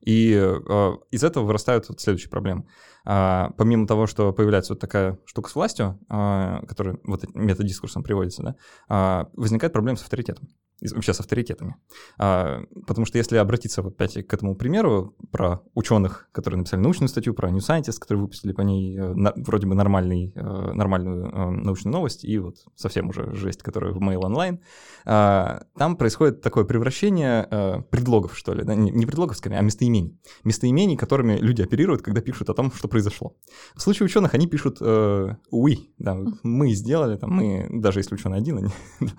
И 0.00 0.32
э, 0.32 0.92
из 1.10 1.22
этого 1.22 1.44
вырастают 1.44 1.90
вот 1.90 2.00
следующие 2.00 2.30
проблемы. 2.30 2.64
А, 3.04 3.50
помимо 3.58 3.86
того, 3.86 4.06
что 4.06 4.32
появляется 4.32 4.72
вот 4.72 4.80
такая 4.80 5.18
штука 5.26 5.50
с 5.50 5.54
властью, 5.54 6.00
а, 6.08 6.64
которая 6.66 6.98
вот 7.04 7.26
методискурсом 7.34 8.02
приводится, 8.02 8.42
да, 8.42 8.56
а, 8.88 9.28
возникает 9.34 9.74
проблема 9.74 9.98
с 9.98 10.02
авторитетом 10.02 10.48
вообще 10.82 11.14
с 11.14 11.20
авторитетами. 11.20 11.76
А, 12.18 12.62
потому 12.86 13.06
что 13.06 13.18
если 13.18 13.36
обратиться 13.36 13.82
опять 13.82 14.26
к 14.26 14.34
этому 14.34 14.54
примеру 14.54 15.14
про 15.30 15.62
ученых, 15.74 16.28
которые 16.32 16.58
написали 16.58 16.80
научную 16.80 17.08
статью, 17.08 17.34
про 17.34 17.50
New 17.50 17.60
Scientist, 17.60 17.98
которые 17.98 18.22
выпустили 18.22 18.52
по 18.52 18.60
ней 18.60 18.98
э, 18.98 19.14
на, 19.14 19.32
вроде 19.36 19.66
бы 19.66 19.74
нормальный, 19.74 20.32
э, 20.34 20.72
нормальную 20.72 21.26
э, 21.26 21.50
научную 21.50 21.92
новость, 21.92 22.24
и 22.24 22.38
вот 22.38 22.58
совсем 22.74 23.08
уже 23.08 23.34
жесть, 23.34 23.62
которая 23.62 23.92
в 23.92 23.98
Mail 23.98 24.20
Online, 24.20 24.58
а, 25.04 25.62
там 25.78 25.96
происходит 25.96 26.42
такое 26.42 26.64
превращение 26.64 27.46
э, 27.50 27.82
предлогов, 27.90 28.36
что 28.36 28.52
ли, 28.52 28.64
да? 28.64 28.74
не, 28.74 28.90
не 28.90 29.06
предлогов, 29.06 29.36
скорее, 29.36 29.58
а 29.58 29.62
местоимений. 29.62 30.18
Местоимений, 30.44 30.96
которыми 30.96 31.38
люди 31.38 31.62
оперируют, 31.62 32.02
когда 32.02 32.20
пишут 32.20 32.50
о 32.50 32.54
том, 32.54 32.70
что 32.72 32.88
произошло. 32.88 33.34
В 33.74 33.80
случае 33.80 34.06
ученых 34.06 34.34
они 34.34 34.46
пишут 34.46 34.78
э, 34.80 35.36
«we», 35.52 35.76
да, 35.98 36.16
мы 36.42 36.72
сделали, 36.72 37.16
там, 37.16 37.30
мы, 37.30 37.68
даже 37.70 38.00
если 38.00 38.14
ученый 38.14 38.38
один, 38.38 38.58
они 38.58 38.70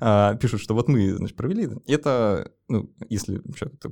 а, 0.00 0.34
пишут, 0.34 0.60
что 0.60 0.74
вот 0.74 0.88
мы 0.88 0.99
мы, 1.00 1.16
значит, 1.16 1.36
провели. 1.36 1.68
Это, 1.86 2.52
ну, 2.68 2.90
если 3.08 3.42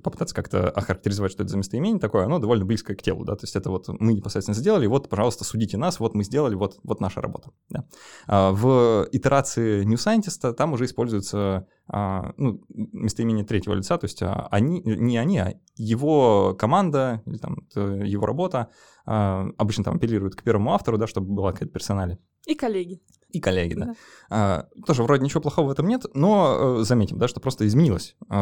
попытаться 0.02 0.34
как-то 0.34 0.70
охарактеризовать, 0.70 1.32
что 1.32 1.42
это 1.42 1.50
за 1.50 1.58
местоимение 1.58 2.00
такое, 2.00 2.24
оно 2.24 2.38
довольно 2.38 2.64
близкое 2.64 2.94
к 2.94 3.02
телу, 3.02 3.24
да, 3.24 3.34
то 3.36 3.44
есть 3.44 3.56
это 3.56 3.70
вот 3.70 3.88
мы 3.88 4.12
непосредственно 4.12 4.54
сделали, 4.54 4.86
вот, 4.86 5.08
пожалуйста, 5.08 5.44
судите 5.44 5.76
нас, 5.76 6.00
вот 6.00 6.14
мы 6.14 6.24
сделали, 6.24 6.54
вот, 6.54 6.78
вот 6.82 7.00
наша 7.00 7.20
работа, 7.20 7.50
да. 7.68 7.84
А 8.26 8.52
в 8.52 9.08
итерации 9.12 9.84
New 9.84 9.96
Scientist 9.96 10.52
там 10.52 10.72
уже 10.72 10.84
используется 10.84 11.66
а, 11.88 12.32
ну, 12.36 12.62
местоимение 12.68 13.44
третьего 13.44 13.74
лица, 13.74 13.96
то 13.98 14.04
есть 14.04 14.22
а, 14.22 14.48
они, 14.50 14.82
не 14.84 15.16
они, 15.16 15.38
а 15.38 15.54
его 15.76 16.54
команда 16.54 17.22
или 17.26 17.38
там 17.38 17.66
его 17.74 18.26
работа 18.26 18.68
а, 19.06 19.48
обычно 19.56 19.84
там 19.84 19.96
апеллируют 19.96 20.36
к 20.36 20.42
первому 20.42 20.74
автору, 20.74 20.98
да, 20.98 21.06
чтобы 21.06 21.32
была 21.32 21.52
какая-то 21.52 21.72
персоналия. 21.72 22.18
И 22.46 22.54
коллеги. 22.54 23.00
И 23.30 23.40
коллеги, 23.40 23.74
да. 23.74 23.84
да. 23.86 23.94
А, 24.30 24.66
тоже 24.86 25.02
вроде 25.02 25.22
ничего 25.22 25.42
плохого 25.42 25.68
в 25.68 25.70
этом 25.70 25.86
нет, 25.86 26.06
но 26.14 26.78
э, 26.80 26.84
заметим, 26.84 27.18
да, 27.18 27.28
что 27.28 27.40
просто 27.40 27.66
изменилось, 27.66 28.16
э, 28.30 28.34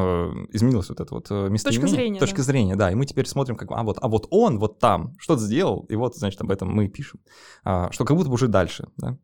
изменилось 0.53 0.89
вот 0.91 1.01
это 1.01 1.13
вот 1.13 1.27
э, 1.31 1.49
местоимение. 1.49 1.81
Точка 1.83 1.97
зрения. 1.97 2.21
Точка 2.21 2.37
да. 2.37 2.43
зрения, 2.43 2.77
да. 2.77 2.93
И 2.93 2.95
мы 2.95 3.05
теперь 3.05 3.27
смотрим, 3.27 3.57
как, 3.57 3.69
а 3.73 3.83
вот, 3.83 3.99
а 4.01 4.07
вот 4.07 4.29
он 4.31 4.61
вот 4.61 4.79
там 4.79 5.17
что-то 5.19 5.43
сделал, 5.43 5.87
и 5.89 5.97
вот, 5.97 6.15
значит, 6.15 6.41
об 6.41 6.53
этом 6.53 6.73
мы 6.73 6.89
пишем. 6.89 7.21
А, 7.65 7.91
что 7.91 8.05
как 8.05 8.17
будто 8.17 8.29
бы 8.29 8.35
уже 8.35 8.47
дальше, 8.47 8.89
да. 8.97 9.19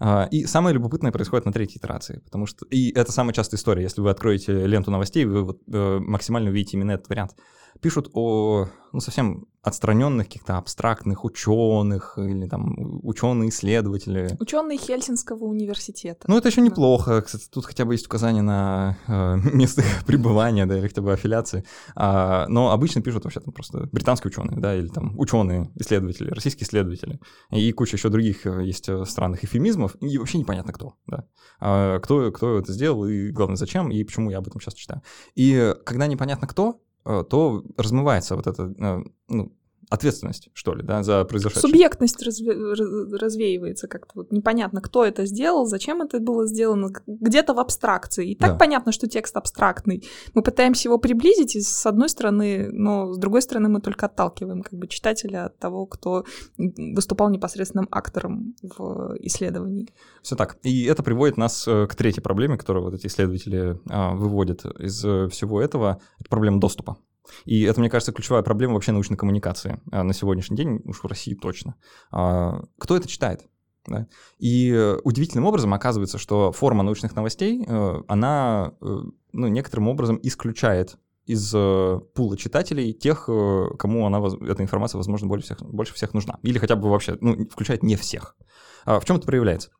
А, 0.00 0.28
и 0.30 0.44
самое 0.46 0.74
любопытное 0.74 1.12
происходит 1.12 1.46
на 1.46 1.52
третьей 1.52 1.78
итерации, 1.78 2.20
потому 2.24 2.46
что... 2.46 2.66
И 2.66 2.90
это 2.90 3.12
самая 3.12 3.32
частая 3.32 3.58
история. 3.58 3.82
Если 3.82 4.00
вы 4.00 4.10
откроете 4.10 4.66
ленту 4.66 4.90
новостей, 4.90 5.24
вы 5.24 5.44
вот, 5.44 5.60
э, 5.72 5.98
максимально 6.00 6.50
увидите 6.50 6.76
именно 6.76 6.92
этот 6.92 7.08
вариант. 7.08 7.36
Пишут 7.80 8.10
о 8.14 8.68
ну, 8.94 9.00
совсем 9.00 9.48
отстраненных 9.60 10.28
каких-то 10.28 10.56
абстрактных 10.56 11.24
ученых 11.24 12.16
или 12.16 12.46
там 12.46 13.00
ученые-исследователи. 13.02 14.36
Ученые 14.38 14.78
Хельсинского 14.78 15.44
университета. 15.44 16.26
Ну, 16.28 16.38
это 16.38 16.48
еще 16.48 16.60
неплохо. 16.60 17.22
Кстати, 17.22 17.48
тут 17.50 17.64
хотя 17.64 17.84
бы 17.84 17.94
есть 17.94 18.06
указание 18.06 18.42
на 18.42 18.98
э, 19.08 19.36
место 19.52 19.82
пребывания, 20.06 20.66
да, 20.66 20.78
или 20.78 20.86
хотя 20.86 21.02
бы 21.02 21.12
аффилиации. 21.12 21.64
А, 21.96 22.46
но 22.48 22.70
обычно 22.70 23.02
пишут 23.02 23.24
вообще 23.24 23.40
там 23.40 23.52
просто 23.52 23.88
британские 23.90 24.30
ученые, 24.30 24.60
да, 24.60 24.76
или 24.76 24.86
там 24.86 25.18
ученые-исследователи, 25.18 26.30
российские 26.30 26.66
исследователи. 26.66 27.18
И 27.50 27.72
куча 27.72 27.96
еще 27.96 28.10
других 28.10 28.46
э, 28.46 28.64
есть 28.64 28.88
э, 28.88 29.04
странных 29.06 29.42
эфемизмов, 29.42 29.96
и 30.00 30.18
вообще 30.18 30.38
непонятно 30.38 30.72
кто, 30.72 30.94
да. 31.06 31.24
А, 31.58 31.98
кто, 31.98 32.30
кто 32.30 32.58
это 32.58 32.72
сделал, 32.72 33.06
и 33.06 33.30
главное, 33.30 33.56
зачем, 33.56 33.90
и 33.90 34.04
почему 34.04 34.30
я 34.30 34.38
об 34.38 34.46
этом 34.46 34.60
сейчас 34.60 34.74
читаю. 34.74 35.02
И 35.34 35.74
когда 35.84 36.06
непонятно 36.06 36.46
кто, 36.46 36.80
то 37.04 37.62
размывается 37.76 38.36
вот 38.36 38.46
это, 38.46 38.74
э, 38.78 39.04
ну, 39.28 39.52
ответственность, 39.90 40.48
что 40.54 40.74
ли, 40.74 40.82
да, 40.82 41.02
за 41.02 41.24
произошедшее. 41.24 41.70
Субъектность 41.70 42.22
разве... 42.22 42.52
развеивается 42.52 43.88
как-то. 43.88 44.12
Вот 44.14 44.32
непонятно, 44.32 44.80
кто 44.80 45.04
это 45.04 45.26
сделал, 45.26 45.66
зачем 45.66 46.02
это 46.02 46.20
было 46.20 46.46
сделано, 46.46 46.90
где-то 47.06 47.54
в 47.54 47.58
абстракции. 47.58 48.30
И 48.30 48.36
так 48.36 48.52
да. 48.52 48.58
понятно, 48.58 48.92
что 48.92 49.08
текст 49.08 49.36
абстрактный. 49.36 50.04
Мы 50.34 50.42
пытаемся 50.42 50.88
его 50.88 50.98
приблизить, 50.98 51.56
и 51.56 51.60
с 51.60 51.86
одной 51.86 52.08
стороны, 52.08 52.68
но 52.72 53.12
с 53.12 53.18
другой 53.18 53.42
стороны 53.42 53.68
мы 53.68 53.80
только 53.80 54.06
отталкиваем 54.06 54.62
как 54.62 54.78
бы 54.78 54.86
читателя 54.88 55.46
от 55.46 55.58
того, 55.58 55.86
кто 55.86 56.24
выступал 56.56 57.30
непосредственным 57.30 57.88
актором 57.90 58.54
в 58.62 59.16
исследовании. 59.20 59.88
Все 60.22 60.36
так. 60.36 60.58
И 60.62 60.84
это 60.84 61.02
приводит 61.02 61.36
нас 61.36 61.66
э, 61.68 61.86
к 61.86 61.94
третьей 61.94 62.22
проблеме, 62.22 62.56
которую 62.56 62.84
вот 62.84 62.94
эти 62.94 63.06
исследователи 63.06 63.78
а, 63.88 64.14
выводят 64.14 64.64
из 64.80 65.04
э, 65.04 65.28
всего 65.28 65.60
этого. 65.60 66.00
Это 66.18 66.28
проблема 66.28 66.60
доступа. 66.60 66.96
И 67.44 67.62
это, 67.62 67.80
мне 67.80 67.90
кажется, 67.90 68.12
ключевая 68.12 68.42
проблема 68.42 68.74
вообще 68.74 68.92
научной 68.92 69.16
коммуникации 69.16 69.80
а, 69.90 70.02
на 70.02 70.12
сегодняшний 70.12 70.56
день, 70.56 70.80
уж 70.84 71.02
в 71.02 71.06
России 71.06 71.34
точно. 71.34 71.74
А, 72.10 72.62
кто 72.78 72.96
это 72.96 73.08
читает? 73.08 73.46
Да? 73.86 74.06
И 74.38 74.96
удивительным 75.04 75.46
образом 75.46 75.74
оказывается, 75.74 76.18
что 76.18 76.52
форма 76.52 76.82
научных 76.82 77.14
новостей, 77.14 77.64
э, 77.66 78.02
она 78.08 78.72
э, 78.80 78.86
ну, 79.32 79.46
некоторым 79.48 79.88
образом 79.88 80.18
исключает 80.22 80.96
из 81.26 81.52
э, 81.54 82.00
пула 82.14 82.36
читателей 82.36 82.92
тех, 82.92 83.26
кому 83.26 84.06
она, 84.06 84.22
эта 84.48 84.62
информация, 84.62 84.98
возможно, 84.98 85.26
больше 85.26 85.46
всех, 85.46 85.62
больше 85.62 85.94
всех 85.94 86.14
нужна. 86.14 86.38
Или 86.42 86.58
хотя 86.58 86.76
бы 86.76 86.90
вообще, 86.90 87.16
ну, 87.20 87.46
включает 87.48 87.82
не 87.82 87.96
всех. 87.96 88.36
А 88.84 89.00
в 89.00 89.04
чем 89.04 89.16
это 89.16 89.26
проявляется? 89.26 89.70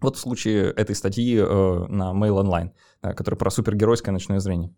Вот 0.00 0.16
в 0.16 0.20
случае 0.20 0.70
этой 0.70 0.94
статьи 0.94 1.36
на 1.36 2.12
Mail 2.12 2.40
Online, 2.40 2.70
которая 3.14 3.36
про 3.36 3.50
супергеройское 3.50 4.12
ночное 4.12 4.38
зрение 4.38 4.72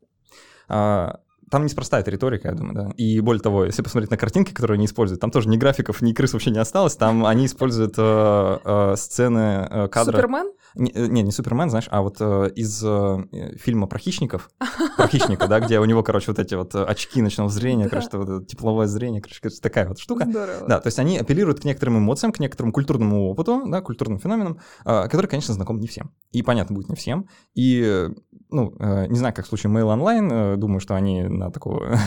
там 1.51 1.65
неспроста 1.65 1.99
эта 2.01 2.11
риторика, 2.11 2.49
я 2.49 2.55
думаю, 2.55 2.75
да. 2.75 2.91
И 2.97 3.21
более 3.21 3.43
того, 3.43 3.65
если 3.65 3.83
посмотреть 3.83 4.11
на 4.11 4.17
картинки, 4.17 4.53
которые 4.53 4.77
они 4.77 4.87
используют, 4.87 5.21
там 5.21 5.31
тоже 5.31 5.49
ни 5.49 5.57
графиков, 5.57 6.01
ни 6.01 6.13
крыс 6.13 6.33
вообще 6.33 6.51
не 6.51 6.59
осталось, 6.59 6.97
там 6.97 7.27
они 7.27 7.47
используют 7.47 7.95
э, 7.99 8.59
э, 8.65 8.95
сцены, 8.97 9.67
э, 9.69 9.89
кадры... 9.89 10.17
Супермен? 10.17 10.53
Не, 10.75 10.93
э, 10.93 11.07
не, 11.09 11.23
не 11.23 11.33
Супермен, 11.33 11.69
знаешь, 11.69 11.89
а 11.91 12.03
вот 12.03 12.19
э, 12.21 12.51
из 12.55 12.83
э, 12.85 13.57
фильма 13.57 13.89
про 13.89 13.99
хищников, 13.99 14.51
про 14.97 15.09
хищника, 15.09 15.49
да, 15.49 15.61
где 15.61 15.81
у 15.81 15.85
него, 15.85 16.03
короче, 16.03 16.31
вот 16.31 16.39
эти 16.39 16.55
вот 16.55 16.75
очки 16.75 17.21
ночного 17.21 17.51
зрения, 17.51 17.89
короче, 17.89 18.09
вот 18.13 18.47
тепловое 18.47 18.87
зрение, 18.87 19.21
короче, 19.21 19.41
такая 19.61 19.89
вот 19.89 19.99
штука. 19.99 20.27
Здорово. 20.29 20.69
Да, 20.69 20.81
то 20.81 20.87
есть 20.87 20.99
они 20.99 21.19
апеллируют 21.19 21.61
к 21.61 21.65
некоторым 21.65 21.99
эмоциям, 21.99 22.33
к 22.33 22.39
некоторому 22.39 22.73
культурному 22.73 23.29
опыту, 23.29 23.63
да, 23.67 23.81
культурным 23.81 24.21
феноменам, 24.21 24.61
который, 24.85 25.27
конечно, 25.27 25.55
знаком 25.55 25.81
не 25.81 25.89
всем. 25.89 26.13
И 26.31 26.43
понятно 26.43 26.77
будет 26.77 26.89
не 26.89 26.95
всем. 26.95 27.27
И, 27.55 28.09
ну, 28.51 28.75
не 28.79 29.17
знаю, 29.17 29.35
как 29.35 29.47
в 29.47 29.49
случае 29.49 29.73
Mail 29.73 29.93
Online, 29.97 30.57
думаю, 30.57 30.81
что 30.81 30.95
они 30.95 31.25
на 31.41 31.51
такого, 31.51 31.99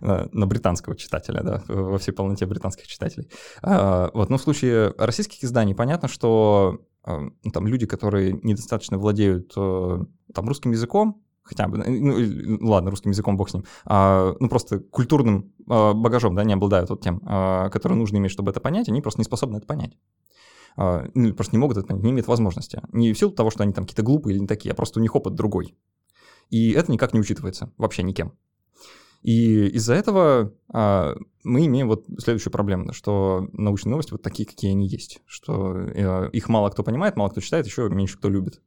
на 0.00 0.46
британского 0.46 0.96
читателя, 0.96 1.42
да, 1.42 1.62
во 1.68 1.98
всей 1.98 2.12
полноте 2.12 2.46
британских 2.46 2.86
читателей. 2.86 3.28
Вот, 3.62 4.30
но 4.30 4.36
в 4.36 4.40
случае 4.40 4.94
российских 4.98 5.42
изданий 5.44 5.74
понятно, 5.74 6.08
что 6.08 6.80
ну, 7.06 7.50
там 7.52 7.66
люди, 7.66 7.86
которые 7.86 8.32
недостаточно 8.42 8.98
владеют 8.98 9.52
э, 9.56 9.98
там 10.34 10.48
русским 10.48 10.72
языком, 10.72 11.22
хотя 11.46 11.68
бы, 11.68 11.78
ну, 11.78 12.58
ладно, 12.68 12.90
русским 12.90 13.10
языком 13.10 13.36
бог 13.36 13.48
с 13.48 13.54
ним, 13.54 13.64
а, 13.84 14.34
ну, 14.40 14.48
просто 14.48 14.80
культурным 14.80 15.52
а, 15.68 15.94
багажом, 15.94 16.34
да, 16.34 16.44
не 16.44 16.54
обладают 16.54 16.90
вот 16.90 17.02
тем, 17.02 17.22
а, 17.24 17.70
который 17.70 17.96
нужно 17.96 18.16
иметь, 18.16 18.32
чтобы 18.32 18.50
это 18.50 18.60
понять, 18.60 18.88
они 18.88 19.00
просто 19.00 19.20
не 19.20 19.24
способны 19.24 19.58
это 19.58 19.66
понять. 19.66 19.96
А, 20.76 21.06
ну, 21.14 21.32
просто 21.32 21.54
не 21.54 21.60
могут 21.60 21.78
это 21.78 21.86
понять, 21.86 22.02
не 22.02 22.10
имеют 22.10 22.26
возможности. 22.26 22.82
Не 22.92 23.12
в 23.12 23.18
силу 23.18 23.30
того, 23.30 23.50
что 23.50 23.62
они 23.62 23.72
там 23.72 23.84
какие-то 23.84 24.02
глупые 24.02 24.34
или 24.34 24.40
не 24.40 24.48
такие, 24.48 24.72
а 24.72 24.74
просто 24.74 24.98
у 24.98 25.02
них 25.02 25.14
опыт 25.14 25.34
другой. 25.34 25.76
И 26.50 26.72
это 26.72 26.92
никак 26.92 27.14
не 27.14 27.20
учитывается 27.20 27.72
вообще 27.78 28.02
никем. 28.02 28.32
И 29.26 29.66
из-за 29.70 29.94
этого 29.94 30.52
а, 30.72 31.16
мы 31.42 31.66
имеем 31.66 31.88
вот 31.88 32.04
следующую 32.16 32.52
проблему, 32.52 32.92
что 32.92 33.48
научные 33.52 33.90
новости 33.90 34.12
вот 34.12 34.22
такие, 34.22 34.46
какие 34.46 34.70
они 34.70 34.86
есть, 34.86 35.18
что 35.26 35.72
а, 35.74 36.28
их 36.28 36.48
мало 36.48 36.70
кто 36.70 36.84
понимает, 36.84 37.16
мало 37.16 37.30
кто 37.30 37.40
читает, 37.40 37.66
еще 37.66 37.88
меньше 37.88 38.18
кто 38.18 38.28
любит. 38.28 38.60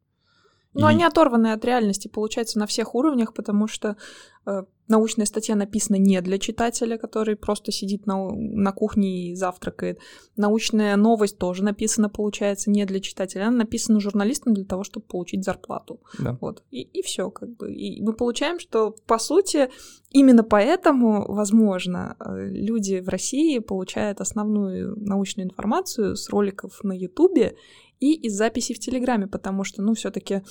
Но 0.73 0.89
и... 0.89 0.93
они 0.93 1.03
оторваны 1.03 1.51
от 1.51 1.65
реальности, 1.65 2.07
получается, 2.07 2.59
на 2.59 2.67
всех 2.67 2.93
уровнях, 2.95 3.33
потому 3.33 3.67
что 3.67 3.97
э, 4.45 4.63
научная 4.87 5.25
статья 5.25 5.55
написана 5.55 5.95
не 5.95 6.19
для 6.21 6.37
читателя, 6.37 6.97
который 6.97 7.35
просто 7.35 7.71
сидит 7.71 8.05
на, 8.05 8.29
на 8.31 8.71
кухне 8.71 9.29
и 9.29 9.35
завтракает. 9.35 9.99
Научная 10.35 10.95
новость 10.95 11.37
тоже 11.37 11.63
написана, 11.63 12.09
получается, 12.09 12.69
не 12.69 12.85
для 12.85 12.99
читателя. 12.99 13.47
Она 13.47 13.57
написана 13.57 13.99
журналистом 13.99 14.53
для 14.53 14.65
того, 14.65 14.83
чтобы 14.83 15.05
получить 15.05 15.43
зарплату. 15.43 16.01
Да. 16.19 16.37
Вот. 16.41 16.63
И, 16.71 16.81
и 16.81 17.01
все, 17.01 17.29
как 17.31 17.55
бы. 17.55 17.73
И 17.73 18.01
мы 18.01 18.13
получаем, 18.13 18.59
что, 18.59 18.95
по 19.07 19.17
сути, 19.17 19.69
именно 20.11 20.43
поэтому, 20.43 21.25
возможно, 21.31 22.15
э, 22.19 22.47
люди 22.47 22.99
в 22.99 23.09
России 23.09 23.59
получают 23.59 24.21
основную 24.21 24.95
научную 24.99 25.47
информацию 25.47 26.15
с 26.15 26.29
роликов 26.29 26.83
на 26.83 26.93
Ютубе 26.93 27.55
и 27.99 28.13
из 28.13 28.33
записей 28.33 28.75
в 28.75 28.79
Телеграме, 28.79 29.27
потому 29.27 29.63
что, 29.63 29.81
ну, 29.81 29.93
все-таки 29.93 30.43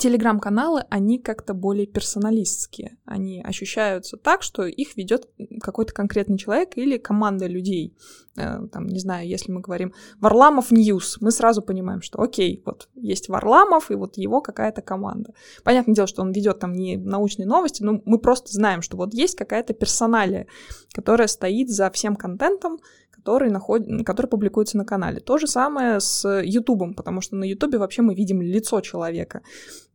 Телеграм-каналы, 0.00 0.84
они 0.88 1.18
как-то 1.18 1.52
более 1.52 1.86
персоналистские. 1.86 2.96
Они 3.04 3.42
ощущаются 3.42 4.16
так, 4.16 4.42
что 4.42 4.64
их 4.64 4.96
ведет 4.96 5.28
какой-то 5.60 5.92
конкретный 5.92 6.38
человек 6.38 6.78
или 6.78 6.96
команда 6.96 7.46
людей. 7.46 7.94
Э, 8.34 8.66
там, 8.72 8.86
не 8.86 8.98
знаю, 8.98 9.28
если 9.28 9.52
мы 9.52 9.60
говорим 9.60 9.92
Варламов 10.18 10.70
News, 10.70 11.18
мы 11.20 11.30
сразу 11.30 11.60
понимаем, 11.60 12.00
что 12.00 12.18
окей, 12.18 12.62
вот 12.64 12.88
есть 12.94 13.28
Варламов, 13.28 13.90
и 13.90 13.94
вот 13.94 14.16
его 14.16 14.40
какая-то 14.40 14.80
команда. 14.80 15.34
Понятное 15.64 15.94
дело, 15.94 16.06
что 16.06 16.22
он 16.22 16.32
ведет 16.32 16.60
там 16.60 16.72
не 16.72 16.96
научные 16.96 17.46
новости, 17.46 17.82
но 17.82 18.00
мы 18.06 18.18
просто 18.18 18.54
знаем, 18.54 18.80
что 18.80 18.96
вот 18.96 19.12
есть 19.12 19.36
какая-то 19.36 19.74
персоналия, 19.74 20.46
которая 20.94 21.28
стоит 21.28 21.68
за 21.68 21.90
всем 21.90 22.16
контентом, 22.16 22.78
который, 23.20 23.50
наход... 23.50 23.82
который 24.04 24.26
публикуется 24.26 24.78
на 24.78 24.84
канале. 24.84 25.20
То 25.20 25.38
же 25.38 25.46
самое 25.46 26.00
с 26.00 26.26
Ютубом, 26.42 26.94
потому 26.94 27.20
что 27.20 27.36
на 27.36 27.44
Ютубе 27.44 27.78
вообще 27.78 28.02
мы 28.02 28.14
видим 28.14 28.40
лицо 28.40 28.80
человека. 28.80 29.42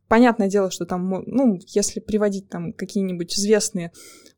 Понятное 0.08 0.48
дело, 0.48 0.70
что 0.70 0.86
там, 0.86 1.24
ну, 1.26 1.58
если 1.66 1.98
приводить 1.98 2.48
там 2.48 2.72
какие-нибудь 2.72 3.36
известные, 3.36 3.90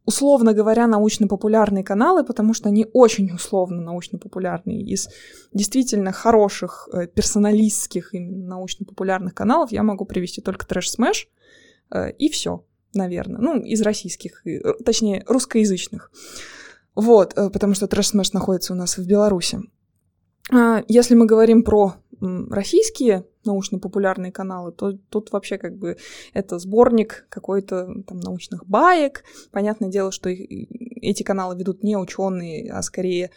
условно 0.06 0.54
говоря, 0.54 0.86
научно-популярные 0.86 1.84
каналы, 1.84 2.24
потому 2.24 2.54
что 2.54 2.70
они 2.70 2.86
очень 2.94 3.30
условно 3.30 3.82
научно-популярные. 3.82 4.80
Из 4.80 5.10
действительно 5.52 6.12
хороших, 6.12 6.88
э, 6.90 7.06
персоналистских 7.06 8.10
научно-популярных 8.14 9.34
каналов 9.34 9.70
я 9.70 9.82
могу 9.82 10.06
привести 10.06 10.40
только 10.40 10.66
Trash 10.66 10.90
Smash, 10.92 11.28
э, 11.90 12.12
и 12.12 12.30
все, 12.30 12.64
наверное. 12.94 13.40
Ну, 13.42 13.62
из 13.62 13.82
российских, 13.82 14.46
э, 14.46 14.60
точнее, 14.82 15.24
русскоязычных. 15.26 16.10
Вот, 16.98 17.32
потому 17.34 17.74
что 17.74 17.86
Trash 17.86 18.08
Smash 18.08 18.32
находится 18.32 18.72
у 18.72 18.76
нас 18.76 18.98
в 18.98 19.06
Беларуси. 19.06 19.60
А, 20.50 20.82
если 20.88 21.14
мы 21.14 21.26
говорим 21.26 21.62
про 21.62 21.94
российские 22.20 23.24
научно-популярные 23.44 24.32
каналы, 24.32 24.72
то 24.72 24.98
тут 25.08 25.30
вообще 25.30 25.58
как 25.58 25.76
бы 25.76 25.96
это 26.34 26.58
сборник 26.58 27.26
какой-то 27.28 28.02
там 28.04 28.18
научных 28.18 28.66
баек. 28.66 29.22
Понятное 29.52 29.88
дело, 29.88 30.10
что 30.10 30.28
их, 30.28 30.40
эти 31.00 31.22
каналы 31.22 31.56
ведут 31.56 31.84
не 31.84 31.96
ученые, 31.96 32.72
а 32.72 32.82
скорее 32.82 33.30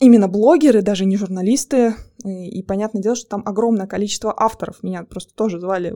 именно 0.00 0.26
блогеры, 0.26 0.82
даже 0.82 1.04
не 1.04 1.16
журналисты. 1.16 1.94
И, 2.24 2.58
и 2.58 2.64
понятное 2.64 3.00
дело, 3.00 3.14
что 3.14 3.28
там 3.28 3.42
огромное 3.46 3.86
количество 3.86 4.34
авторов. 4.36 4.82
Меня 4.82 5.04
просто 5.04 5.32
тоже 5.36 5.60
звали 5.60 5.94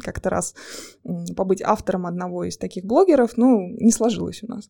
как-то 0.00 0.30
раз 0.30 0.56
побыть 1.36 1.62
автором 1.62 2.06
одного 2.06 2.42
из 2.42 2.58
таких 2.58 2.84
блогеров. 2.84 3.36
Ну, 3.36 3.68
не 3.68 3.92
сложилось 3.92 4.42
у 4.42 4.48
нас 4.48 4.68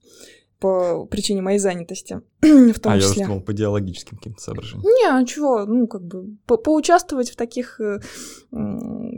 по 0.59 1.07
причине 1.07 1.43
моей 1.43 1.59
занятости, 1.59 2.21
в 2.41 2.81
том 2.81 2.93
а, 2.93 3.01
числе. 3.01 3.23
я 3.23 3.27
думал, 3.27 3.43
по 3.43 3.53
идеологическим 3.53 4.17
каким-то 4.17 4.41
соображениям. 4.41 4.83
Не, 4.83 5.11
а 5.11 5.25
чего, 5.25 5.65
ну, 5.67 5.87
как 5.87 6.03
бы, 6.03 6.37
по 6.47 6.57
поучаствовать 6.57 7.31
в 7.31 7.37
таких 7.37 7.81
э, 7.81 8.01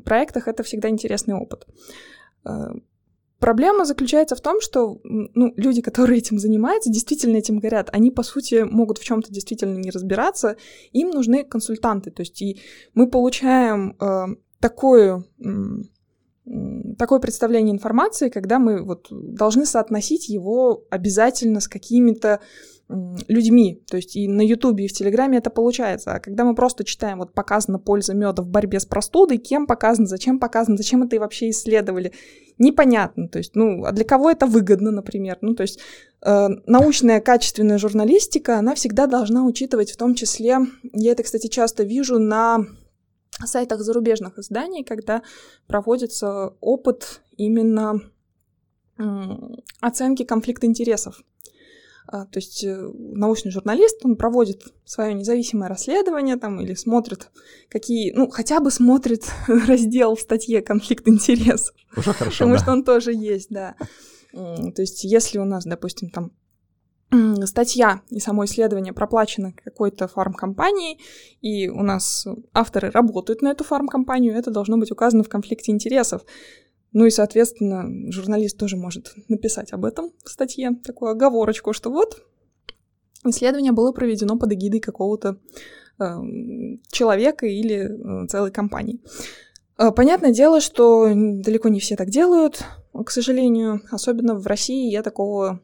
проектах— 0.05 0.49
это 0.49 0.62
всегда 0.62 0.89
интересный 0.89 1.34
опыт. 1.34 1.66
Э, 2.45 2.70
проблема 3.39 3.84
заключается 3.84 4.34
в 4.37 4.41
том, 4.41 4.61
что 4.61 5.01
ну, 5.05 5.53
люди, 5.57 5.82
которые 5.82 6.18
этим 6.18 6.39
занимаются, 6.39 6.91
действительно 6.91 7.37
этим 7.37 7.59
горят. 7.59 7.91
Они, 7.93 8.11
по 8.11 8.22
сути, 8.22 8.62
могут 8.62 8.99
в 8.99 9.05
чем-то 9.05 9.32
действительно 9.32 9.78
не 9.78 9.91
разбираться. 9.91 10.57
Им 10.93 11.11
нужны 11.11 11.45
консультанты. 11.45 12.11
То 12.11 12.22
есть 12.22 12.41
и 12.43 12.61
мы 12.95 13.09
получаем 13.09 13.97
э, 14.01 14.26
такую 14.61 15.26
такое 16.99 17.18
представление 17.18 17.74
информации, 17.74 18.28
когда 18.28 18.59
мы 18.59 18.82
вот 18.82 19.09
должны 19.11 19.66
соотносить 19.66 20.28
его 20.28 20.84
обязательно 20.90 21.61
с 21.61 21.68
какими-то 21.68 22.40
людьми. 22.88 23.82
То 23.90 23.97
есть 23.97 24.14
и 24.14 24.28
на 24.28 24.42
Ютубе, 24.42 24.84
и 24.84 24.88
в 24.88 24.92
Телеграме 24.92 25.38
это 25.38 25.51
получается. 25.51 26.12
А 26.12 26.20
когда 26.20 26.44
мы 26.44 26.55
просто 26.55 26.84
читаем, 26.84 27.18
вот 27.18 27.34
показана 27.34 27.80
польза 27.80 28.14
меда 28.14 28.42
в 28.42 28.49
борьбе 28.49 28.78
с 28.78 28.86
простудой, 28.86 29.38
кем 29.38 29.66
показано, 29.66 30.07
зачем 30.07 30.38
показано, 30.38 30.76
зачем 30.76 31.03
это 31.03 31.16
и 31.16 31.18
вообще 31.18 31.51
исследовали, 31.51 32.12
непонятно. 32.59 33.28
То 33.28 33.38
есть, 33.38 33.57
ну, 33.57 33.84
а 33.84 33.90
для 33.90 34.05
кого 34.05 34.30
это 34.30 34.47
выгодно, 34.47 34.92
например? 34.92 35.38
Ну, 35.40 35.57
то 35.57 35.62
есть 35.62 35.80
э, 36.22 36.49
научная 36.66 37.20
качественная 37.20 37.78
журналистика, 37.78 38.59
она 38.59 38.76
всегда 38.76 39.09
должна 39.09 39.44
учитывать 39.44 39.90
в 39.90 39.97
том 39.97 40.14
числе, 40.14 40.59
я 40.92 41.11
это, 41.11 41.24
кстати, 41.24 41.49
часто 41.49 41.82
вижу 41.82 42.20
на 42.20 42.66
сайтах 43.45 43.81
зарубежных 43.81 44.39
изданий, 44.39 44.85
когда 44.85 45.22
проводится 45.66 46.55
опыт 46.61 47.22
именно 47.37 48.01
оценки 49.81 50.24
конфликта 50.24 50.66
интересов. 50.66 51.22
А, 52.09 52.24
то 52.24 52.39
есть 52.39 52.62
э, 52.62 52.91
научный 52.95 53.51
журналист, 53.51 54.05
он 54.05 54.16
проводит 54.16 54.62
свое 54.85 55.12
независимое 55.12 55.68
расследование 55.68 56.37
там 56.37 56.61
или 56.61 56.74
смотрит 56.74 57.31
какие, 57.68 58.12
ну, 58.12 58.31
хотя 58.31 58.61
бы 58.61 58.70
смотрит 58.70 59.24
раздел 59.49 60.14
в 60.14 60.20
статье 60.20 60.62
«Конфликт 60.62 61.09
интересов». 61.09 61.74
Уже 61.97 62.12
хорошо, 62.12 62.39
Потому 62.39 62.55
да. 62.55 62.59
что 62.62 62.72
он 62.72 62.85
тоже 62.85 63.12
есть, 63.12 63.49
да. 63.51 63.74
То 64.33 64.83
есть 64.83 65.03
если 65.03 65.39
у 65.39 65.45
нас, 65.45 65.64
допустим, 65.64 66.11
там 66.11 66.31
статья 67.45 68.03
и 68.11 68.21
само 68.21 68.45
исследование 68.45 68.93
проплачено 68.93 69.53
какой-то 69.53 70.09
фармкомпанией, 70.09 71.01
и 71.41 71.69
у 71.69 71.83
нас 71.83 72.27
авторы 72.53 72.91
работают 72.91 73.43
на 73.43 73.49
эту 73.49 73.64
фармкомпанию, 73.64 74.35
это 74.35 74.51
должно 74.51 74.77
быть 74.77 74.91
указано 74.91 75.23
в 75.23 75.29
конфликте 75.29 75.73
интересов. 75.73 76.23
Ну 76.93 77.05
и, 77.05 77.11
соответственно, 77.11 78.11
журналист 78.11 78.57
тоже 78.59 78.77
может 78.77 79.14
написать 79.29 79.73
об 79.73 79.85
этом 79.85 80.12
в 80.25 80.31
статье, 80.31 80.71
такую 80.85 81.11
оговорочку, 81.11 81.73
что 81.73 81.91
вот 81.91 82.23
исследование 83.25 83.73
было 83.73 83.93
проведено 83.93 84.39
под 84.39 84.53
эгидой 84.53 84.81
какого-то 84.81 85.39
э, 85.99 86.05
человека 86.91 87.47
или 87.47 88.25
э, 88.25 88.27
целой 88.29 88.51
компании. 88.51 89.01
Э, 89.79 89.91
понятное 89.91 90.33
дело, 90.33 90.61
что 90.61 91.12
далеко 91.14 91.69
не 91.69 91.81
все 91.81 91.97
так 91.97 92.09
делают, 92.09 92.64
к 93.05 93.11
сожалению, 93.11 93.83
особенно 93.91 94.35
в 94.35 94.47
России 94.47 94.91
я 94.91 95.03
такого 95.03 95.61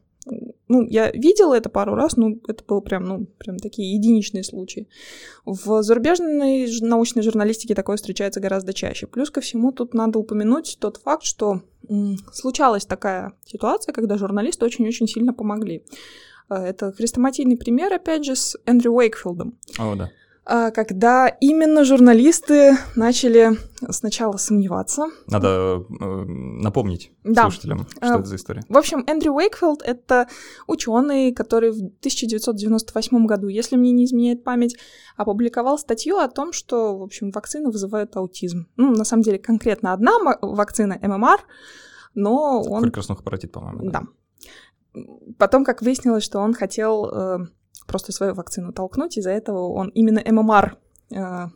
ну, 0.72 0.86
я 0.88 1.10
видела 1.10 1.54
это 1.54 1.68
пару 1.68 1.94
раз, 1.94 2.16
но 2.16 2.30
это 2.48 2.64
был 2.64 2.80
прям, 2.80 3.04
ну, 3.04 3.26
прям 3.38 3.58
такие 3.58 3.94
единичные 3.94 4.42
случаи. 4.42 4.88
В 5.44 5.82
зарубежной 5.82 6.66
научной 6.80 7.22
журналистике 7.22 7.74
такое 7.74 7.96
встречается 7.96 8.40
гораздо 8.40 8.72
чаще. 8.72 9.06
Плюс 9.06 9.30
ко 9.30 9.42
всему 9.42 9.70
тут 9.70 9.92
надо 9.92 10.18
упомянуть 10.18 10.78
тот 10.80 10.96
факт, 10.96 11.24
что 11.24 11.60
случалась 12.32 12.86
такая 12.86 13.34
ситуация, 13.44 13.92
когда 13.92 14.16
журналисты 14.16 14.64
очень-очень 14.64 15.06
сильно 15.06 15.34
помогли. 15.34 15.84
Э, 16.48 16.54
это 16.54 16.92
хрестоматийный 16.92 17.56
пример, 17.56 17.92
опять 17.92 18.24
же, 18.24 18.34
с 18.34 18.56
Эндрю 18.64 18.92
Уэйкфилдом. 18.92 19.58
О, 19.78 19.94
да. 19.94 20.10
А, 20.44 20.72
когда 20.72 21.28
именно 21.28 21.84
журналисты 21.84 22.76
начали 22.96 23.56
сначала 23.90 24.36
сомневаться. 24.38 25.06
Надо 25.28 25.84
э, 25.88 26.04
напомнить 26.24 27.12
да. 27.22 27.42
слушателям, 27.42 27.86
что 27.88 28.14
а, 28.14 28.18
это 28.18 28.24
за 28.24 28.36
история. 28.36 28.62
В 28.68 28.76
общем, 28.76 29.04
Эндрю 29.06 29.34
Уэйкфилд— 29.34 29.82
это 29.84 30.26
ученый, 30.66 31.32
который 31.32 31.70
в 31.70 31.76
1998 31.76 33.26
году, 33.26 33.46
если 33.46 33.76
мне 33.76 33.92
не 33.92 34.04
изменяет 34.04 34.42
память, 34.42 34.76
опубликовал 35.16 35.78
статью 35.78 36.18
о 36.18 36.28
том, 36.28 36.52
что, 36.52 36.98
в 36.98 37.02
общем, 37.02 37.30
вакцины 37.30 37.70
вызывают 37.70 38.16
аутизм. 38.16 38.66
Ну, 38.76 38.90
на 38.90 39.04
самом 39.04 39.22
деле, 39.22 39.38
конкретно 39.38 39.92
одна 39.92 40.12
вакцина 40.40 40.98
ММР, 41.00 41.40
но 42.14 42.62
он... 42.62 42.90
Красных 42.90 43.22
паротит, 43.22 43.52
по-моему. 43.52 43.90
Да. 43.90 44.02
да. 44.02 45.02
Потом, 45.38 45.64
как 45.64 45.82
выяснилось, 45.82 46.24
что 46.24 46.40
он 46.40 46.52
хотел... 46.52 47.48
Просто 47.86 48.12
свою 48.12 48.34
вакцину 48.34 48.72
толкнуть. 48.72 49.16
Из-за 49.16 49.30
этого 49.30 49.72
он 49.72 49.88
именно 49.88 50.22
ММР 50.24 50.78
э, 51.14 51.46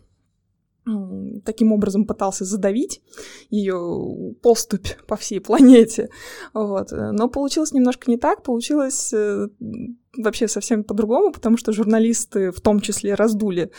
таким 1.44 1.72
образом 1.72 2.04
пытался 2.04 2.44
задавить 2.44 3.02
ее 3.50 4.34
поступь 4.42 4.88
по 5.06 5.16
всей 5.16 5.40
планете. 5.40 6.08
Вот. 6.54 6.92
Но 6.92 7.28
получилось 7.28 7.72
немножко 7.72 8.10
не 8.10 8.16
так, 8.16 8.42
получилось 8.42 9.12
э, 9.12 9.48
вообще 10.16 10.46
совсем 10.46 10.84
по-другому, 10.84 11.32
потому 11.32 11.56
что 11.56 11.72
журналисты 11.72 12.52
в 12.52 12.60
том 12.60 12.80
числе 12.80 13.14
раздули 13.14 13.72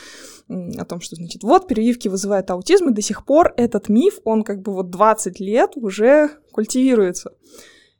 о 0.49 0.85
том, 0.85 0.99
что, 1.01 1.15
значит, 1.15 1.43
вот, 1.43 1.67
прививки 1.67 2.07
вызывают 2.07 2.49
аутизм, 2.51 2.89
и 2.89 2.93
до 2.93 3.01
сих 3.01 3.25
пор 3.25 3.53
этот 3.57 3.89
миф, 3.89 4.19
он 4.23 4.43
как 4.43 4.61
бы 4.61 4.73
вот 4.73 4.89
20 4.89 5.39
лет 5.39 5.71
уже 5.75 6.29
культивируется. 6.51 7.31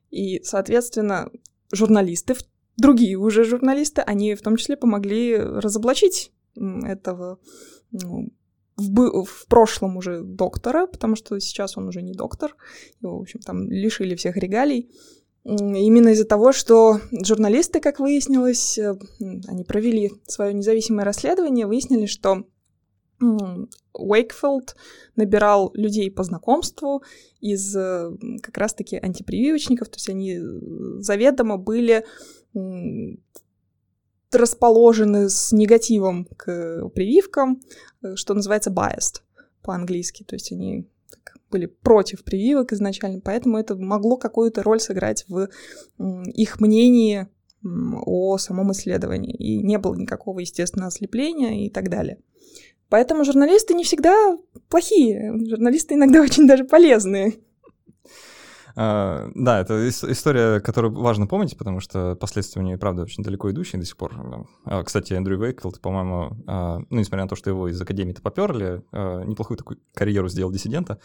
И, 0.10 0.42
соответственно, 0.44 1.30
журналисты 1.72 2.34
в 2.34 2.44
другие 2.78 3.18
уже 3.18 3.44
журналисты, 3.44 4.02
они 4.02 4.36
в 4.36 4.42
том 4.42 4.56
числе 4.56 4.78
помогли 4.78 5.36
разоблачить 5.36 6.32
этого 6.56 7.40
ну, 7.92 8.30
в, 8.78 9.26
в 9.26 9.48
прошлом 9.48 9.98
уже 9.98 10.22
доктора, 10.22 10.88
потому 10.88 11.16
что 11.16 11.40
сейчас 11.40 11.78
он 11.78 11.88
уже 11.88 12.02
не 12.02 12.14
доктор, 12.14 12.56
его, 13.02 13.18
в 13.18 13.22
общем, 13.22 13.40
там 13.40 13.70
лишили 13.70 14.16
всех 14.16 14.38
регалий. 14.38 14.90
Именно 15.44 16.10
из-за 16.10 16.26
того, 16.26 16.52
что 16.52 17.00
журналисты, 17.12 17.80
как 17.80 18.00
выяснилось, 18.00 18.78
э, 18.78 18.96
они 19.48 19.64
провели 19.64 20.12
свое 20.28 20.54
независимое 20.54 21.06
расследование, 21.06 21.66
выяснили, 21.66 22.06
что 22.06 22.44
Уэйкфилд 23.94 24.76
набирал 25.16 25.72
людей 25.74 26.12
по 26.12 26.24
знакомству 26.24 27.02
из 27.40 27.76
э, 27.76 28.12
как 28.44 28.58
раз-таки 28.58 28.98
антипрививочников, 28.98 29.88
то 29.90 29.96
есть 29.96 30.10
они 30.10 30.34
э, 30.34 30.42
заведомо 31.00 31.58
были 31.58 32.06
расположены 34.32 35.30
с 35.30 35.52
негативом 35.52 36.26
к 36.38 36.90
прививкам, 36.90 37.62
э, 38.04 38.16
что 38.16 38.34
называется 38.34 38.72
biased 38.72 39.22
по-английски, 39.64 40.24
то 40.24 40.36
есть 40.36 40.52
они 40.52 40.88
были 41.50 41.66
против 41.66 42.24
прививок 42.24 42.74
изначально, 42.74 43.22
поэтому 43.22 43.58
это 43.58 43.76
могло 43.76 44.18
какую-то 44.18 44.64
роль 44.64 44.80
сыграть 44.80 45.26
в 45.28 45.50
их 45.98 46.60
мнении 46.60 47.28
о 47.64 48.38
самом 48.38 48.72
исследовании. 48.72 49.34
И 49.34 49.64
не 49.64 49.78
было 49.78 49.96
никакого, 49.96 50.40
естественно, 50.40 50.88
ослепления 50.88 51.66
и 51.66 51.70
так 51.70 51.90
далее. 51.90 52.20
Поэтому 52.90 53.26
журналисты 53.26 53.74
не 53.74 53.84
всегда 53.84 54.38
плохие. 54.70 55.34
Журналисты 55.48 55.96
иногда 55.96 56.22
очень 56.22 56.48
даже 56.48 56.64
полезные. 56.64 57.34
Uh, 58.78 59.32
да, 59.34 59.60
это 59.60 59.90
история, 59.90 60.60
которую 60.60 60.94
важно 60.94 61.26
помнить, 61.26 61.58
потому 61.58 61.80
что 61.80 62.16
последствия 62.16 62.62
у 62.62 62.66
нее, 62.66 62.78
правда, 62.78 63.02
очень 63.02 63.24
далеко 63.24 63.50
идущие 63.50 63.80
до 63.80 63.88
сих 63.88 63.98
пор. 63.98 64.14
Uh, 64.66 64.84
кстати, 64.84 65.14
Эндрю 65.14 65.40
Вейкфилд, 65.40 65.82
по-моему, 65.82 66.38
uh, 66.46 66.86
ну, 66.88 67.00
несмотря 67.00 67.24
на 67.24 67.28
то, 67.30 67.36
что 67.36 67.50
его 67.50 67.70
из 67.70 67.82
академии-то 67.82 68.22
поперли, 68.22 68.84
неплохую 69.26 69.58
такую 69.58 69.80
карьеру 69.96 70.30
сделал 70.30 70.52
диссидента, 70.52 71.00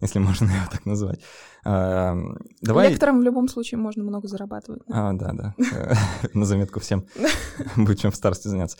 если 0.00 0.20
можно 0.20 0.44
его 0.46 0.64
так 0.70 0.86
назвать. 0.86 1.20
Давай... 1.64 2.88
Лекторам 2.88 3.20
в 3.20 3.22
любом 3.22 3.48
случае 3.48 3.78
можно 3.78 4.04
много 4.04 4.26
зарабатывать. 4.26 4.80
А, 4.88 5.12
да, 5.12 5.32
да. 5.34 5.54
На 6.32 6.46
заметку 6.46 6.80
всем. 6.80 7.04
Будет 7.76 7.98
чем 7.98 8.10
в 8.10 8.16
старости 8.16 8.48
заняться. 8.48 8.78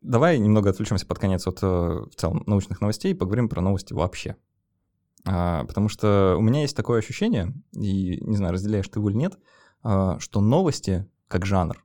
Давай 0.00 0.38
немного 0.38 0.70
отвлечемся 0.70 1.06
под 1.06 1.20
конец 1.20 1.46
от 1.46 1.62
э, 1.62 1.66
в 1.66 2.14
целом 2.16 2.42
научных 2.46 2.80
новостей 2.80 3.12
и 3.12 3.14
поговорим 3.14 3.48
про 3.48 3.60
новости 3.60 3.92
вообще. 3.92 4.36
А, 5.24 5.64
потому 5.64 5.88
что 5.88 6.36
у 6.38 6.42
меня 6.42 6.62
есть 6.62 6.76
такое 6.76 6.98
ощущение, 6.98 7.54
и 7.72 8.18
не 8.24 8.36
знаю, 8.36 8.52
разделяешь 8.52 8.88
ты 8.88 8.98
его 8.98 9.10
или 9.10 9.16
нет, 9.16 9.38
а, 9.82 10.18
что 10.18 10.40
новости, 10.40 11.08
как 11.28 11.46
жанр, 11.46 11.84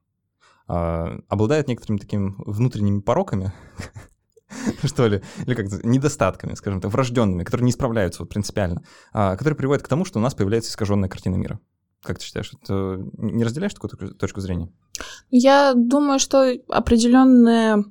а, 0.67 1.19
обладают 1.29 1.67
некоторыми 1.67 1.99
такими 1.99 2.33
внутренними 2.38 2.99
пороками, 2.99 3.53
что 4.83 5.07
ли, 5.07 5.21
или 5.45 5.53
как 5.55 5.83
недостатками, 5.83 6.55
скажем 6.55 6.81
так, 6.81 6.91
врожденными, 6.91 7.43
которые 7.43 7.65
не 7.65 7.71
справляются 7.71 8.23
вот 8.23 8.29
принципиально, 8.29 8.83
которые 9.11 9.55
приводят 9.55 9.83
к 9.83 9.89
тому, 9.89 10.05
что 10.05 10.19
у 10.19 10.21
нас 10.21 10.33
появляется 10.33 10.71
искаженная 10.71 11.09
картина 11.09 11.35
мира. 11.35 11.59
Как 12.01 12.19
ты 12.19 12.25
считаешь, 12.25 12.53
это 12.53 13.03
не 13.17 13.43
разделяешь 13.43 13.73
такую 13.73 14.13
точку 14.13 14.39
зрения? 14.39 14.71
Я 15.29 15.73
думаю, 15.75 16.19
что 16.19 16.53
определенная 16.69 17.83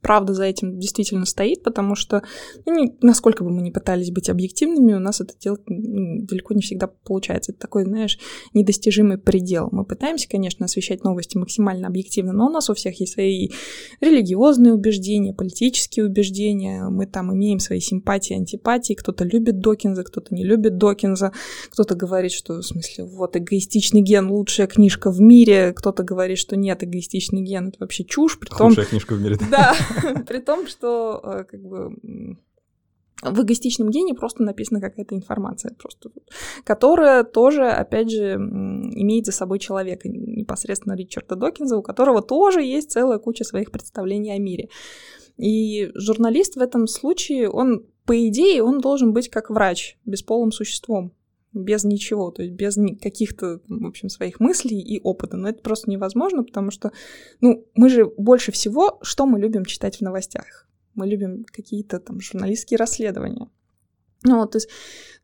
правда 0.00 0.34
за 0.34 0.44
этим 0.44 0.78
действительно 0.78 1.24
стоит, 1.24 1.62
потому 1.62 1.94
что, 1.94 2.22
ну, 2.66 2.74
не, 2.74 2.96
насколько 3.02 3.44
бы 3.44 3.50
мы 3.50 3.62
ни 3.62 3.70
пытались 3.70 4.10
быть 4.10 4.28
объективными, 4.28 4.94
у 4.94 4.98
нас 4.98 5.20
это 5.20 5.34
делать 5.38 5.62
далеко 5.66 6.54
не 6.54 6.62
всегда 6.62 6.88
получается. 6.88 7.52
Это 7.52 7.60
такой, 7.60 7.84
знаешь, 7.84 8.18
недостижимый 8.52 9.18
предел. 9.18 9.68
Мы 9.70 9.84
пытаемся, 9.84 10.28
конечно, 10.28 10.66
освещать 10.66 11.04
новости 11.04 11.36
максимально 11.36 11.88
объективно, 11.88 12.32
но 12.32 12.46
у 12.46 12.50
нас 12.50 12.68
у 12.68 12.74
всех 12.74 12.98
есть 13.00 13.14
свои 13.14 13.50
религиозные 14.00 14.74
убеждения, 14.74 15.32
политические 15.32 16.06
убеждения, 16.06 16.88
мы 16.88 17.06
там 17.06 17.32
имеем 17.34 17.60
свои 17.60 17.80
симпатии, 17.80 18.34
антипатии, 18.34 18.94
кто-то 18.94 19.24
любит 19.24 19.60
Докинза, 19.60 20.04
кто-то 20.04 20.34
не 20.34 20.44
любит 20.44 20.78
Докинза, 20.78 21.32
кто-то 21.70 21.94
говорит, 21.94 22.32
что, 22.32 22.54
в 22.54 22.62
смысле, 22.62 23.04
вот, 23.04 23.36
эгоистичный 23.36 24.02
ген— 24.02 24.30
лучшая 24.30 24.66
книжка 24.66 25.10
в 25.10 25.20
мире, 25.20 25.72
кто-то 25.74 26.02
говорит, 26.02 26.38
что 26.38 26.56
нет, 26.56 26.82
эгоистичный 26.82 27.42
ген— 27.42 27.68
это 27.68 27.78
вообще 27.80 28.04
чушь, 28.04 28.38
при 28.38 28.48
том... 28.48 28.68
Лучшая 28.68 28.86
книжка 28.86 29.14
в 29.14 29.20
мире 29.20 29.27
говорит. 29.36 29.50
Да, 29.50 29.74
при 30.26 30.38
том, 30.40 30.66
что 30.66 31.20
э, 31.22 31.44
как 31.44 31.60
бы 31.62 31.96
в 33.22 33.42
эгоистичном 33.42 33.90
гене 33.90 34.14
просто 34.14 34.42
написана 34.42 34.80
какая-то 34.80 35.14
информация, 35.14 35.74
просто, 35.74 36.10
которая 36.64 37.24
тоже, 37.24 37.68
опять 37.68 38.10
же, 38.10 38.34
имеет 38.34 39.26
за 39.26 39.32
собой 39.32 39.58
человека, 39.58 40.08
непосредственно 40.08 40.94
Ричарда 40.94 41.34
Докинза, 41.34 41.76
у 41.76 41.82
которого 41.82 42.22
тоже 42.22 42.62
есть 42.62 42.92
целая 42.92 43.18
куча 43.18 43.44
своих 43.44 43.72
представлений 43.72 44.32
о 44.32 44.38
мире. 44.38 44.68
И 45.36 45.90
журналист 45.94 46.56
в 46.56 46.60
этом 46.60 46.86
случае, 46.86 47.50
он, 47.50 47.86
по 48.04 48.28
идее, 48.28 48.62
он 48.62 48.80
должен 48.80 49.12
быть 49.12 49.28
как 49.28 49.50
врач, 49.50 49.98
бесполым 50.04 50.52
существом 50.52 51.12
без 51.52 51.84
ничего, 51.84 52.30
то 52.30 52.42
есть 52.42 52.54
без 52.54 52.76
каких-то, 53.00 53.60
в 53.68 53.86
общем, 53.86 54.08
своих 54.08 54.40
мыслей 54.40 54.80
и 54.80 55.00
опыта. 55.02 55.36
Но 55.36 55.48
это 55.48 55.62
просто 55.62 55.90
невозможно, 55.90 56.44
потому 56.44 56.70
что, 56.70 56.92
ну, 57.40 57.66
мы 57.74 57.88
же 57.88 58.06
больше 58.16 58.52
всего, 58.52 58.98
что 59.02 59.26
мы 59.26 59.38
любим 59.38 59.64
читать 59.64 59.96
в 59.96 60.00
новостях? 60.02 60.68
Мы 60.94 61.06
любим 61.06 61.44
какие-то 61.44 62.00
там 62.00 62.20
журналистские 62.20 62.78
расследования. 62.78 63.48
Ну, 64.24 64.40
вот, 64.40 64.52
то 64.52 64.56
есть 64.58 64.68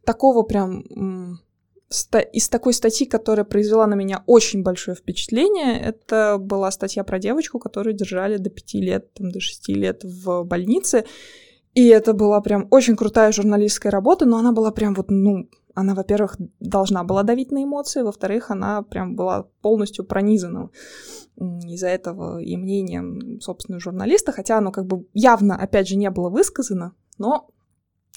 такого 0.04 0.42
прям 0.42 1.40
из 2.32 2.48
такой 2.48 2.72
статьи, 2.72 3.06
которая 3.06 3.44
произвела 3.44 3.86
на 3.86 3.94
меня 3.94 4.24
очень 4.26 4.62
большое 4.62 4.96
впечатление, 4.96 5.78
это 5.78 6.38
была 6.38 6.70
статья 6.70 7.04
про 7.04 7.18
девочку, 7.18 7.58
которую 7.58 7.94
держали 7.94 8.36
до 8.36 8.50
пяти 8.50 8.80
лет, 8.80 9.12
там, 9.14 9.30
до 9.30 9.40
шести 9.40 9.74
лет 9.74 10.02
в 10.02 10.42
больнице. 10.44 11.04
И 11.74 11.86
это 11.88 12.12
была 12.12 12.40
прям 12.40 12.68
очень 12.70 12.96
крутая 12.96 13.32
журналистская 13.32 13.92
работа, 13.92 14.26
но 14.26 14.38
она 14.38 14.52
была 14.52 14.70
прям 14.70 14.94
вот, 14.94 15.10
ну, 15.10 15.48
она, 15.74 15.94
во-первых, 15.94 16.36
должна 16.60 17.04
была 17.04 17.22
давить 17.22 17.50
на 17.50 17.64
эмоции, 17.64 18.02
во-вторых, 18.02 18.50
она 18.50 18.82
прям 18.82 19.16
была 19.16 19.48
полностью 19.60 20.04
пронизана 20.04 20.70
из-за 21.36 21.88
этого 21.88 22.40
и 22.40 22.56
мнением, 22.56 23.40
собственно, 23.40 23.80
журналиста, 23.80 24.32
хотя 24.32 24.58
оно 24.58 24.70
как 24.70 24.86
бы 24.86 25.06
явно, 25.12 25.56
опять 25.56 25.88
же, 25.88 25.96
не 25.96 26.10
было 26.10 26.30
высказано, 26.30 26.94
но 27.18 27.48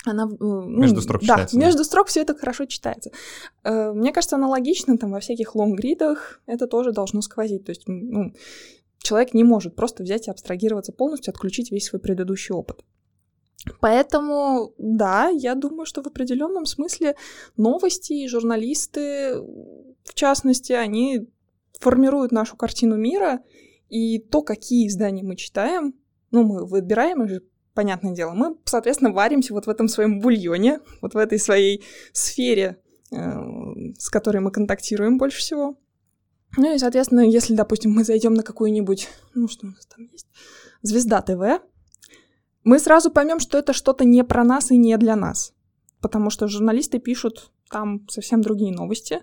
она... 0.05 0.27
Ну, 0.27 0.65
между 0.67 1.01
строк 1.01 1.21
да, 1.21 1.33
читается. 1.33 1.57
между 1.57 1.83
строк 1.83 2.07
все 2.07 2.21
это 2.21 2.35
хорошо 2.35 2.65
читается. 2.65 3.11
Э, 3.63 3.91
мне 3.91 4.13
кажется, 4.13 4.35
аналогично 4.35 4.97
там 4.97 5.11
во 5.11 5.19
всяких 5.19 5.55
лонгридах 5.55 6.41
это 6.45 6.67
тоже 6.67 6.91
должно 6.91 7.21
сквозить. 7.21 7.65
То 7.65 7.71
есть 7.71 7.83
ну, 7.87 8.33
человек 8.99 9.33
не 9.33 9.43
может 9.43 9.75
просто 9.75 10.03
взять 10.03 10.27
и 10.27 10.31
абстрагироваться 10.31 10.93
полностью, 10.93 11.31
отключить 11.31 11.71
весь 11.71 11.85
свой 11.85 11.99
предыдущий 11.99 12.53
опыт. 12.53 12.83
Поэтому, 13.81 14.73
да, 14.77 15.29
я 15.29 15.55
думаю, 15.55 15.85
что 15.85 16.01
в 16.01 16.07
определенном 16.07 16.65
смысле 16.65 17.15
новости 17.57 18.13
и 18.13 18.27
журналисты, 18.27 19.35
в 19.35 20.13
частности, 20.13 20.73
они 20.73 21.27
формируют 21.79 22.31
нашу 22.31 22.55
картину 22.55 22.95
мира, 22.97 23.41
и 23.89 24.19
то, 24.19 24.41
какие 24.41 24.87
издания 24.87 25.23
мы 25.23 25.35
читаем, 25.35 25.93
ну, 26.31 26.43
мы 26.43 26.65
выбираем 26.65 27.23
их 27.23 27.41
понятное 27.73 28.13
дело. 28.13 28.31
Мы, 28.33 28.57
соответственно, 28.65 29.11
варимся 29.11 29.53
вот 29.53 29.67
в 29.67 29.69
этом 29.69 29.87
своем 29.87 30.19
бульоне, 30.19 30.79
вот 31.01 31.13
в 31.13 31.17
этой 31.17 31.39
своей 31.39 31.83
сфере, 32.11 32.81
э, 33.11 33.15
с 33.97 34.09
которой 34.09 34.39
мы 34.39 34.51
контактируем 34.51 35.17
больше 35.17 35.39
всего. 35.39 35.77
Ну 36.57 36.73
и, 36.73 36.77
соответственно, 36.79 37.21
если, 37.21 37.53
допустим, 37.53 37.91
мы 37.91 38.03
зайдем 38.03 38.33
на 38.33 38.43
какую-нибудь, 38.43 39.07
ну 39.35 39.47
что 39.47 39.67
у 39.67 39.69
нас 39.69 39.85
там 39.85 40.07
есть, 40.11 40.27
Звезда 40.81 41.21
ТВ, 41.21 41.61
мы 42.67 42.79
сразу 42.79 43.09
поймем, 43.09 43.39
что 43.39 43.57
это 43.57 43.71
что-то 43.71 44.03
не 44.03 44.25
про 44.25 44.43
нас 44.43 44.71
и 44.71 44.77
не 44.77 44.97
для 44.97 45.15
нас. 45.15 45.53
Потому 46.01 46.29
что 46.29 46.49
журналисты 46.49 46.99
пишут 46.99 47.49
там 47.69 48.05
совсем 48.09 48.41
другие 48.41 48.73
новости. 48.73 49.21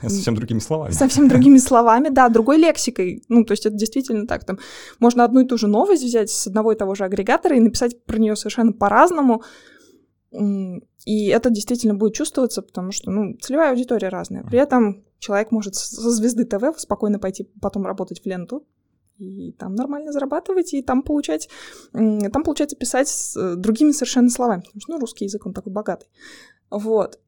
Совсем 0.00 0.36
другими 0.36 0.60
словами. 0.60 0.92
Совсем 0.92 1.28
другими 1.32 1.58
словами, 1.58 2.10
да, 2.10 2.28
другой 2.28 2.58
лексикой. 2.58 3.24
Ну, 3.28 3.44
то 3.44 3.54
есть 3.54 3.66
это 3.66 3.74
действительно 3.74 4.28
так. 4.28 4.44
Там 4.44 4.60
можно 5.00 5.24
одну 5.24 5.40
и 5.40 5.46
ту 5.46 5.58
же 5.58 5.66
новость 5.66 6.04
взять 6.04 6.30
с 6.30 6.46
одного 6.46 6.70
и 6.72 6.76
того 6.76 6.94
же 6.94 7.04
агрегатора 7.04 7.56
и 7.56 7.60
написать 7.60 8.04
про 8.04 8.18
нее 8.18 8.36
совершенно 8.36 8.72
по-разному. 8.72 9.42
И 10.30 11.26
это 11.26 11.50
действительно 11.50 11.94
будет 11.94 12.14
чувствоваться, 12.14 12.62
потому 12.62 12.92
что, 12.92 13.10
ну, 13.10 13.36
целевая 13.40 13.70
аудитория 13.70 14.10
разная. 14.10 14.44
При 14.44 14.60
этом 14.60 15.04
человек 15.18 15.50
может 15.50 15.74
со 15.74 16.10
звезды 16.12 16.44
ТВ 16.44 16.78
спокойно 16.78 17.18
пойти 17.18 17.48
потом 17.60 17.84
работать 17.84 18.22
в 18.22 18.26
ленту, 18.26 18.64
и 19.18 19.52
там 19.52 19.74
нормально 19.74 20.12
зарабатывать, 20.12 20.74
и 20.74 20.82
там 20.82 21.02
получать, 21.02 21.48
там 21.92 22.42
получается 22.44 22.76
писать 22.76 23.08
с 23.08 23.36
э, 23.36 23.56
другими 23.56 23.92
совершенно 23.92 24.30
словами, 24.30 24.60
потому 24.60 24.80
что, 24.80 24.92
ну, 24.92 25.00
русский 25.00 25.24
язык, 25.24 25.46
он 25.46 25.54
такой 25.54 25.72
богатый. 25.72 26.08
Вот. 26.70 27.18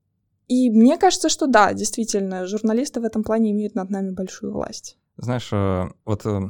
И 0.48 0.70
мне 0.70 0.96
кажется, 0.98 1.28
что 1.28 1.46
да, 1.46 1.72
действительно, 1.72 2.46
журналисты 2.46 3.00
в 3.00 3.04
этом 3.04 3.22
плане 3.22 3.50
имеют 3.52 3.74
над 3.74 3.90
нами 3.90 4.10
большую 4.10 4.52
власть. 4.52 4.98
Знаешь, 5.16 5.48
э, 5.52 5.88
вот 6.04 6.26
э, 6.26 6.40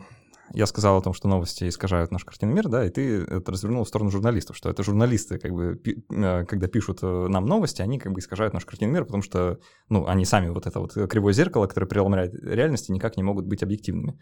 я 0.53 0.67
сказал 0.67 0.99
о 0.99 1.03
том, 1.03 1.15
что 1.15 1.29
новости 1.29 1.69
искажают 1.69 2.11
наш 2.11 2.25
картинный 2.25 2.55
мир, 2.55 2.69
да, 2.69 2.85
и 2.85 2.91
ты 2.91 3.23
это 3.23 3.53
развернул 3.53 3.85
в 3.85 3.89
сторону 3.89 4.11
журналистов, 4.11 4.57
что 4.57 4.71
это 4.71 4.83
журналисты, 4.83 5.39
как 5.39 5.53
бы, 5.53 5.81
когда 6.09 6.69
пишут 6.69 7.03
нам 7.03 7.47
новости, 7.47 7.83
они 7.83 7.99
как 7.99 8.13
бы 8.13 8.21
искажают 8.21 8.55
наш 8.55 8.65
картинный 8.65 8.95
мир, 8.95 9.05
потому 9.05 9.23
что, 9.23 9.59
ну, 9.89 10.07
они 10.07 10.25
сами 10.25 10.49
вот 10.49 10.67
это 10.67 10.81
вот 10.81 10.95
кривое 10.95 11.33
зеркало, 11.33 11.67
которое 11.67 11.87
преломляет 11.87 12.35
реальности, 12.35 12.93
никак 12.93 13.17
не 13.17 13.23
могут 13.23 13.47
быть 13.47 13.63
объективными. 13.63 14.19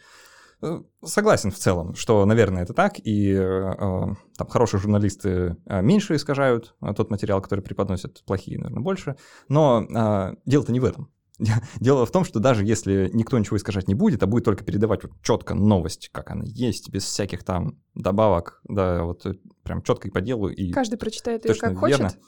Э, 0.62 0.80
согласен 1.04 1.50
в 1.50 1.56
целом, 1.56 1.94
что, 1.94 2.24
наверное, 2.24 2.62
это 2.62 2.72
так, 2.72 2.98
и 2.98 3.32
э, 3.32 3.40
э 3.40 4.14
там 4.36 4.48
хорошие 4.48 4.80
журналисты 4.80 5.56
меньше 5.66 6.16
искажают 6.16 6.74
тот 6.94 7.10
материал, 7.10 7.40
который 7.40 7.60
преподносят, 7.60 8.22
плохие, 8.26 8.58
наверное, 8.58 8.82
больше. 8.82 9.16
Но 9.48 10.36
дело-то 10.44 10.72
не 10.72 10.80
в 10.80 10.84
этом. 10.84 11.10
Дело 11.80 12.06
в 12.06 12.10
том, 12.10 12.24
что 12.24 12.40
даже 12.40 12.64
если 12.64 13.10
никто 13.12 13.38
ничего 13.38 13.56
искажать 13.56 13.88
не 13.88 13.94
будет, 13.94 14.22
а 14.22 14.26
будет 14.26 14.44
только 14.44 14.64
передавать 14.64 15.02
вот 15.04 15.12
четко 15.22 15.54
новость, 15.54 16.08
как 16.12 16.30
она 16.30 16.44
есть, 16.46 16.90
без 16.90 17.04
всяких 17.04 17.44
там 17.44 17.78
добавок, 17.94 18.60
да, 18.64 19.02
вот 19.04 19.26
прям 19.62 19.82
четко 19.82 20.08
и 20.08 20.10
по 20.10 20.20
делу. 20.20 20.48
И 20.48 20.72
Каждый 20.72 20.96
прочитает 20.98 21.44
ее 21.44 21.54
как 21.54 21.72
верно. 21.86 22.08
хочет. 22.08 22.20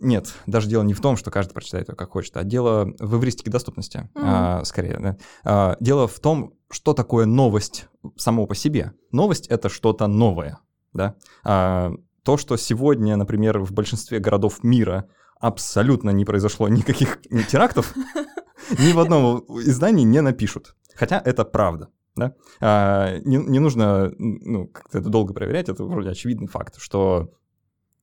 Нет, 0.00 0.34
даже 0.46 0.68
дело 0.68 0.82
не 0.82 0.94
в 0.94 1.00
том, 1.00 1.16
что 1.16 1.30
каждый 1.30 1.54
прочитает 1.54 1.88
ее 1.88 1.96
как 1.96 2.10
хочет, 2.10 2.36
а 2.36 2.44
дело 2.44 2.92
в 3.00 3.18
эвристике 3.18 3.50
доступности, 3.50 4.08
mm-hmm. 4.14 4.20
а, 4.22 4.64
скорее. 4.64 4.98
Да? 4.98 5.16
А, 5.44 5.76
дело 5.80 6.06
в 6.06 6.20
том, 6.20 6.54
что 6.70 6.94
такое 6.94 7.26
новость 7.26 7.86
само 8.16 8.46
по 8.46 8.54
себе. 8.54 8.92
Новость— 9.10 9.46
это 9.48 9.68
что-то 9.68 10.06
новое. 10.06 10.58
Да? 10.92 11.16
А, 11.44 11.92
то, 12.22 12.36
что 12.36 12.56
сегодня, 12.56 13.16
например, 13.16 13.58
в 13.58 13.72
большинстве 13.72 14.20
городов 14.20 14.62
мира 14.62 15.08
абсолютно 15.40 16.10
не 16.10 16.24
произошло 16.24 16.68
никаких 16.68 17.20
терактов, 17.50 17.94
ни 18.78 18.92
в 18.92 19.00
одном 19.00 19.38
издании 19.62 20.04
не 20.04 20.20
напишут. 20.20 20.76
Хотя 20.94 21.20
это 21.24 21.44
правда. 21.44 21.88
Да? 22.14 22.34
А, 22.60 23.18
не, 23.24 23.36
не 23.36 23.58
нужно 23.58 24.12
ну, 24.18 24.68
как-то 24.68 24.98
это 24.98 25.08
долго 25.08 25.34
проверять, 25.34 25.68
это 25.68 25.84
вроде 25.84 26.10
очевидный 26.10 26.48
факт, 26.48 26.76
что 26.78 27.30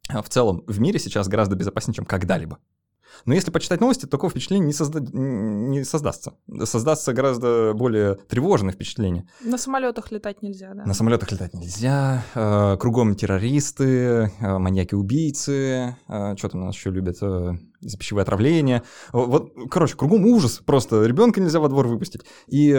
в 0.09 0.29
целом 0.29 0.63
в 0.67 0.79
мире 0.79 0.99
сейчас 0.99 1.27
гораздо 1.27 1.55
безопаснее, 1.55 1.95
чем 1.95 2.05
когда-либо. 2.05 2.59
Но 3.23 3.33
если 3.33 3.51
почитать 3.51 3.79
новости, 3.79 4.05
такого 4.05 4.29
впечатления 4.29 4.65
не, 4.65 4.73
созда... 4.73 4.99
не 4.99 5.83
создастся. 5.83 6.33
Создастся 6.65 7.13
гораздо 7.13 7.73
более 7.73 8.15
тревожное 8.15 8.73
впечатление. 8.73 9.27
На 9.41 9.57
самолетах 9.57 10.11
летать 10.11 10.41
нельзя, 10.41 10.73
да? 10.73 10.85
На 10.85 10.93
самолетах 10.93 11.31
летать 11.31 11.53
нельзя. 11.53 12.23
Э, 12.35 12.77
кругом 12.77 13.15
террористы, 13.15 14.31
э, 14.39 14.57
маньяки-убийцы. 14.57 15.95
Э, 16.07 16.35
что 16.37 16.49
там 16.49 16.63
у 16.63 16.65
нас 16.65 16.75
еще 16.75 16.91
любят? 16.91 17.17
Э, 17.21 17.53
пищевое 17.97 18.23
отравление. 18.23 18.83
Вот, 19.13 19.53
короче, 19.71 19.95
кругом 19.95 20.25
ужас. 20.25 20.61
Просто 20.65 21.05
ребенка 21.05 21.39
нельзя 21.39 21.59
во 21.59 21.69
двор 21.69 21.87
выпустить. 21.87 22.21
И 22.47 22.73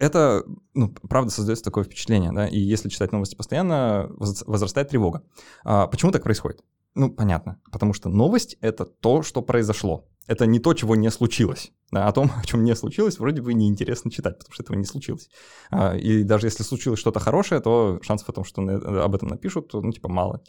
это, 0.00 0.44
ну, 0.74 0.88
правда, 0.88 1.30
создается 1.30 1.62
такое 1.62 1.84
впечатление, 1.84 2.32
да, 2.32 2.48
и 2.48 2.58
если 2.58 2.88
читать 2.88 3.12
новости 3.12 3.36
постоянно, 3.36 4.10
возрастает 4.46 4.88
тревога. 4.88 5.22
А 5.62 5.86
почему 5.86 6.10
так 6.10 6.22
происходит? 6.22 6.64
Ну, 6.94 7.10
понятно, 7.10 7.60
потому 7.70 7.92
что 7.92 8.08
новость— 8.08 8.56
это 8.62 8.86
то, 8.86 9.22
что 9.22 9.42
произошло. 9.42 10.08
Это 10.26 10.46
не 10.46 10.58
то, 10.58 10.74
чего 10.74 10.96
не 10.96 11.10
случилось. 11.10 11.70
Да, 11.92 12.08
о 12.08 12.12
том, 12.12 12.30
о 12.42 12.44
чем 12.44 12.64
не 12.64 12.74
случилось, 12.74 13.18
вроде 13.18 13.42
бы 13.42 13.52
неинтересно 13.52 14.10
читать, 14.10 14.38
потому 14.38 14.54
что 14.54 14.62
этого 14.62 14.76
не 14.76 14.84
случилось. 14.84 15.28
А, 15.70 15.94
и 15.94 16.22
даже 16.24 16.46
если 16.46 16.62
случилось 16.62 16.98
что-то 16.98 17.20
хорошее, 17.20 17.60
то 17.60 18.00
шансов 18.02 18.28
о 18.30 18.32
том, 18.32 18.44
что 18.44 18.62
об 18.62 19.14
этом 19.14 19.28
напишут, 19.28 19.70
ну, 19.74 19.92
типа, 19.92 20.08
мало. 20.08 20.42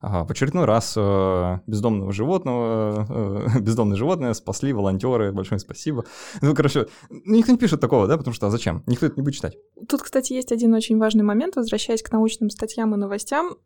Ага, 0.00 0.24
в 0.24 0.30
очередной 0.30 0.64
раз 0.64 0.94
э, 0.96 1.58
бездомного 1.66 2.12
животного, 2.12 3.46
э, 3.56 3.58
бездомное 3.60 3.96
животное 3.96 4.32
спасли 4.32 4.72
волонтеры, 4.72 5.32
большое 5.32 5.58
спасибо. 5.58 6.04
Ну, 6.40 6.54
короче, 6.54 6.86
никто 7.10 7.50
не 7.50 7.58
пишет 7.58 7.80
такого, 7.80 8.06
да, 8.06 8.16
потому 8.16 8.32
что 8.32 8.46
а 8.46 8.50
зачем? 8.50 8.84
Никто 8.86 9.06
это 9.06 9.16
не 9.16 9.22
будет 9.22 9.34
читать. 9.34 9.56
Тут, 9.88 10.02
кстати, 10.02 10.34
есть 10.34 10.52
один 10.52 10.72
очень 10.72 10.98
важный 10.98 11.24
момент, 11.24 11.56
возвращаясь 11.56 12.02
к 12.02 12.12
научным 12.12 12.48
статьям 12.48 12.94
и 12.94 12.98
новостям. 12.98 13.56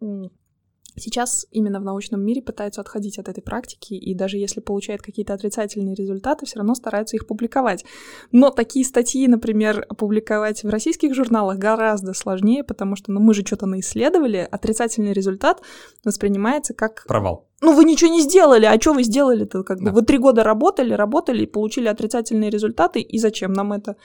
Сейчас 0.96 1.46
именно 1.50 1.80
в 1.80 1.84
научном 1.84 2.20
мире 2.20 2.42
пытаются 2.42 2.80
отходить 2.80 3.18
от 3.18 3.28
этой 3.28 3.42
практики, 3.42 3.94
и 3.94 4.14
даже 4.14 4.36
если 4.36 4.60
получают 4.60 5.00
какие-то 5.00 5.32
отрицательные 5.32 5.94
результаты, 5.94 6.44
все 6.44 6.58
равно 6.58 6.74
стараются 6.74 7.16
их 7.16 7.26
публиковать. 7.26 7.84
Но 8.30 8.50
такие 8.50 8.84
статьи, 8.84 9.26
например, 9.26 9.86
опубликовать 9.88 10.64
в 10.64 10.68
российских 10.68 11.14
журналах 11.14 11.58
гораздо 11.58 12.12
сложнее, 12.12 12.62
потому 12.62 12.96
что 12.96 13.10
ну, 13.10 13.20
мы 13.20 13.32
же 13.32 13.42
что-то 13.42 13.66
наисследовали, 13.66 14.46
отрицательный 14.50 15.12
результат 15.12 15.62
воспринимается 16.04 16.74
как... 16.74 17.04
Провал. 17.06 17.48
Ну, 17.62 17.74
вы 17.74 17.84
ничего 17.84 18.10
не 18.10 18.20
сделали, 18.20 18.66
а 18.66 18.78
что 18.80 18.92
вы 18.92 19.04
сделали-то? 19.04 19.62
Как 19.62 19.78
да. 19.78 19.84
бы 19.84 19.90
вы 19.92 20.02
три 20.02 20.18
года 20.18 20.42
работали, 20.42 20.94
работали, 20.94 21.46
получили 21.46 21.86
отрицательные 21.86 22.50
результаты, 22.50 23.00
и 23.00 23.18
зачем 23.18 23.52
нам 23.52 23.72
это? 23.72 23.96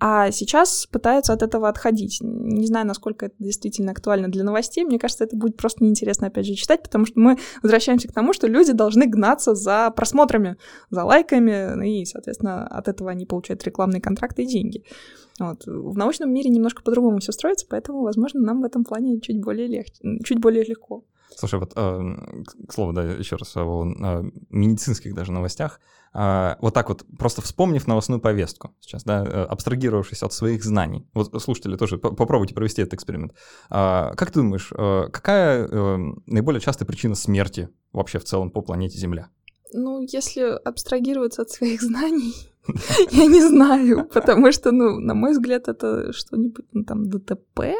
А 0.00 0.30
сейчас 0.32 0.86
пытаются 0.86 1.32
от 1.32 1.42
этого 1.42 1.68
отходить. 1.68 2.18
Не 2.20 2.66
знаю, 2.66 2.86
насколько 2.86 3.26
это 3.26 3.34
действительно 3.38 3.92
актуально 3.92 4.28
для 4.28 4.44
новостей. 4.44 4.84
Мне 4.84 4.98
кажется, 4.98 5.24
это 5.24 5.36
будет 5.36 5.56
просто 5.56 5.84
неинтересно, 5.84 6.26
опять 6.26 6.46
же, 6.46 6.54
читать, 6.54 6.82
потому 6.82 7.06
что 7.06 7.18
мы 7.20 7.38
возвращаемся 7.62 8.08
к 8.08 8.12
тому, 8.12 8.32
что 8.32 8.46
люди 8.46 8.72
должны 8.72 9.06
гнаться 9.06 9.54
за 9.54 9.90
просмотрами, 9.90 10.56
за 10.90 11.04
лайками, 11.04 12.00
и, 12.00 12.04
соответственно, 12.04 12.66
от 12.66 12.88
этого 12.88 13.10
они 13.10 13.24
получают 13.24 13.64
рекламные 13.64 14.00
контракты 14.00 14.42
и 14.42 14.46
деньги. 14.46 14.84
Вот. 15.38 15.64
В 15.66 15.96
научном 15.96 16.32
мире 16.32 16.50
немножко 16.50 16.82
по-другому 16.82 17.18
все 17.20 17.32
строится, 17.32 17.66
поэтому, 17.68 18.02
возможно, 18.02 18.40
нам 18.40 18.62
в 18.62 18.64
этом 18.64 18.84
плане 18.84 19.20
чуть 19.20 19.40
более 19.40 19.68
легче, 19.68 19.94
чуть 20.24 20.40
более 20.40 20.64
легко. 20.64 21.04
Слушай, 21.36 21.60
вот, 21.60 21.72
э, 21.74 22.00
к 22.66 22.72
слову, 22.72 22.92
да, 22.92 23.02
еще 23.02 23.36
раз 23.36 23.56
о 23.56 23.84
э, 23.84 24.22
медицинских 24.50 25.14
даже 25.14 25.32
новостях. 25.32 25.80
Э, 26.14 26.56
вот 26.60 26.74
так 26.74 26.88
вот, 26.88 27.04
просто 27.18 27.42
вспомнив 27.42 27.86
новостную 27.86 28.20
повестку 28.20 28.74
сейчас, 28.80 29.04
да, 29.04 29.24
э, 29.24 29.44
абстрагировавшись 29.44 30.22
от 30.22 30.32
своих 30.32 30.64
знаний. 30.64 31.06
Вот 31.14 31.42
слушатели 31.42 31.76
тоже 31.76 31.98
попробуйте 31.98 32.54
провести 32.54 32.82
этот 32.82 32.94
эксперимент. 32.94 33.32
Э, 33.70 34.12
как 34.16 34.30
ты 34.30 34.40
думаешь, 34.40 34.72
э, 34.72 35.08
какая 35.12 35.66
э, 35.66 35.96
наиболее 36.26 36.60
частая 36.60 36.86
причина 36.86 37.14
смерти 37.14 37.68
вообще 37.92 38.18
в 38.18 38.24
целом 38.24 38.50
по 38.50 38.62
планете 38.62 38.98
Земля? 38.98 39.28
Ну, 39.72 40.00
если 40.00 40.42
абстрагироваться 40.42 41.42
от 41.42 41.50
своих 41.50 41.82
знаний, 41.82 42.34
я 43.10 43.26
не 43.26 43.42
знаю, 43.42 44.08
потому 44.12 44.52
что, 44.52 44.72
ну, 44.72 44.98
на 45.00 45.14
мой 45.14 45.32
взгляд, 45.32 45.68
это 45.68 46.12
что-нибудь, 46.12 46.64
ну, 46.72 46.84
там, 46.84 47.08
ДТП, 47.08 47.74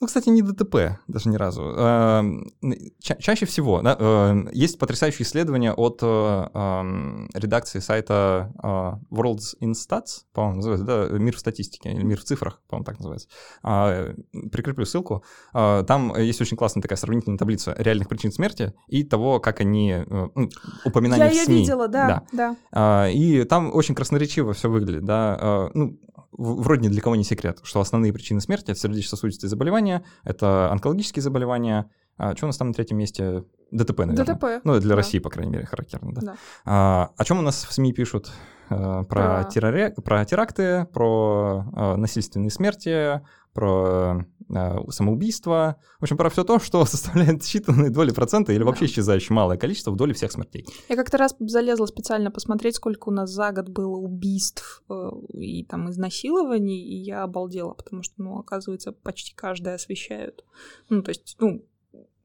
ну, 0.00 0.06
кстати, 0.06 0.28
не 0.28 0.42
ДТП 0.42 0.98
даже 1.08 1.28
ни 1.28 1.36
разу. 1.36 1.62
Эм, 1.62 2.52
ча- 3.00 3.16
чаще 3.16 3.46
всего 3.46 3.80
да, 3.82 3.96
эм, 3.98 4.48
есть 4.52 4.78
потрясающее 4.78 5.26
исследование 5.26 5.72
от 5.72 6.00
э, 6.02 6.06
эм, 6.06 7.30
редакции 7.32 7.78
сайта 7.78 8.52
э, 8.62 9.14
Worlds 9.14 9.56
in 9.62 9.72
Stats, 9.72 10.24
по-моему, 10.32 10.56
называется, 10.56 10.86
да, 10.86 11.18
«Мир 11.18 11.36
в 11.36 11.38
статистике» 11.38 11.92
или 11.92 12.02
«Мир 12.02 12.20
в 12.20 12.24
цифрах», 12.24 12.60
по-моему, 12.68 12.84
так 12.84 12.98
называется. 12.98 13.28
А, 13.62 14.12
прикреплю 14.52 14.84
ссылку. 14.84 15.24
А, 15.52 15.82
там 15.84 16.14
есть 16.16 16.40
очень 16.40 16.56
классная 16.56 16.82
такая 16.82 16.98
сравнительная 16.98 17.38
таблица 17.38 17.74
реальных 17.78 18.08
причин 18.08 18.32
смерти 18.32 18.74
и 18.88 19.02
того, 19.02 19.40
как 19.40 19.60
они 19.60 19.92
э, 19.92 20.04
ну, 20.08 20.50
упоминания 20.84 21.24
Я 21.24 21.30
в 21.30 21.44
СМИ. 21.44 21.54
Я 21.54 21.60
видела, 21.60 21.88
да, 21.88 22.06
да. 22.06 22.22
да. 22.32 22.56
А, 22.72 23.08
и 23.08 23.44
там 23.44 23.74
очень 23.74 23.94
красноречиво 23.94 24.52
все 24.52 24.68
выглядит, 24.68 25.04
да. 25.04 25.70
Ну, 25.74 25.98
вроде 26.36 26.82
ни 26.88 26.88
для 26.92 27.00
кого 27.00 27.16
не 27.16 27.24
секрет, 27.24 27.60
что 27.62 27.80
основные 27.80 28.12
причины 28.12 28.40
смерти— 28.40 28.70
это 28.72 28.80
сердечно-сосудистые 28.80 29.48
заболевания, 29.50 30.04
это 30.24 30.70
онкологические 30.70 31.22
заболевания, 31.22 31.90
А 32.18 32.34
что 32.34 32.46
у 32.46 32.48
нас 32.48 32.56
там 32.56 32.68
на 32.68 32.74
третьем 32.74 32.96
месте? 32.96 33.44
ДТП, 33.70 33.98
наверное. 34.06 34.24
ДТП. 34.34 34.44
Ну, 34.64 34.78
для 34.80 34.90
да. 34.90 34.96
России, 34.96 35.18
по 35.18 35.28
крайней 35.28 35.52
мере, 35.52 35.66
характерно, 35.66 36.12
да. 36.14 36.20
Да. 36.22 36.36
А, 36.64 37.10
о 37.16 37.24
чем 37.24 37.38
у 37.40 37.42
нас 37.42 37.64
в 37.64 37.72
СМИ 37.72 37.92
пишут? 37.92 38.30
А, 38.70 39.02
про, 39.04 39.42
Про- 39.42 39.50
терроре- 39.50 39.90
про 40.00 40.24
теракты, 40.24 40.86
про 40.92 41.64
а, 41.74 41.96
насильственные 41.96 42.50
смерти, 42.50 43.20
про 43.56 44.26
а, 44.54 44.84
самоубийство. 44.90 45.76
В 45.98 46.04
общем, 46.04 46.16
про 46.16 46.30
все 46.30 46.44
то, 46.44 46.60
что 46.60 46.84
составляет 46.86 47.42
считанные 47.42 47.88
доли 47.88 48.12
процента 48.12 48.52
или 48.52 48.62
вообще 48.62 48.84
исчезающее 48.84 49.34
малое 49.34 49.56
количество 49.56 49.90
в 49.90 49.96
доле 49.96 50.12
всех 50.12 50.30
смертей. 50.30 50.66
Я 50.88 50.96
как-то 50.96 51.16
раз 51.16 51.34
залезла 51.40 51.86
специально 51.86 52.30
посмотреть, 52.30 52.76
сколько 52.76 53.08
у 53.08 53.12
нас 53.12 53.30
за 53.30 53.50
год 53.52 53.68
было 53.68 53.96
убийств 53.96 54.84
э, 54.88 55.10
и 55.32 55.64
там 55.64 55.90
изнасилований, 55.90 56.80
и 56.80 56.96
я 56.96 57.22
обалдела, 57.22 57.72
потому 57.72 58.02
что, 58.02 58.14
ну, 58.18 58.38
оказывается, 58.38 58.92
почти 58.92 59.34
каждое 59.34 59.74
освещают. 59.74 60.44
Ну, 60.90 61.02
то 61.02 61.08
есть, 61.08 61.36
ну, 61.40 61.64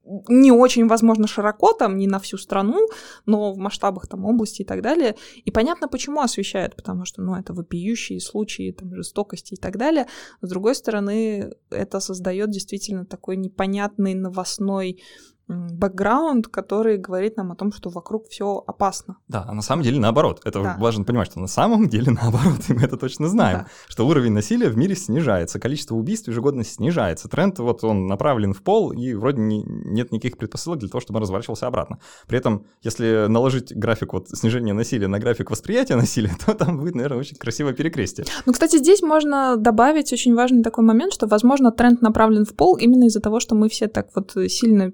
не 0.04 0.52
очень, 0.52 0.86
возможно, 0.88 1.26
широко, 1.26 1.72
там, 1.72 1.96
не 1.96 2.06
на 2.06 2.18
всю 2.18 2.36
страну, 2.36 2.88
но 3.26 3.52
в 3.52 3.58
масштабах 3.58 4.08
там 4.08 4.24
области 4.24 4.62
и 4.62 4.64
так 4.64 4.82
далее. 4.82 5.14
И 5.44 5.50
понятно, 5.50 5.88
почему 5.88 6.20
освещают, 6.20 6.76
потому 6.76 7.04
что, 7.04 7.22
ну, 7.22 7.36
это 7.36 7.52
вопиющие 7.52 8.20
случаи 8.20 8.72
там 8.72 8.94
жестокости 8.94 9.54
и 9.54 9.56
так 9.56 9.76
далее. 9.76 10.06
С 10.40 10.48
другой 10.48 10.74
стороны, 10.74 11.52
это 11.70 12.00
создает 12.00 12.50
действительно 12.50 13.06
такой 13.06 13.36
непонятный 13.36 14.14
новостной 14.14 15.02
бэкграунд, 15.48 16.48
который 16.48 16.96
говорит 16.98 17.36
нам 17.36 17.52
о 17.52 17.56
том, 17.56 17.72
что 17.72 17.90
вокруг 17.90 18.28
все 18.28 18.62
опасно. 18.66 19.16
Да, 19.28 19.44
а 19.48 19.54
на 19.54 19.62
самом 19.62 19.82
деле 19.82 19.98
наоборот. 20.00 20.40
Это 20.44 20.62
Да. 20.62 20.76
важно 20.78 21.04
понимать, 21.04 21.28
что 21.30 21.40
на 21.40 21.46
самом 21.48 21.88
деле 21.88 22.10
наоборот, 22.22 22.60
и 22.68 22.72
мы 22.74 22.82
это 22.82 22.96
точно 22.96 23.28
знаем, 23.28 23.58
Да. 23.60 23.66
что 23.88 24.06
уровень 24.06 24.32
насилия 24.32 24.68
в 24.68 24.76
мире 24.76 24.94
снижается, 24.94 25.58
количество 25.58 25.94
убийств 25.94 26.28
ежегодно 26.28 26.64
снижается. 26.64 27.28
Тренд 27.28 27.58
вот 27.58 27.84
он 27.84 28.06
направлен 28.06 28.52
в 28.52 28.62
пол, 28.62 28.92
и 28.92 29.14
вроде 29.14 29.40
не- 29.40 29.64
нет 29.64 30.12
никаких 30.12 30.38
предпосылок 30.38 30.78
для 30.80 30.88
того, 30.88 31.00
чтобы 31.00 31.18
он 31.18 31.22
разворачивался 31.22 31.66
обратно. 31.66 31.98
При 32.26 32.38
этом, 32.38 32.66
если 32.82 33.26
наложить 33.28 33.74
график 33.76 34.12
вот 34.12 34.28
снижения 34.30 34.72
насилия 34.72 35.08
на 35.08 35.18
график 35.18 35.50
восприятия 35.50 35.96
насилия, 35.96 36.32
то 36.46 36.54
там 36.54 36.78
будет, 36.78 36.94
наверное, 36.94 37.18
очень 37.18 37.36
красивое 37.36 37.72
перекрестие. 37.72 38.26
Ну, 38.46 38.52
кстати, 38.52 38.76
здесь 38.78 39.02
можно 39.02 39.56
добавить 39.56 40.12
очень 40.12 40.34
важный 40.34 40.62
такой 40.62 40.84
момент, 40.84 41.12
что, 41.12 41.26
возможно, 41.26 41.72
тренд 41.72 42.02
направлен 42.02 42.44
в 42.44 42.54
пол 42.54 42.76
именно 42.76 43.04
из-за 43.04 43.20
того, 43.20 43.40
что 43.40 43.54
мы 43.54 43.68
все 43.68 43.88
так 43.88 44.08
вот 44.14 44.32
сильно 44.48 44.90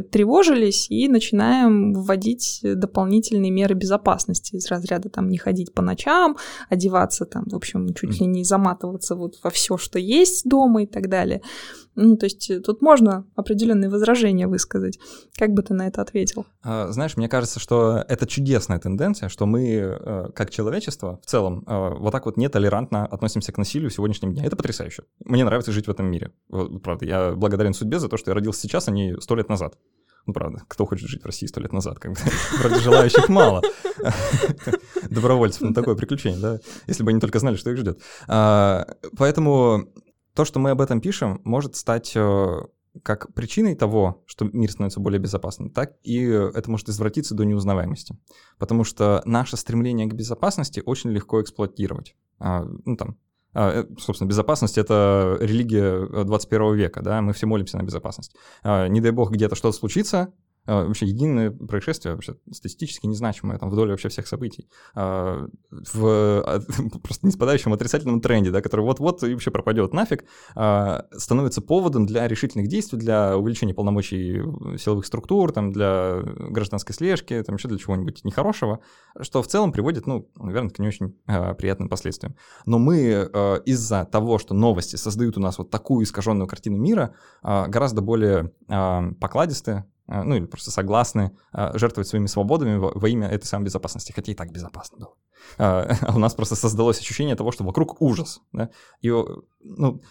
перетревожились 0.00 0.90
и 0.90 1.08
начинаем 1.08 1.92
вводить 1.92 2.60
дополнительные 2.62 3.50
меры 3.50 3.74
безопасности 3.74 4.56
из 4.56 4.68
разряда 4.68 5.08
там 5.08 5.28
не 5.28 5.38
ходить 5.38 5.72
по 5.72 5.82
ночам, 5.82 6.36
одеваться 6.68 7.24
там, 7.24 7.44
в 7.46 7.54
общем, 7.54 7.92
чуть 7.94 8.20
ли 8.20 8.26
не 8.26 8.44
заматываться 8.44 9.14
вот 9.14 9.34
во 9.42 9.50
все, 9.50 9.76
что 9.76 9.98
есть 9.98 10.48
дома 10.48 10.84
и 10.84 10.86
так 10.86 11.08
далее. 11.08 11.42
Ну, 11.94 12.16
то 12.16 12.26
есть 12.26 12.50
тут 12.64 12.82
можно 12.82 13.26
определенные 13.34 13.90
возражения 13.90 14.46
высказать. 14.46 14.98
Как 15.36 15.50
бы 15.50 15.62
ты 15.62 15.74
на 15.74 15.86
это 15.86 16.00
ответил? 16.02 16.46
А, 16.62 16.88
Знаешь, 16.90 17.16
мне 17.16 17.28
кажется, 17.28 17.60
что 17.60 18.04
это 18.08 18.26
чудесная 18.26 18.78
тенденция, 18.78 19.28
что 19.28 19.46
мы, 19.46 19.68
э, 19.68 20.30
как 20.34 20.50
человечество, 20.50 21.20
в 21.22 21.26
целом, 21.26 21.64
э, 21.66 21.94
вот 21.98 22.10
так 22.12 22.26
вот 22.26 22.36
нетолерантно 22.36 23.06
относимся 23.06 23.52
к 23.52 23.58
насилию 23.58 23.90
в 23.90 23.94
сегодняшнем 23.94 24.32
дне. 24.32 24.44
Это 24.46 24.56
потрясающе. 24.56 25.04
Мне 25.24 25.44
нравится 25.44 25.72
жить 25.72 25.86
в 25.86 25.90
этом 25.90 26.06
мире. 26.06 26.32
Правда, 26.82 27.04
я 27.04 27.32
благодарен 27.32 27.74
судьбе 27.74 27.98
за 27.98 28.08
то, 28.08 28.16
что 28.16 28.30
я 28.30 28.34
родился 28.34 28.60
сейчас, 28.60 28.88
а 28.88 28.90
не 28.90 29.20
сто 29.20 29.34
лет 29.36 29.48
назад. 29.48 29.74
Ну, 30.26 30.32
правда, 30.32 30.62
кто 30.68 30.86
хочет 30.86 31.08
жить 31.08 31.22
в 31.22 31.26
России 31.26 31.46
сто 31.46 31.60
лет 31.60 31.72
назад? 31.72 31.98
Бы, 31.98 32.14
вроде 32.58 32.80
желающих 32.80 33.28
мало. 33.28 33.62
Добровольцев 35.10 35.62
на 35.62 35.74
такое 35.74 35.96
приключение, 35.96 36.40
да? 36.40 36.60
Если 36.86 37.02
бы 37.02 37.10
они 37.10 37.20
только 37.20 37.40
знали, 37.40 37.56
что 37.56 37.70
их 37.70 37.78
ждет. 37.78 38.00
А, 38.28 38.86
Поэтому 39.16 39.88
то, 40.34 40.44
что 40.44 40.58
мы 40.60 40.70
об 40.70 40.80
этом 40.80 41.00
пишем, 41.00 41.40
может 41.44 41.76
стать 41.76 42.12
э, 42.14 42.60
как 43.02 43.32
причиной 43.34 43.74
того, 43.74 44.22
что 44.26 44.48
мир 44.52 44.70
становится 44.70 45.00
более 45.00 45.18
безопасным, 45.18 45.70
так 45.70 45.94
и 46.02 46.20
это 46.20 46.70
может 46.70 46.88
извратиться 46.88 47.34
до 47.34 47.44
неузнаваемости. 47.44 48.16
Потому 48.58 48.84
что 48.84 49.22
наше 49.24 49.56
стремление 49.56 50.06
к 50.06 50.14
безопасности 50.14 50.82
очень 50.84 51.10
легко 51.10 51.40
эксплуатировать. 51.40 52.14
А, 52.38 52.64
ну, 52.84 52.96
там, 52.96 53.16
а, 53.54 53.82
э, 53.82 53.86
собственно, 53.98 54.28
безопасность— 54.28 54.78
это 54.78 55.36
религия 55.40 56.06
э, 56.06 56.24
21 56.24 56.74
века, 56.74 57.02
да, 57.02 57.20
мы 57.20 57.32
все 57.32 57.46
молимся 57.46 57.78
на 57.78 57.82
безопасность. 57.82 58.34
А, 58.62 58.88
Не 58.88 59.00
дай 59.00 59.10
бог 59.10 59.30
где-то 59.30 59.54
что-то 59.54 59.76
случится, 59.76 60.32
вообще 60.66 61.06
единое 61.06 61.50
происшествие, 61.50 62.14
вообще 62.14 62.36
статистически 62.50 63.06
незначимое 63.06 63.58
там, 63.58 63.70
в 63.70 63.74
доле 63.74 63.90
вообще 63.90 64.08
всех 64.08 64.26
событий, 64.26 64.68
а, 64.94 65.46
в 65.70 66.06
а, 66.06 66.60
просто 67.02 67.26
не 67.26 67.32
спадающем 67.32 67.72
отрицательном 67.72 68.20
тренде, 68.20 68.50
да, 68.50 68.60
который 68.60 68.82
вот-вот 68.82 69.22
и 69.24 69.32
вообще 69.32 69.50
пропадет 69.50 69.92
нафиг, 69.92 70.24
а, 70.54 71.06
становится 71.12 71.62
поводом 71.62 72.06
для 72.06 72.28
решительных 72.28 72.68
действий, 72.68 72.98
для 72.98 73.36
увеличения 73.36 73.74
полномочий 73.74 74.42
силовых 74.78 75.06
структур, 75.06 75.52
там, 75.52 75.72
для 75.72 76.20
гражданской 76.22 76.94
слежки, 76.94 77.42
там 77.42 77.56
еще 77.56 77.68
для 77.68 77.78
чего-нибудь 77.78 78.24
нехорошего, 78.24 78.80
что 79.20 79.42
в 79.42 79.46
целом 79.48 79.72
приводит, 79.72 80.06
ну, 80.06 80.30
наверное, 80.36 80.70
к 80.70 80.78
не 80.78 80.88
очень 80.88 81.16
а, 81.26 81.54
приятным 81.54 81.88
последствиям. 81.88 82.36
Но 82.66 82.78
мы 82.78 83.28
а, 83.32 83.56
из-за 83.64 84.04
того, 84.04 84.38
что 84.38 84.54
новости 84.54 84.96
создают 84.96 85.36
у 85.36 85.40
нас 85.40 85.58
вот 85.58 85.70
такую 85.70 86.04
искаженную 86.04 86.46
картину 86.46 86.78
мира, 86.78 87.14
а, 87.42 87.66
гораздо 87.68 88.02
более 88.02 88.52
а, 88.68 89.10
покладистые, 89.20 89.78
а, 89.78 89.91
ну 90.06 90.34
или 90.34 90.46
просто 90.46 90.70
согласны 90.70 91.36
а, 91.52 91.76
жертвовать 91.78 92.08
своими 92.08 92.26
свободами 92.26 92.76
во, 92.76 93.08
имя 93.08 93.28
этой 93.28 93.46
самой 93.46 93.66
безопасности, 93.66 94.12
хотя 94.12 94.32
и 94.32 94.34
так 94.34 94.52
безопасно 94.52 94.98
было. 94.98 95.14
А 95.58 95.96
а 96.02 96.14
у 96.14 96.18
нас 96.18 96.34
просто 96.34 96.56
создалось 96.56 96.98
ощущение 96.98 97.36
того, 97.36 97.52
что 97.52 97.64
вокруг 97.64 98.00
ужас. 98.02 98.40
Да? 98.52 98.70
И, 99.00 99.10
ну, 99.10 100.02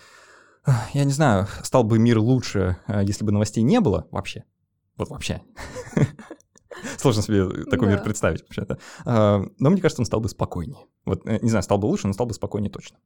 я 0.94 1.04
не 1.04 1.12
знаю, 1.12 1.48
стал 1.64 1.84
бы 1.84 2.00
мир 2.00 2.20
лучше, 2.20 2.78
а, 2.88 3.04
если 3.04 3.26
бы 3.26 3.32
новостей 3.32 3.64
не 3.64 3.80
было 3.80 4.08
вообще. 4.12 4.46
Вот 4.98 5.10
вообще. 5.10 5.42
Сложно 6.98 7.22
себе 7.22 7.66
такой 7.66 7.88
мир 7.88 8.02
представить 8.04 8.42
вообще-то. 8.42 8.80
А, 9.06 9.44
Но 9.60 9.70
мне 9.70 9.82
кажется, 9.82 10.02
он 10.02 10.06
стал 10.06 10.20
бы 10.20 10.30
спокойнее. 10.30 10.86
Вот, 11.06 11.26
э, 11.26 11.40
не 11.42 11.50
знаю, 11.50 11.64
стал 11.64 11.78
бы 11.78 11.88
лучше, 11.88 12.08
но 12.08 12.14
стал 12.14 12.28
бы 12.28 12.34
спокойнее 12.34 12.72
точно. 12.72 12.98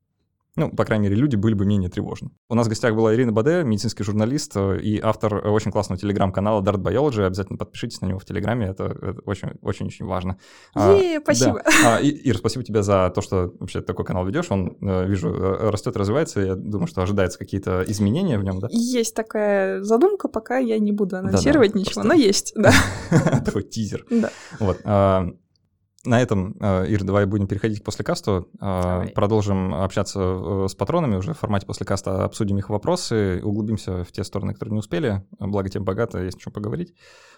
Ну, 0.57 0.69
по 0.71 0.85
крайней 0.85 1.09
мере, 1.09 1.15
люди 1.19 1.35
были 1.35 1.53
бы 1.53 1.65
менее 1.65 1.89
тревожны. 1.89 2.29
У 2.49 2.55
нас 2.55 2.65
в 2.67 2.69
гостях 2.69 2.95
была 2.95 3.13
Ирина 3.13 3.33
Баде, 3.33 3.63
медицинский 3.63 4.03
журналист 4.05 4.55
и 4.55 4.99
автор 5.03 5.45
очень 5.47 5.69
классного 5.71 5.99
телеграм-канала 5.99 6.61
Dart 6.61 6.77
Biology. 6.81 7.25
Обязательно 7.25 7.57
подпишитесь 7.57 7.99
на 8.01 8.05
него 8.05 8.19
в 8.19 8.25
Телеграме, 8.25 8.67
это 8.67 8.85
это 8.85 9.21
очень-очень 9.25 10.05
важно. 10.05 10.37
А, 10.73 10.93
Е, 10.93 11.19
спасибо. 11.21 11.61
да. 11.65 11.95
А, 11.97 11.99
и- 11.99 12.09
Ир, 12.09 12.37
спасибо 12.37 12.63
тебе 12.63 12.83
за 12.83 13.11
то, 13.13 13.21
что 13.21 13.53
вообще 13.59 13.81
такой 13.81 14.05
канал 14.05 14.25
ведешь. 14.25 14.45
Он, 14.49 14.77
э, 14.81 15.05
вижу, 15.07 15.29
э, 15.29 15.69
растет, 15.69 15.97
развивается. 15.97 16.39
Я 16.39 16.55
думаю, 16.55 16.87
что 16.87 17.01
ожидается 17.01 17.37
какие-то 17.37 17.83
изменения 17.87 18.37
в 18.39 18.43
нем, 18.43 18.59
да? 18.61 18.69
Есть 18.71 19.13
такая 19.13 19.83
задумка, 19.83 20.29
пока 20.29 20.57
я 20.57 20.79
не 20.79 20.93
буду 20.93 21.17
анонсировать 21.17 21.71
Да-да, 21.71 21.79
ничего, 21.79 22.01
просто- 22.01 22.07
но 22.07 22.13
есть, 22.13 22.53
да. 22.55 22.71
Такой 23.45 23.63
тизер. 23.63 24.05
да. 24.09 24.29
Вот. 24.59 24.79
На 26.05 26.21
этом, 26.21 26.55
а, 26.59 26.83
Ир, 26.83 27.03
давай 27.03 27.25
будем 27.25 27.47
переходить 27.47 27.81
к 27.81 27.83
послекасту. 27.83 28.47
А, 28.59 28.81
Давай. 28.81 29.09
Продолжим 29.09 29.73
общаться 29.73 30.19
э, 30.19 30.67
с 30.69 30.75
патронами 30.75 31.15
уже 31.15 31.33
в 31.33 31.39
формате 31.39 31.65
послекаста, 31.65 32.23
обсудим 32.23 32.57
их 32.57 32.69
вопросы, 32.69 33.41
углубимся 33.43 34.03
в 34.03 34.11
те 34.11 34.23
стороны, 34.23 34.53
которые 34.53 34.73
не 34.73 34.79
успели. 34.79 35.23
Благо, 35.39 35.69
тем 35.69 35.83
богато, 35.83 36.23
есть 36.23 36.37
о 36.37 36.41
чем 36.41 36.53
поговорить. 36.53 36.93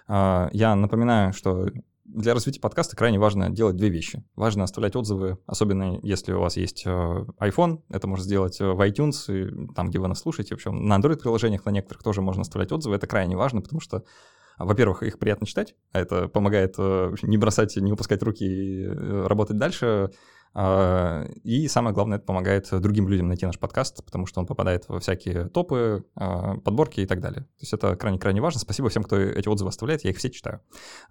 Я 0.09 0.75
напоминаю, 0.75 1.33
что 1.33 1.67
для 2.07 2.33
развития 2.33 2.61
подкаста 2.61 2.95
крайне 2.95 3.19
важно 3.19 3.49
делать 3.49 3.75
две 3.75 3.89
вещи. 3.89 4.23
Важно 4.35 4.63
оставлять 4.63 4.95
отзывы, 4.95 5.37
особенно 5.45 5.99
если 6.03 6.31
у 6.31 6.39
вас 6.39 6.55
есть 6.55 6.83
э, 6.85 6.89
iPhone. 7.39 7.81
Это 7.89 8.07
можно 8.07 8.23
сделать 8.23 8.61
э, 8.61 8.65
в 8.65 8.79
iTunes, 8.79 9.27
и 9.27 9.73
там, 9.73 9.89
где 9.89 9.99
вы 9.99 10.07
нас 10.07 10.21
слушаете. 10.21 10.55
В 10.55 10.57
общем, 10.57 10.87
на 10.87 10.97
Android-приложениях, 10.97 11.65
на 11.65 11.71
некоторых 11.71 12.03
тоже 12.03 12.21
можно 12.21 12.43
оставлять 12.43 12.71
отзывы. 12.71 12.95
Это 12.95 13.07
крайне 13.07 13.35
важно, 13.35 13.61
потому 13.61 13.81
что 13.81 14.03
во-первых, 14.65 15.03
их 15.03 15.19
приятно 15.19 15.45
читать, 15.45 15.75
а 15.91 15.99
это 15.99 16.27
помогает 16.27 16.75
э, 16.77 17.13
не 17.21 17.37
бросать, 17.37 17.75
не 17.77 17.91
упускать 17.91 18.23
руки 18.23 18.45
и 18.45 18.85
э, 18.85 19.27
работать 19.27 19.57
дальше. 19.57 20.11
А, 20.59 21.27
И 21.43 21.67
самое 21.67 21.93
главное, 21.93 22.17
это 22.17 22.25
помогает 22.25 22.67
другим 22.71 23.07
людям 23.07 23.27
найти 23.27 23.45
наш 23.45 23.59
подкаст, 23.59 24.03
потому 24.03 24.25
что 24.25 24.39
он 24.39 24.47
попадает 24.47 24.85
во 24.89 24.99
всякие 24.99 25.49
топы, 25.49 26.03
а, 26.15 26.57
подборки 26.57 26.99
и 27.01 27.05
так 27.05 27.21
далее. 27.21 27.41
То 27.41 27.61
есть 27.61 27.73
это 27.73 27.95
крайне-крайне 27.95 28.41
важно. 28.41 28.59
Спасибо 28.59 28.89
всем, 28.89 29.03
кто 29.03 29.17
эти 29.17 29.47
отзывы 29.47 29.69
оставляет, 29.69 30.03
я 30.03 30.09
их 30.09 30.17
все 30.17 30.31
читаю. 30.31 30.61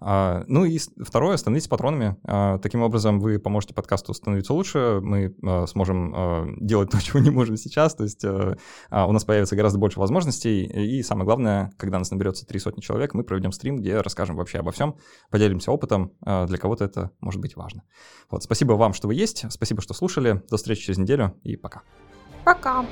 А, 0.01 0.43
Ну 0.47 0.65
и 0.65 0.77
второе, 1.01 1.37
становитесь 1.37 1.69
патронами. 1.69 2.17
Таким 2.61 2.81
образом, 2.81 3.21
вы 3.21 3.39
поможете 3.39 3.73
подкасту 3.73 4.13
становиться 4.13 4.53
лучше, 4.53 4.99
мы 5.01 5.33
сможем 5.67 6.57
делать 6.59 6.89
то, 6.89 7.01
чего 7.01 7.19
не 7.19 7.29
можем 7.29 7.55
сейчас, 7.55 7.95
то 7.95 8.03
есть 8.03 8.25
у 8.25 8.55
нас 8.89 9.23
появится 9.23 9.55
гораздо 9.55 9.79
больше 9.79 9.99
возможностей, 9.99 10.65
и 10.65 11.01
самое 11.03 11.25
главное, 11.25 11.71
когда 11.77 11.99
нас 11.99 12.11
наберется 12.11 12.45
три 12.45 12.59
сотни 12.59 12.81
человек, 12.81 13.13
мы 13.13 13.23
проведем 13.23 13.53
стрим, 13.53 13.77
где 13.77 14.01
расскажем 14.01 14.35
вообще 14.35 14.59
обо 14.59 14.71
всем, 14.71 14.97
поделимся 15.29 15.71
опытом, 15.71 16.11
для 16.21 16.57
кого-то 16.57 16.83
это 16.83 17.11
может 17.21 17.39
быть 17.39 17.55
важно. 17.55 17.83
Вот, 18.29 18.43
спасибо 18.43 18.73
вам, 18.73 18.93
что 18.93 19.07
вы 19.07 19.15
есть, 19.15 19.36
спасибо, 19.49 19.81
что 19.81 19.93
слушали, 19.93 20.43
до 20.49 20.57
встречи 20.57 20.83
через 20.83 20.97
неделю, 20.97 21.35
и 21.43 21.55
пока. 21.55 21.81
Пока. 22.43 22.85